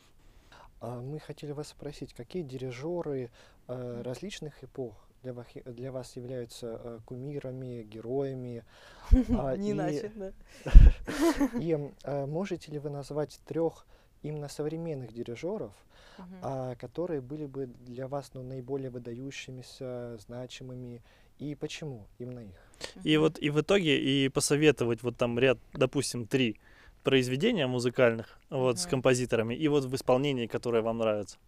А 0.80 1.00
Мы 1.00 1.20
хотели 1.20 1.52
вас 1.52 1.68
спросить, 1.68 2.14
какие 2.14 2.42
дирижеры 2.42 3.30
э, 3.68 4.02
различных 4.02 4.64
эпох 4.64 5.09
для 5.22 5.32
вас, 5.32 5.46
для 5.64 5.92
вас 5.92 6.16
являются 6.16 6.80
э, 6.82 6.98
кумирами, 7.04 7.82
героями? 7.82 8.64
А, 9.30 9.56
Не 9.56 9.70
и- 9.70 9.72
иначе, 9.72 10.12
да. 10.14 10.32
И 11.60 11.92
э, 12.04 12.26
можете 12.26 12.72
ли 12.72 12.78
вы 12.78 12.90
назвать 12.90 13.40
трех 13.46 13.86
именно 14.22 14.48
современных 14.48 15.12
дирижеров, 15.12 15.72
а, 16.42 16.74
которые 16.76 17.20
были 17.20 17.46
бы 17.46 17.66
для 17.66 18.06
вас 18.06 18.30
ну, 18.34 18.42
наиболее 18.42 18.90
выдающимися, 18.90 20.18
значимыми, 20.18 21.02
и 21.38 21.54
почему 21.54 22.06
именно 22.18 22.40
их? 22.40 22.54
И 23.04 23.16
вот 23.16 23.38
и 23.40 23.50
в 23.50 23.60
итоге 23.60 23.98
и 23.98 24.28
посоветовать 24.28 25.02
вот 25.02 25.16
там 25.16 25.38
ряд, 25.38 25.58
допустим, 25.72 26.26
три 26.26 26.60
произведения 27.02 27.66
музыкальных, 27.66 28.38
вот, 28.50 28.78
с 28.78 28.86
композиторами, 28.86 29.54
и 29.54 29.68
вот 29.68 29.84
в 29.84 29.94
исполнении, 29.94 30.46
которое 30.46 30.82
вам 30.82 30.98
нравится, 30.98 31.38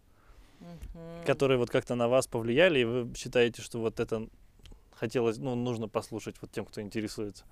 Мгм. 0.63 1.23
которые 1.25 1.57
вот 1.57 1.69
как-то 1.69 1.95
на 1.95 2.07
вас 2.07 2.27
повлияли, 2.27 2.79
и 2.79 2.83
вы 2.85 3.13
считаете, 3.15 3.61
что 3.61 3.79
вот 3.79 3.99
это 3.99 4.27
хотелось, 4.93 5.37
ну, 5.37 5.55
нужно 5.55 5.87
послушать 5.87 6.35
вот 6.41 6.51
тем, 6.51 6.65
кто 6.65 6.81
интересуется. 6.81 7.45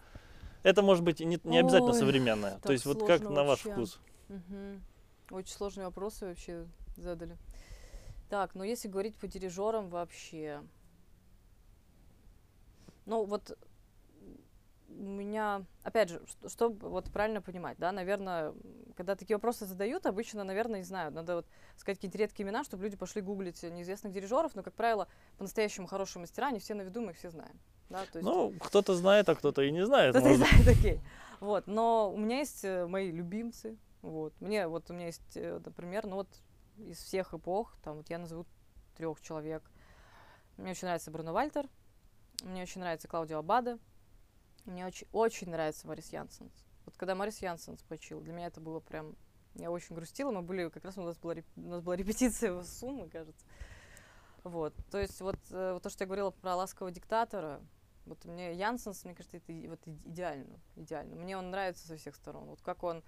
Это 0.63 0.81
может 0.81 1.03
быть 1.03 1.19
не, 1.19 1.39
не 1.43 1.57
обязательно 1.57 1.93
Ой, 1.93 1.99
современное. 1.99 2.59
То 2.59 2.71
есть 2.71 2.85
вот 2.85 2.99
как 3.03 3.19
сложно 3.19 3.35
на 3.35 3.43
ваш 3.43 3.59
вообще. 3.59 3.73
вкус. 3.73 3.99
Мгм. 4.29 4.83
Очень 5.31 5.53
сложные 5.53 5.85
вопросы 5.85 6.27
вообще 6.27 6.67
задали. 6.97 7.37
Так, 8.29 8.55
ну 8.55 8.63
если 8.63 8.87
говорить 8.87 9.15
по 9.15 9.27
дирижерам 9.27 9.89
вообще. 9.89 10.61
Ну 13.05 13.25
вот 13.25 13.57
у 14.97 15.03
меня, 15.03 15.65
опять 15.83 16.09
же, 16.09 16.21
что, 16.27 16.49
чтобы 16.49 16.89
вот 16.89 17.11
правильно 17.11 17.41
понимать, 17.41 17.77
да, 17.77 17.91
наверное, 17.91 18.53
когда 18.95 19.15
такие 19.15 19.35
вопросы 19.37 19.65
задают, 19.65 20.05
обычно, 20.05 20.43
наверное, 20.43 20.79
не 20.79 20.85
знаю, 20.85 21.11
надо 21.11 21.35
вот 21.37 21.47
сказать 21.77 21.97
какие-то 21.97 22.17
редкие 22.17 22.47
имена, 22.47 22.63
чтобы 22.63 22.83
люди 22.83 22.97
пошли 22.97 23.21
гуглить 23.21 23.61
неизвестных 23.63 24.13
дирижеров, 24.13 24.55
но, 24.55 24.63
как 24.63 24.73
правило, 24.73 25.07
по-настоящему 25.37 25.87
хорошие 25.87 26.21
мастера, 26.21 26.47
они 26.47 26.59
все 26.59 26.73
на 26.73 26.81
виду, 26.81 27.01
мы 27.01 27.11
их 27.11 27.17
все 27.17 27.29
знаем. 27.29 27.59
Да, 27.89 28.05
то 28.11 28.19
есть 28.19 28.23
Ну, 28.25 28.53
кто-то 28.59 28.95
знает, 28.95 29.27
а 29.29 29.35
кто-то 29.35 29.61
и 29.61 29.71
не 29.71 29.85
знает. 29.85 30.15
кто-то 30.15 30.29
может. 30.29 30.47
знает, 30.47 30.67
окей. 30.79 31.01
Вот, 31.39 31.67
но 31.67 32.11
у 32.13 32.17
меня 32.17 32.37
есть 32.37 32.63
э, 32.63 32.85
мои 32.87 33.11
любимцы. 33.11 33.77
Вот. 34.01 34.33
Мне 34.39 34.67
вот 34.67 34.89
у 34.89 34.93
меня 34.93 35.07
есть, 35.07 35.35
э, 35.35 35.59
например, 35.65 36.05
ну 36.07 36.17
вот 36.17 36.27
из 36.77 36.97
всех 36.99 37.33
эпох, 37.33 37.75
там 37.83 37.97
вот 37.97 38.09
я 38.09 38.17
назову 38.17 38.45
трех 38.95 39.19
человек. 39.21 39.63
Мне 40.57 40.71
очень 40.71 40.85
нравится 40.85 41.11
Бруно 41.11 41.33
Вальтер, 41.33 41.67
мне 42.43 42.61
очень 42.63 42.81
нравится 42.81 43.07
Клаудио 43.07 43.39
Абада, 43.39 43.77
мне 44.65 44.85
очень, 44.85 45.07
очень 45.11 45.49
нравится 45.49 45.87
Марис 45.87 46.09
Янсенс. 46.11 46.51
Вот 46.85 46.97
когда 46.97 47.15
Марис 47.15 47.39
Янсенс 47.39 47.81
почил, 47.83 48.21
для 48.21 48.33
меня 48.33 48.47
это 48.47 48.61
было 48.61 48.79
прям... 48.79 49.15
Я 49.55 49.69
очень 49.69 49.95
грустила, 49.95 50.31
мы 50.31 50.41
были, 50.41 50.69
как 50.69 50.85
раз 50.85 50.97
у 50.97 51.01
нас 51.01 51.17
была, 51.17 51.35
у 51.57 51.61
нас 51.61 51.81
была 51.81 51.95
репетиция 51.95 52.53
в 52.53 52.63
Суммы, 52.63 53.09
кажется. 53.09 53.45
Вот, 54.43 54.73
то 54.89 54.97
есть 54.97 55.19
вот, 55.21 55.37
э, 55.51 55.73
вот 55.73 55.83
то, 55.83 55.89
что 55.89 56.03
я 56.03 56.07
говорила 56.07 56.31
про 56.31 56.55
ласкового 56.55 56.91
диктатора, 56.91 57.61
вот 58.05 58.25
мне 58.25 58.55
Янсенс, 58.55 59.03
мне 59.03 59.13
кажется, 59.13 59.37
это 59.37 59.53
вот 59.69 59.79
идеально, 60.05 60.59
идеально. 60.75 61.15
Мне 61.15 61.37
он 61.37 61.51
нравится 61.51 61.85
со 61.85 61.97
всех 61.97 62.15
сторон. 62.15 62.45
Вот 62.45 62.61
как 62.61 62.83
он 62.83 63.03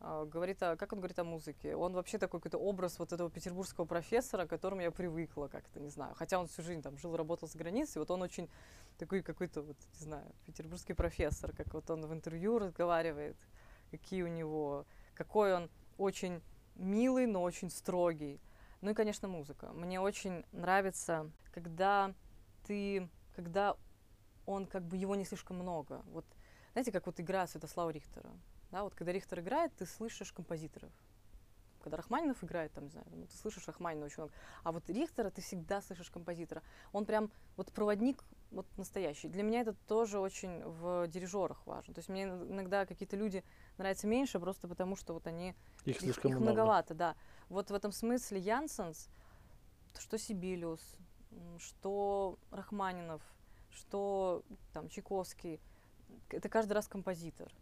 а, 0.00 0.26
говорит 0.26 0.62
о, 0.62 0.76
как 0.76 0.92
он 0.92 0.98
говорит 0.98 1.18
о 1.18 1.24
музыке. 1.24 1.74
Он 1.74 1.94
вообще 1.94 2.18
такой 2.18 2.40
какой-то 2.40 2.58
образ 2.58 2.98
вот 2.98 3.12
этого 3.12 3.30
петербургского 3.30 3.86
профессора, 3.86 4.46
к 4.46 4.50
которому 4.50 4.82
я 4.82 4.90
привыкла 4.90 5.48
как-то, 5.48 5.80
не 5.80 5.88
знаю. 5.88 6.14
Хотя 6.14 6.38
он 6.38 6.46
всю 6.46 6.62
жизнь 6.62 6.82
там 6.82 6.98
жил, 6.98 7.16
работал 7.16 7.48
за 7.48 7.56
границей, 7.56 8.00
вот 8.00 8.10
он 8.10 8.20
очень 8.20 8.50
такой 8.98 9.22
какой-то 9.22 9.62
вот, 9.62 9.76
не 9.98 10.04
знаю, 10.04 10.30
петербургский 10.46 10.94
профессор, 10.94 11.52
как 11.52 11.72
вот 11.74 11.90
он 11.90 12.06
в 12.06 12.12
интервью 12.12 12.58
разговаривает, 12.58 13.36
какие 13.90 14.22
у 14.22 14.28
него, 14.28 14.86
какой 15.14 15.54
он 15.54 15.70
очень 15.98 16.42
милый, 16.74 17.26
но 17.26 17.42
очень 17.42 17.70
строгий. 17.70 18.40
Ну 18.80 18.90
и, 18.90 18.94
конечно, 18.94 19.28
музыка. 19.28 19.72
Мне 19.72 20.00
очень 20.00 20.44
нравится, 20.52 21.30
когда 21.52 22.14
ты, 22.66 23.08
когда 23.34 23.76
он 24.46 24.66
как 24.66 24.82
бы 24.82 24.96
его 24.96 25.14
не 25.14 25.24
слишком 25.24 25.58
много. 25.58 26.02
Вот 26.06 26.26
знаете, 26.74 26.90
как 26.90 27.06
вот 27.06 27.20
игра 27.20 27.46
Святослава 27.46 27.90
Рихтера. 27.90 28.30
Да, 28.72 28.82
вот 28.82 28.94
когда 28.96 29.12
Рихтер 29.12 29.38
играет, 29.38 29.72
ты 29.76 29.86
слышишь 29.86 30.32
композиторов. 30.32 30.90
Когда 31.80 31.96
Рахманинов 31.98 32.42
играет, 32.42 32.72
там, 32.72 32.84
не 32.84 32.90
знаю, 32.90 33.06
ну, 33.12 33.26
ты 33.26 33.36
слышишь 33.36 33.68
Рахманинова 33.68 34.06
очень 34.06 34.22
много. 34.22 34.34
А 34.64 34.72
вот 34.72 34.90
Рихтера 34.90 35.30
ты 35.30 35.40
всегда 35.40 35.80
слышишь 35.82 36.10
композитора. 36.10 36.64
Он 36.92 37.04
прям 37.04 37.30
вот 37.56 37.72
проводник 37.72 38.24
вот 38.54 38.66
настоящий. 38.76 39.28
Для 39.28 39.42
меня 39.42 39.60
это 39.60 39.74
тоже 39.86 40.18
очень 40.18 40.62
в 40.64 41.06
дирижерах 41.08 41.66
важно. 41.66 41.94
То 41.94 41.98
есть 41.98 42.08
мне 42.08 42.22
иногда 42.22 42.86
какие-то 42.86 43.16
люди 43.16 43.44
нравятся 43.76 44.06
меньше, 44.06 44.40
просто 44.40 44.68
потому 44.68 44.96
что 44.96 45.12
вот 45.12 45.26
они 45.26 45.54
Их 45.84 45.96
их, 45.96 46.00
слишком 46.00 46.30
их 46.30 46.36
много. 46.38 46.52
многовато, 46.52 46.94
да. 46.94 47.16
Вот 47.48 47.70
в 47.70 47.74
этом 47.74 47.92
смысле 47.92 48.38
Янсенс, 48.40 49.08
что 49.98 50.18
Сибилиус, 50.18 50.96
что 51.58 52.38
Рахманинов, 52.50 53.22
что 53.70 54.42
там 54.72 54.88
Чайковский, 54.88 55.60
это 56.30 56.48
каждый 56.48 56.72
раз 56.72 56.88
композитор. 56.88 57.52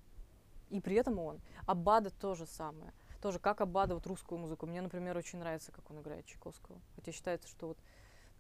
И 0.71 0.81
при 0.81 0.97
этом 0.97 1.19
он. 1.19 1.41
Аббада 1.67 2.11
тоже 2.11 2.47
самое. 2.47 2.93
Тоже 3.21 3.39
как 3.39 3.61
Аббада, 3.61 3.95
вот 3.95 4.07
русскую 4.07 4.39
музыку. 4.39 4.67
Мне, 4.67 4.81
например, 4.81 5.17
очень 5.17 5.39
нравится, 5.39 5.71
как 5.71 5.91
он 5.91 6.01
играет 6.01 6.27
Чайковского. 6.27 6.81
Хотя 6.97 7.13
считается, 7.13 7.49
что 7.49 7.69
вот, 7.69 7.79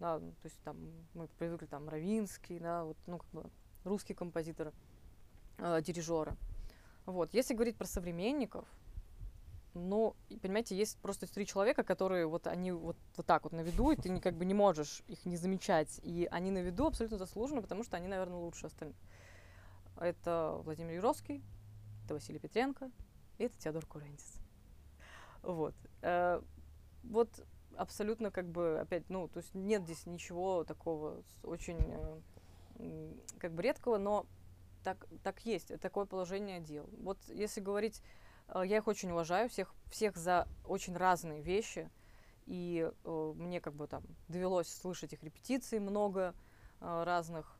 да, 0.03 0.19
ну, 0.19 0.33
то 0.33 0.47
есть 0.47 0.59
там 0.65 0.77
мы 1.15 1.29
привыкли 1.39 1.67
там 1.67 1.89
Равинский, 1.89 2.59
да, 2.59 2.83
вот, 2.85 2.97
ну, 3.07 3.19
как 3.19 3.31
бы 3.31 3.51
русский 3.85 4.15
композитор, 4.15 4.73
э, 5.59 5.81
дирижеры. 5.81 6.37
Вот. 7.07 7.33
Если 7.33 7.55
говорить 7.55 7.77
про 7.77 7.87
современников, 7.87 8.67
ну, 9.75 10.17
понимаете, 10.43 10.77
есть 10.77 10.99
просто 10.99 11.33
три 11.33 11.47
человека, 11.47 11.85
которые 11.85 12.27
вот 12.27 12.49
они 12.49 12.73
вот, 12.73 12.97
вот 13.17 13.27
так 13.27 13.45
вот 13.45 13.53
на 13.53 13.61
виду, 13.61 13.93
и 13.93 13.97
ты 13.97 14.19
как 14.19 14.35
бы 14.35 14.45
не 14.45 14.55
можешь 14.55 15.03
их 15.07 15.25
не 15.25 15.37
замечать. 15.37 16.01
И 16.03 16.27
они 16.33 16.51
на 16.51 16.59
виду 16.59 16.87
абсолютно 16.87 17.17
заслуженно, 17.17 17.63
потому 17.63 17.85
что 17.85 17.97
они, 17.97 18.09
наверное, 18.09 18.39
лучше 18.39 18.67
остальных. 18.67 18.97
Это 19.97 20.61
Владимир 20.65 20.95
Юровский, 20.95 21.45
это 22.05 22.15
Василий 22.15 22.41
Петренко, 22.41 22.91
и 23.39 23.45
это 23.45 23.57
Теодор 23.57 23.87
Курентис. 23.87 24.41
Вот. 25.43 25.75
Э, 26.03 26.43
вот 27.05 27.31
абсолютно 27.77 28.31
как 28.31 28.49
бы 28.49 28.81
опять, 28.81 29.09
ну, 29.09 29.29
то 29.29 29.39
есть 29.39 29.55
нет 29.55 29.83
здесь 29.85 30.07
ничего 30.07 30.65
такого 30.65 31.23
очень 31.43 31.79
э, 32.79 33.13
как 33.39 33.53
бы 33.53 33.63
редкого, 33.63 33.99
но 33.99 34.27
так, 34.83 35.07
так 35.23 35.45
есть, 35.47 35.79
такое 35.81 36.05
положение 36.05 36.61
дел. 36.61 36.89
Вот 36.99 37.19
если 37.29 37.61
говорить, 37.61 38.03
э, 38.49 38.63
я 38.67 38.79
их 38.79 38.87
очень 38.87 39.11
уважаю, 39.11 39.49
всех, 39.49 39.75
всех 39.91 40.17
за 40.17 40.49
очень 40.65 40.97
разные 40.97 41.43
вещи, 41.43 41.91
и 42.47 42.91
э, 43.05 43.33
мне 43.37 43.61
как 43.61 43.75
бы 43.75 43.87
там 43.87 44.03
довелось 44.29 44.69
слышать 44.69 45.13
их 45.13 45.23
репетиции 45.23 45.79
много 45.79 46.35
э, 46.81 47.03
разных. 47.05 47.57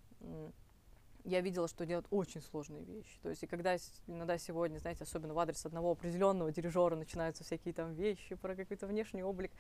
Я 1.25 1.41
видела, 1.41 1.69
что 1.69 1.87
делают 1.87 2.09
очень 2.11 2.43
сложные 2.43 2.83
вещи. 2.85 3.17
То 3.23 3.29
есть, 3.29 3.45
и 3.45 3.47
когда 3.47 3.77
иногда 4.09 4.39
сегодня, 4.39 4.79
знаете, 4.79 5.05
особенно 5.05 5.35
в 5.35 5.39
адрес 5.39 5.65
одного 5.65 5.93
определенного 5.93 6.51
дирижера 6.51 6.97
начинаются 6.97 7.45
всякие 7.45 7.75
там 7.75 7.93
вещи 7.93 8.35
про 8.35 8.57
какой-то 8.57 8.89
внешний 8.89 9.23
облик, 9.23 9.53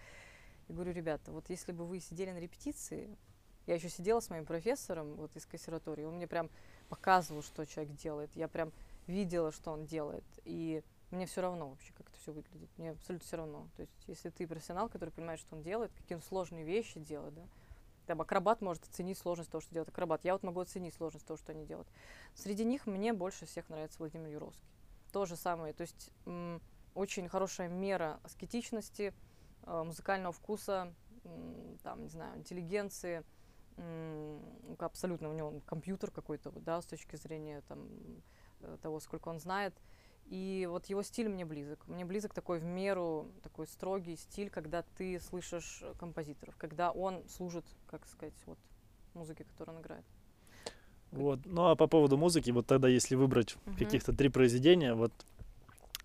я 0.68 0.74
говорю, 0.74 0.92
ребята, 0.92 1.32
вот 1.32 1.48
если 1.50 1.72
бы 1.72 1.84
вы 1.84 2.00
сидели 2.00 2.30
на 2.30 2.38
репетиции, 2.38 3.16
я 3.66 3.74
еще 3.74 3.88
сидела 3.88 4.20
с 4.20 4.30
моим 4.30 4.44
профессором 4.44 5.14
вот 5.14 5.34
из 5.36 5.46
консерватории, 5.46 6.04
он 6.04 6.16
мне 6.16 6.26
прям 6.26 6.50
показывал, 6.88 7.42
что 7.42 7.64
человек 7.64 7.94
делает, 7.96 8.30
я 8.34 8.48
прям 8.48 8.72
видела, 9.06 9.52
что 9.52 9.72
он 9.72 9.86
делает, 9.86 10.24
и 10.44 10.82
мне 11.10 11.26
все 11.26 11.42
равно 11.42 11.70
вообще, 11.70 11.92
как 11.92 12.08
это 12.08 12.18
все 12.18 12.32
выглядит, 12.32 12.70
мне 12.78 12.90
абсолютно 12.90 13.26
все 13.26 13.36
равно. 13.36 13.68
То 13.76 13.82
есть, 13.82 14.04
если 14.06 14.30
ты 14.30 14.46
профессионал, 14.46 14.88
который 14.88 15.10
понимает, 15.10 15.40
что 15.40 15.56
он 15.56 15.62
делает, 15.62 15.92
какие 15.92 16.16
он 16.16 16.22
сложные 16.22 16.64
вещи 16.64 16.98
делает, 16.98 17.34
да, 17.34 17.42
там 18.06 18.20
акробат 18.20 18.60
может 18.60 18.82
оценить 18.84 19.18
сложность 19.18 19.50
того, 19.50 19.60
что 19.60 19.72
делает 19.72 19.88
акробат. 19.88 20.24
Я 20.24 20.32
вот 20.32 20.42
могу 20.42 20.60
оценить 20.60 20.94
сложность 20.94 21.24
того, 21.24 21.36
что 21.36 21.52
они 21.52 21.64
делают. 21.64 21.88
Среди 22.34 22.64
них 22.64 22.86
мне 22.86 23.12
больше 23.12 23.46
всех 23.46 23.68
нравится 23.68 23.98
Владимир 23.98 24.28
Юровский. 24.28 24.66
То 25.12 25.24
же 25.24 25.36
самое. 25.36 25.72
То 25.72 25.82
есть 25.82 26.10
очень 26.94 27.28
хорошая 27.28 27.68
мера 27.68 28.18
аскетичности, 28.24 29.14
музыкального 29.66 30.32
вкуса, 30.32 30.92
там, 31.82 32.02
не 32.02 32.08
знаю, 32.08 32.38
интеллигенции. 32.38 33.24
абсолютно 34.78 35.30
у 35.30 35.32
него 35.32 35.60
компьютер 35.66 36.10
какой-то, 36.10 36.50
да, 36.50 36.80
с 36.80 36.86
точки 36.86 37.16
зрения 37.16 37.62
там, 37.68 37.88
э, 38.60 38.76
того, 38.82 39.00
сколько 39.00 39.28
он 39.28 39.38
знает. 39.38 39.74
И 40.26 40.66
вот 40.70 40.86
его 40.86 41.02
стиль 41.02 41.28
мне 41.28 41.44
близок. 41.44 41.86
Мне 41.88 42.04
близок 42.04 42.32
такой 42.32 42.58
в 42.58 42.64
меру, 42.64 43.30
такой 43.42 43.66
строгий 43.66 44.16
стиль, 44.16 44.50
когда 44.50 44.82
ты 44.96 45.20
слышишь 45.20 45.80
э, 45.82 45.94
композиторов, 45.98 46.56
когда 46.56 46.90
он 46.90 47.22
служит, 47.28 47.64
как 47.86 48.06
сказать, 48.06 48.34
вот 48.46 48.58
музыке, 49.14 49.44
которую 49.44 49.76
он 49.76 49.82
играет. 49.82 50.04
Вот. 51.10 51.40
Ну 51.44 51.68
а 51.68 51.76
по 51.76 51.86
поводу 51.86 52.16
музыки, 52.16 52.50
вот 52.50 52.66
тогда 52.66 52.88
если 52.88 53.14
выбрать 53.14 53.56
Мгм. 53.66 53.76
каких-то 53.76 54.12
три 54.14 54.28
произведения, 54.30 54.94
вот 54.94 55.12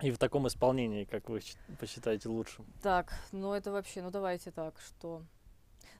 и 0.02 0.12
в 0.12 0.18
таком 0.18 0.48
исполнении, 0.48 1.06
как 1.06 1.30
вы 1.30 1.42
посчитаете 1.80 2.30
лучшим? 2.30 2.66
Так, 2.82 3.14
ну 3.32 3.54
это 3.54 3.72
вообще, 3.72 4.02
ну 4.02 4.12
давайте 4.12 4.52
так, 4.52 4.80
что... 4.80 5.24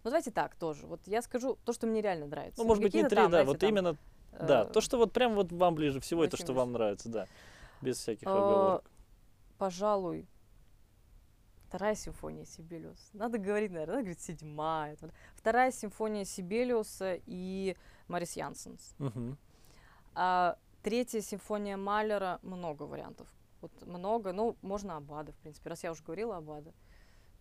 Ну 0.04 0.12
давайте 0.12 0.32
так 0.32 0.56
тоже. 0.56 0.86
Вот 0.86 1.02
я 1.06 1.22
скажу 1.22 1.58
то, 1.66 1.74
что 1.74 1.88
мне 1.88 2.02
реально 2.02 2.28
нравится. 2.28 2.62
Ну, 2.62 2.68
может 2.68 2.84
быть, 2.84 2.94
не 2.94 3.04
три, 3.04 3.16
там, 3.16 3.26
да, 3.26 3.30
знаете, 3.30 3.48
вот 3.48 3.60
там, 3.60 3.70
именно, 3.70 3.98
да, 4.40 4.64
э, 4.64 4.72
то, 4.72 4.82
что 4.82 4.98
вот 4.98 5.12
прям 5.14 5.34
вот 5.36 5.52
вам 5.52 5.76
ближе 5.76 6.00
всего, 6.00 6.24
это 6.24 6.36
очень 6.36 6.46
что 6.46 6.54
вам 6.54 6.72
нравится, 6.72 7.10
да, 7.10 7.28
без 7.82 7.98
всяких 7.98 8.28
э, 8.28 8.30
оговорок. 8.30 8.90
Пожалуй, 9.58 10.28
вторая 11.68 11.96
симфония 11.96 12.46
Сибелиуса. 12.46 13.10
Надо 13.14 13.40
говорить, 13.40 13.72
наверное, 13.72 13.96
надо 13.96 14.04
говорить 14.04 14.22
седьмая. 14.22 14.96
Вторая 15.34 15.72
симфония 15.72 16.24
Сибелиуса 16.24 17.20
и 17.26 17.76
Марис 18.08 18.36
Янсенс. 18.36 18.96
А 20.14 20.58
третья 20.84 21.22
симфония 21.22 21.78
Малера 21.78 22.40
много 22.44 22.84
вариантов. 22.84 23.28
Вот 23.62 23.72
много, 23.86 24.34
ну, 24.34 24.56
можно 24.62 24.98
Абада, 24.98 25.32
в 25.32 25.38
принципе, 25.38 25.70
раз 25.70 25.84
я 25.84 25.92
уже 25.92 26.04
говорила 26.04 26.38
Абада. 26.38 26.74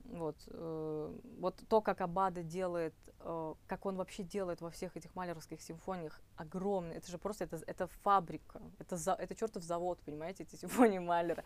Вот, 0.04 0.36
э, 0.46 1.18
вот 1.38 1.62
то, 1.68 1.80
как 1.80 2.00
Абада 2.00 2.42
делает, 2.42 2.94
э, 3.20 3.54
как 3.66 3.86
он 3.86 3.96
вообще 3.96 4.22
делает 4.22 4.60
во 4.60 4.70
всех 4.70 4.96
этих 4.96 5.14
малеровских 5.16 5.60
симфониях, 5.60 6.20
огромный. 6.36 6.96
Это 6.96 7.10
же 7.10 7.18
просто, 7.18 7.44
это, 7.44 7.60
это 7.66 7.86
фабрика, 7.88 8.62
это, 8.78 8.96
за, 8.96 9.12
это 9.12 9.34
чертов 9.34 9.64
завод, 9.64 9.98
понимаете, 10.04 10.44
эти 10.44 10.54
симфонии 10.60 11.00
Малера. 11.00 11.44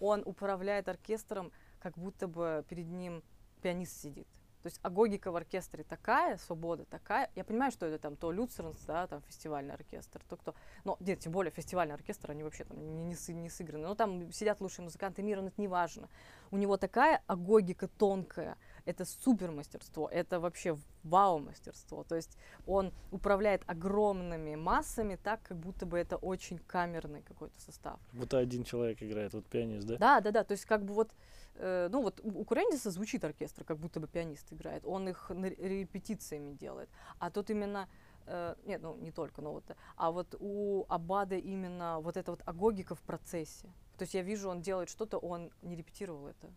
Он 0.00 0.22
управляет 0.24 0.88
оркестром, 0.88 1.52
как 1.78 1.96
будто 1.96 2.26
бы 2.26 2.64
перед 2.68 2.88
ним 2.88 3.22
пианист 3.62 4.00
сидит. 4.00 4.26
То 4.62 4.66
есть 4.66 4.78
агогика 4.82 5.32
в 5.32 5.36
оркестре 5.36 5.84
такая, 5.84 6.36
свобода 6.36 6.84
такая. 6.84 7.30
Я 7.34 7.44
понимаю, 7.44 7.72
что 7.72 7.86
это 7.86 7.98
там 7.98 8.16
то 8.16 8.30
Люцернс, 8.30 8.78
да, 8.86 9.06
там 9.06 9.22
фестивальный 9.22 9.74
оркестр, 9.74 10.20
то 10.28 10.36
кто. 10.36 10.54
Но 10.84 10.96
нет, 11.00 11.20
тем 11.20 11.32
более 11.32 11.50
фестивальный 11.50 11.94
оркестр, 11.94 12.30
они 12.30 12.42
вообще 12.42 12.64
там 12.64 12.78
не, 12.78 13.14
не, 13.14 13.34
не 13.34 13.48
сыграны. 13.48 13.86
Но 13.86 13.94
там 13.94 14.30
сидят 14.32 14.60
лучшие 14.60 14.84
музыканты 14.84 15.22
мира, 15.22 15.40
но 15.40 15.48
это 15.48 15.60
не 15.60 15.68
важно. 15.68 16.08
У 16.50 16.58
него 16.58 16.76
такая 16.76 17.22
агогика 17.26 17.88
тонкая, 17.88 18.58
это 18.90 19.04
супер 19.04 19.50
мастерство, 19.50 20.08
это 20.08 20.40
вообще 20.40 20.76
вау 21.04 21.38
мастерство. 21.38 22.04
То 22.04 22.16
есть 22.16 22.36
он 22.66 22.92
управляет 23.10 23.62
огромными 23.66 24.56
массами 24.56 25.16
так, 25.16 25.42
как 25.42 25.56
будто 25.56 25.86
бы 25.86 25.98
это 25.98 26.16
очень 26.16 26.58
камерный 26.58 27.22
какой-то 27.22 27.58
состав. 27.60 27.98
Будто 28.12 28.38
один 28.38 28.64
человек 28.64 29.02
играет, 29.02 29.32
вот 29.32 29.46
пианист, 29.46 29.86
да? 29.86 29.96
Да, 29.98 30.20
да, 30.20 30.30
да. 30.30 30.44
То 30.44 30.52
есть 30.52 30.64
как 30.64 30.84
бы 30.84 30.94
вот, 30.94 31.10
э, 31.54 31.88
ну 31.90 32.02
вот 32.02 32.20
у 32.22 32.40
у 32.40 32.44
Курендиса 32.44 32.90
звучит 32.90 33.24
оркестр, 33.24 33.64
как 33.64 33.78
будто 33.78 34.00
бы 34.00 34.08
пианист 34.08 34.52
играет. 34.52 34.84
Он 34.84 35.08
их 35.08 35.30
репетициями 35.30 36.52
делает. 36.52 36.88
А 37.18 37.30
тут 37.30 37.50
именно 37.50 37.88
э, 38.26 38.54
нет, 38.64 38.82
ну 38.82 38.96
не 38.96 39.12
только, 39.12 39.42
но 39.42 39.52
вот, 39.52 39.64
а 39.96 40.10
вот 40.10 40.34
у 40.40 40.84
Абада 40.88 41.36
именно 41.36 42.00
вот 42.00 42.16
эта 42.16 42.30
вот 42.30 42.42
агогика 42.46 42.94
в 42.94 43.02
процессе. 43.02 43.68
То 43.98 44.02
есть 44.02 44.14
я 44.14 44.22
вижу, 44.22 44.48
он 44.48 44.62
делает 44.62 44.88
что-то, 44.88 45.18
он 45.18 45.50
не 45.62 45.76
репетировал 45.76 46.26
это. 46.26 46.50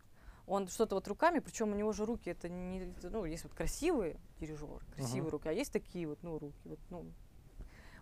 Он 0.46 0.68
что-то 0.68 0.96
вот 0.96 1.08
руками, 1.08 1.40
причем 1.40 1.72
у 1.72 1.76
него 1.76 1.94
же 1.94 2.06
руки 2.06 2.30
это 2.30 2.50
не, 2.50 2.94
ну 3.02 3.24
есть 3.26 3.44
вот 3.44 3.54
красивые 3.54 4.20
дирижеры, 4.40 4.82
красивые 4.94 5.24
Мгм. 5.24 5.30
руки, 5.32 5.48
а 5.48 5.52
есть 5.54 5.72
такие 5.72 6.08
вот, 6.08 6.20
ну 6.22 6.38
руки, 6.38 6.60
вот, 6.66 6.80
ну 6.90 7.06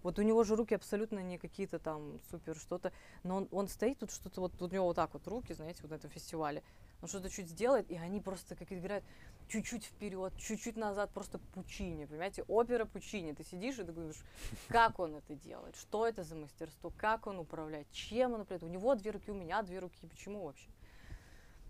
вот 0.02 0.18
у 0.18 0.24
него 0.24 0.44
же 0.44 0.56
руки 0.56 0.74
абсолютно 0.74 1.20
не 1.20 1.38
какие-то 1.38 1.78
там 1.78 2.20
супер 2.32 2.56
что-то, 2.56 2.92
но 3.24 3.38
он, 3.38 3.48
он 3.52 3.68
стоит 3.68 4.00
тут 4.00 4.12
что-то 4.12 4.42
вот 4.42 4.60
у 4.60 4.68
него 4.68 4.86
вот 4.86 4.96
так 4.96 5.14
вот 5.14 5.28
руки, 5.28 5.54
знаете, 5.54 5.80
вот 5.84 5.92
на 5.92 5.96
этом 5.96 6.10
фестивале, 6.10 6.64
он 7.02 7.08
что-то 7.08 7.30
чуть 7.30 7.50
сделает, 7.50 7.89
и 7.89 7.96
они 7.96 8.20
просто 8.20 8.56
как 8.56 8.72
играют 8.72 9.04
чуть-чуть 9.48 9.86
вперед, 9.86 10.34
чуть-чуть 10.38 10.78
назад, 10.78 11.12
просто 11.12 11.39
Пучини, 11.54 12.06
понимаете, 12.06 12.44
опера 12.48 12.86
Пучини. 12.86 13.34
Ты 13.34 13.44
сидишь 13.44 13.80
и 13.80 13.84
ты 13.84 13.92
говоришь, 13.92 14.24
как 14.68 15.00
он 15.00 15.16
это 15.16 15.36
делает, 15.36 15.76
что 15.76 16.08
это 16.08 16.24
за 16.24 16.36
мастерство, 16.36 16.92
как 16.98 17.28
он 17.28 17.39
управляет, 17.39 17.89
чем 17.92 18.34
он 18.34 18.42
управляет. 18.42 18.64
У 18.64 18.74
него 18.74 18.96
две 18.96 19.12
руки, 19.12 19.32
у 19.32 19.36
меня 19.36 19.62
две 19.64 19.80
руки, 19.80 20.08
почему 20.08 20.46
вообще? 20.46 20.68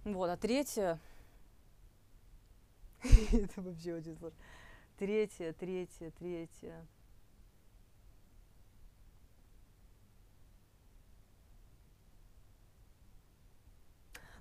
Вот, 0.03 0.29
а 0.29 0.37
третье, 0.37 0.99
это 3.31 3.61
вообще 3.61 3.95
очень 3.95 4.17
сложно. 4.17 4.37
Третье, 4.97 5.53
третье, 5.53 6.11
третье. 6.11 6.87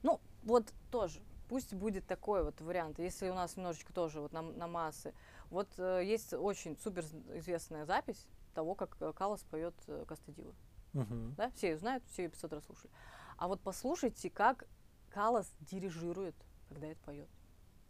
Ну, 0.02 0.20
вот 0.42 0.72
тоже. 0.90 1.20
Пусть 1.48 1.74
будет 1.74 2.06
такой 2.06 2.44
вот 2.44 2.61
вариант, 2.61 2.98
если 2.98 3.28
у 3.28 3.34
нас 3.34 3.56
немножечко 3.56 3.92
тоже 3.92 4.20
вот 4.20 4.32
на, 4.32 4.42
на 4.42 4.66
массы. 4.66 5.12
Вот 5.50 5.68
э, 5.78 6.02
есть 6.04 6.32
очень 6.32 6.78
супер 6.78 7.04
известная 7.34 7.84
запись 7.84 8.26
того, 8.54 8.74
как 8.74 8.96
э, 9.00 9.12
Калас 9.12 9.42
поет 9.42 9.74
э, 9.88 10.04
Кастадилу. 10.06 10.54
Мгм. 10.92 11.34
Да? 11.36 11.50
Все 11.50 11.70
ее 11.70 11.78
знают, 11.78 12.04
все 12.06 12.24
ее 12.24 12.28
500 12.28 12.52
раз 12.52 12.64
слушали. 12.66 12.92
А 13.36 13.48
вот 13.48 13.61
послушайте, 13.61 14.30
как 14.30 14.64
Калас 15.11 15.52
дирижирует, 15.61 16.34
когда 16.68 16.86
это 16.86 17.00
поет. 17.04 17.28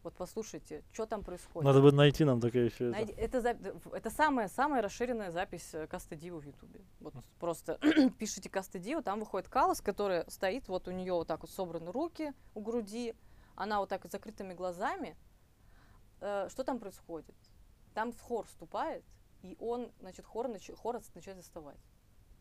Вот 0.03 0.15
послушайте, 0.15 0.83
что 0.93 1.05
там 1.05 1.23
происходит. 1.23 1.67
Надо 1.67 1.83
бы 1.83 1.93
найти 1.93 2.25
нам 2.25 2.41
такое 2.41 2.65
еще. 2.67 2.85
Найди- 2.85 3.13
Это, 3.13 3.41
в- 3.85 3.93
это 3.93 4.09
самая, 4.09 4.49
самая 4.49 4.81
расширенная 4.81 5.31
запись 5.31 5.75
э, 5.75 5.87
Каста 5.87 6.17
Дивы 6.17 6.41
в 6.41 6.47
Ютубе. 6.47 6.81
Вот 7.01 7.15
Мгм. 7.15 7.25
просто 7.39 7.79
пишите 8.19 8.49
Каста 8.49 8.79
Диву, 8.79 9.03
там 9.03 9.21
выходит 9.21 9.49
Калас, 9.51 9.83
которая 9.83 10.25
стоит, 10.31 10.69
вот 10.69 10.89
у 10.89 10.91
нее 10.91 11.13
вот 11.13 11.29
так 11.29 11.43
вот 11.43 11.51
собраны 11.51 11.93
руки 11.93 12.33
у 12.55 12.63
груди, 12.63 13.15
она 13.57 13.79
вот 13.81 13.91
так 13.91 14.07
с 14.07 14.11
закрытыми 14.11 14.55
глазами. 14.55 15.17
Э, 16.23 16.49
что 16.51 16.65
там 16.65 16.79
происходит? 16.79 17.35
Там 17.93 18.13
в 18.13 18.21
хор 18.23 18.47
вступает, 18.47 19.05
и 19.43 19.55
он, 19.61 19.93
значит, 20.01 20.25
хор, 20.25 20.47
нач- 20.47 20.75
хор 20.75 20.99
начинает 21.15 21.37
заставать. 21.43 21.77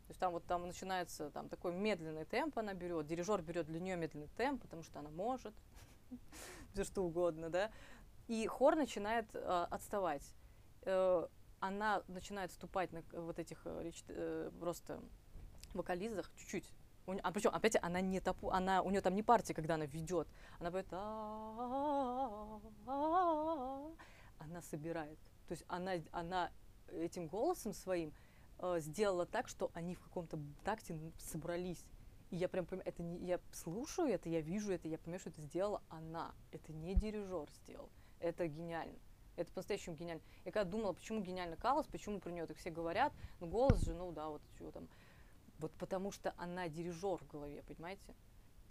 То 0.10 0.12
есть 0.12 0.20
там 0.20 0.32
вот 0.32 0.43
там 0.47 0.66
начинается 0.66 1.30
там 1.30 1.49
такой 1.49 1.72
медленный 1.72 2.26
темп 2.26 2.57
она 2.57 2.74
берет, 2.74 3.05
дирижер 3.05 3.43
берет 3.43 3.68
для 3.68 3.80
нее 3.80 3.95
медленный 3.95 4.28
темп, 4.38 4.64
потому 4.64 4.82
что 4.82 4.97
она 4.97 5.12
может, 5.12 5.53
все 6.74 6.84
что 6.84 7.03
угодно, 7.03 7.51
да. 7.51 7.70
И 8.28 8.47
хор 8.47 8.76
начинает 8.76 9.28
э, 9.36 9.68
отставать. 9.70 10.24
Э, 10.82 11.28
она 11.60 12.01
начинает 12.07 12.49
вступать 12.49 12.91
на 12.91 13.03
к- 13.03 13.22
вот 13.22 13.38
этих 13.38 13.62
э, 13.66 13.91
э, 14.07 14.49
просто 14.60 14.99
вокализах 15.76 16.32
чуть-чуть. 16.38 16.66
А 17.22 17.32
причем, 17.32 17.51
опять, 17.53 17.78
она 17.80 18.01
не 18.01 18.20
топу, 18.20 18.49
она, 18.49 18.82
у 18.82 18.89
нее 18.89 19.01
там 19.01 19.14
не 19.14 19.22
партия, 19.22 19.53
когда 19.53 19.76
она 19.76 19.86
ведет. 19.86 20.28
Она 20.60 20.72
поет 20.72 20.91
она 24.39 24.62
собирает. 24.64 25.20
То 25.47 25.51
есть 25.51 25.66
она, 25.68 25.91
она 26.12 26.49
этим 26.88 27.28
голосом 27.28 27.74
своим 27.74 28.12
э, 28.60 28.80
сделала 28.80 29.26
так, 29.26 29.47
что 29.47 29.72
они 29.74 29.95
в 29.95 29.99
каком-то 30.01 30.39
такте 30.64 30.97
собрались. 31.18 31.84
И 32.30 32.36
я 32.36 32.47
прям 32.47 32.66
понимаю, 32.66 32.88
это 32.88 33.01
не, 33.01 33.18
я 33.26 33.39
слушаю 33.51 34.10
это, 34.10 34.30
я 34.30 34.41
вижу 34.41 34.72
это, 34.72 34.88
я 34.88 34.97
понимаю, 34.97 35.20
что 35.20 35.30
это 35.30 35.41
сделала 35.41 35.82
она. 35.89 36.34
Это 36.51 36.72
не 36.74 36.93
дирижер 36.93 37.49
сделал. 37.64 37.89
Это 38.20 38.47
гениально. 38.47 38.97
Это 39.36 39.51
по-настоящему 39.51 39.95
гениально. 39.95 40.22
Я 40.45 40.51
когда 40.51 40.70
думала, 40.70 40.93
почему 40.93 41.22
гениально 41.22 41.55
Калас, 41.55 41.88
почему 41.88 42.20
про 42.20 42.30
нее 42.32 42.45
так 42.45 42.57
все 42.57 42.70
говорят, 42.70 43.14
ну 43.39 43.47
голос 43.47 43.82
же, 43.82 43.93
ну 43.93 44.12
да, 44.12 44.30
вот 44.30 44.41
что 44.55 44.72
там. 44.72 44.88
Вот 45.60 45.72
потому 45.74 46.12
что 46.12 46.34
она 46.38 46.70
дирижер 46.70 47.18
в 47.18 47.28
голове, 47.28 47.64
понимаете? 47.68 48.16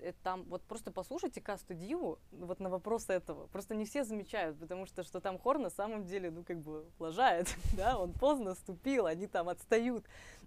Это 0.00 0.18
там, 0.22 0.44
вот 0.44 0.62
просто 0.62 0.90
послушайте 0.90 1.40
Касту 1.40 1.74
Диву, 1.74 2.18
вот 2.30 2.60
на 2.60 2.70
вопрос 2.70 3.08
этого. 3.08 3.46
Просто 3.48 3.74
не 3.74 3.84
все 3.84 4.04
замечают, 4.04 4.58
потому 4.58 4.86
что, 4.86 5.02
что 5.02 5.20
там 5.20 5.38
хор 5.38 5.58
на 5.58 5.70
самом 5.70 6.04
деле, 6.04 6.30
ну, 6.30 6.44
как 6.44 6.60
бы 6.60 6.84
лажает, 6.98 7.48
да, 7.76 7.98
он 7.98 8.12
поздно 8.12 8.54
ступил, 8.54 9.06
они 9.06 9.26
там 9.26 9.48
отстают, 9.48 10.04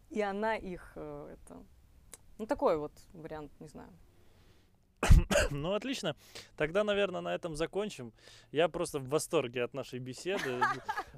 и 0.09 0.21
она 0.21 0.55
их, 0.55 0.93
э, 0.95 1.33
это, 1.33 1.63
ну, 2.37 2.45
такой 2.45 2.77
вот 2.77 2.93
вариант, 3.13 3.51
не 3.59 3.67
знаю. 3.67 3.91
Ну, 5.51 5.73
отлично. 5.73 6.15
Тогда, 6.55 6.83
наверное, 6.83 7.21
на 7.21 7.33
этом 7.33 7.55
закончим. 7.55 8.13
Я 8.51 8.69
просто 8.69 8.99
в 8.99 9.09
восторге 9.09 9.63
от 9.63 9.73
нашей 9.73 9.99
беседы, 9.99 10.61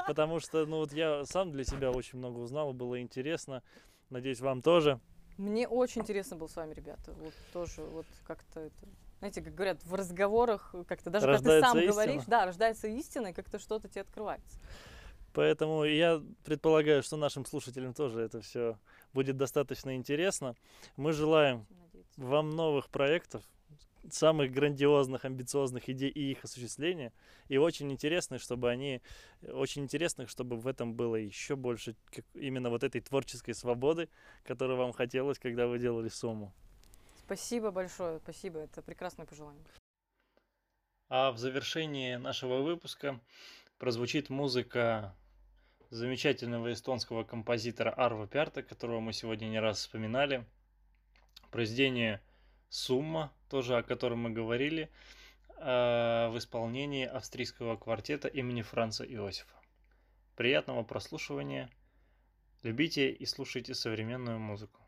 потому 0.07 0.39
что, 0.39 0.65
ну, 0.65 0.77
вот 0.77 0.93
я 0.93 1.25
сам 1.25 1.51
для 1.51 1.63
себя 1.63 1.91
очень 1.91 2.19
много 2.19 2.39
узнал, 2.39 2.73
было 2.73 3.01
интересно. 3.01 3.61
Надеюсь, 4.09 4.41
вам 4.41 4.61
тоже. 4.61 4.99
Мне 5.37 5.67
очень 5.67 6.01
интересно 6.01 6.37
было 6.37 6.47
с 6.47 6.55
вами, 6.55 6.73
ребята, 6.73 7.11
вот 7.13 7.33
тоже, 7.51 7.81
вот 7.81 8.05
как-то 8.25 8.59
это, 8.59 8.75
знаете, 9.19 9.41
как 9.41 9.55
говорят, 9.55 9.83
в 9.83 9.93
разговорах 9.95 10.75
как-то, 10.87 11.09
даже 11.09 11.25
когда 11.25 11.39
ты 11.39 11.43
Рождается 11.45 11.69
сам 11.69 11.77
истина. 11.79 11.93
говоришь, 11.93 12.23
да, 12.27 12.45
рождается 12.45 12.87
истина, 12.87 13.27
и 13.27 13.33
как-то 13.33 13.57
что-то 13.59 13.87
тебе 13.87 14.01
открывается. 14.01 14.59
Поэтому 15.33 15.83
я 15.83 16.21
предполагаю, 16.45 17.01
что 17.01 17.17
нашим 17.17 17.45
слушателям 17.45 17.93
тоже 17.93 18.21
это 18.21 18.41
все 18.41 18.77
будет 19.13 19.35
достаточно 19.35 19.95
интересно. 19.95 20.55
Мы 20.95 21.11
желаем 21.11 21.65
надеяться. 21.69 22.21
вам 22.21 22.51
новых 22.51 22.89
проектов, 22.89 23.43
самых 24.11 24.51
грандиозных, 24.51 25.25
амбициозных 25.25 25.89
идей 25.89 26.09
и 26.09 26.31
их 26.31 26.43
осуществления. 26.43 27.13
И 27.47 27.57
очень 27.57 27.91
интересно, 27.91 28.37
чтобы 28.37 28.69
они, 28.69 29.01
очень 29.41 29.83
интересно, 29.83 30.27
чтобы 30.27 30.57
в 30.57 30.67
этом 30.67 30.93
было 30.95 31.15
еще 31.15 31.55
больше 31.55 31.95
как- 32.11 32.25
именно 32.33 32.69
вот 32.69 32.83
этой 32.83 33.01
творческой 33.01 33.53
свободы, 33.53 34.09
которую 34.43 34.77
вам 34.77 34.93
хотелось, 34.93 35.39
когда 35.39 35.67
вы 35.67 35.79
делали 35.79 36.09
сумму. 36.09 36.53
Спасибо 37.17 37.71
большое, 37.71 38.19
спасибо, 38.19 38.59
это 38.59 38.81
прекрасное 38.81 39.25
пожелание. 39.25 39.63
А 41.09 41.31
в 41.31 41.37
завершении 41.37 42.15
нашего 42.15 42.61
выпуска 42.61 43.19
прозвучит 43.77 44.29
музыка 44.29 45.15
замечательного 45.89 46.73
эстонского 46.73 47.23
композитора 47.23 47.91
Арва 47.91 48.27
Пярта, 48.27 48.63
которого 48.63 48.99
мы 48.99 49.13
сегодня 49.13 49.45
не 49.45 49.59
раз 49.59 49.79
вспоминали. 49.79 50.45
Произведение 51.51 52.19
«Сумма», 52.73 53.31
тоже 53.49 53.77
о 53.77 53.83
котором 53.83 54.23
мы 54.23 54.31
говорили, 54.31 54.89
э, 55.57 56.29
в 56.29 56.37
исполнении 56.39 57.05
австрийского 57.05 57.77
квартета 57.77 58.27
имени 58.27 58.63
Франца 58.63 59.05
Иосифа. 59.05 59.55
Приятного 60.35 60.81
прослушивания. 60.81 61.69
Любите 62.63 63.11
и 63.11 63.27
слушайте 63.27 63.75
современную 63.75 64.39
музыку. 64.39 64.82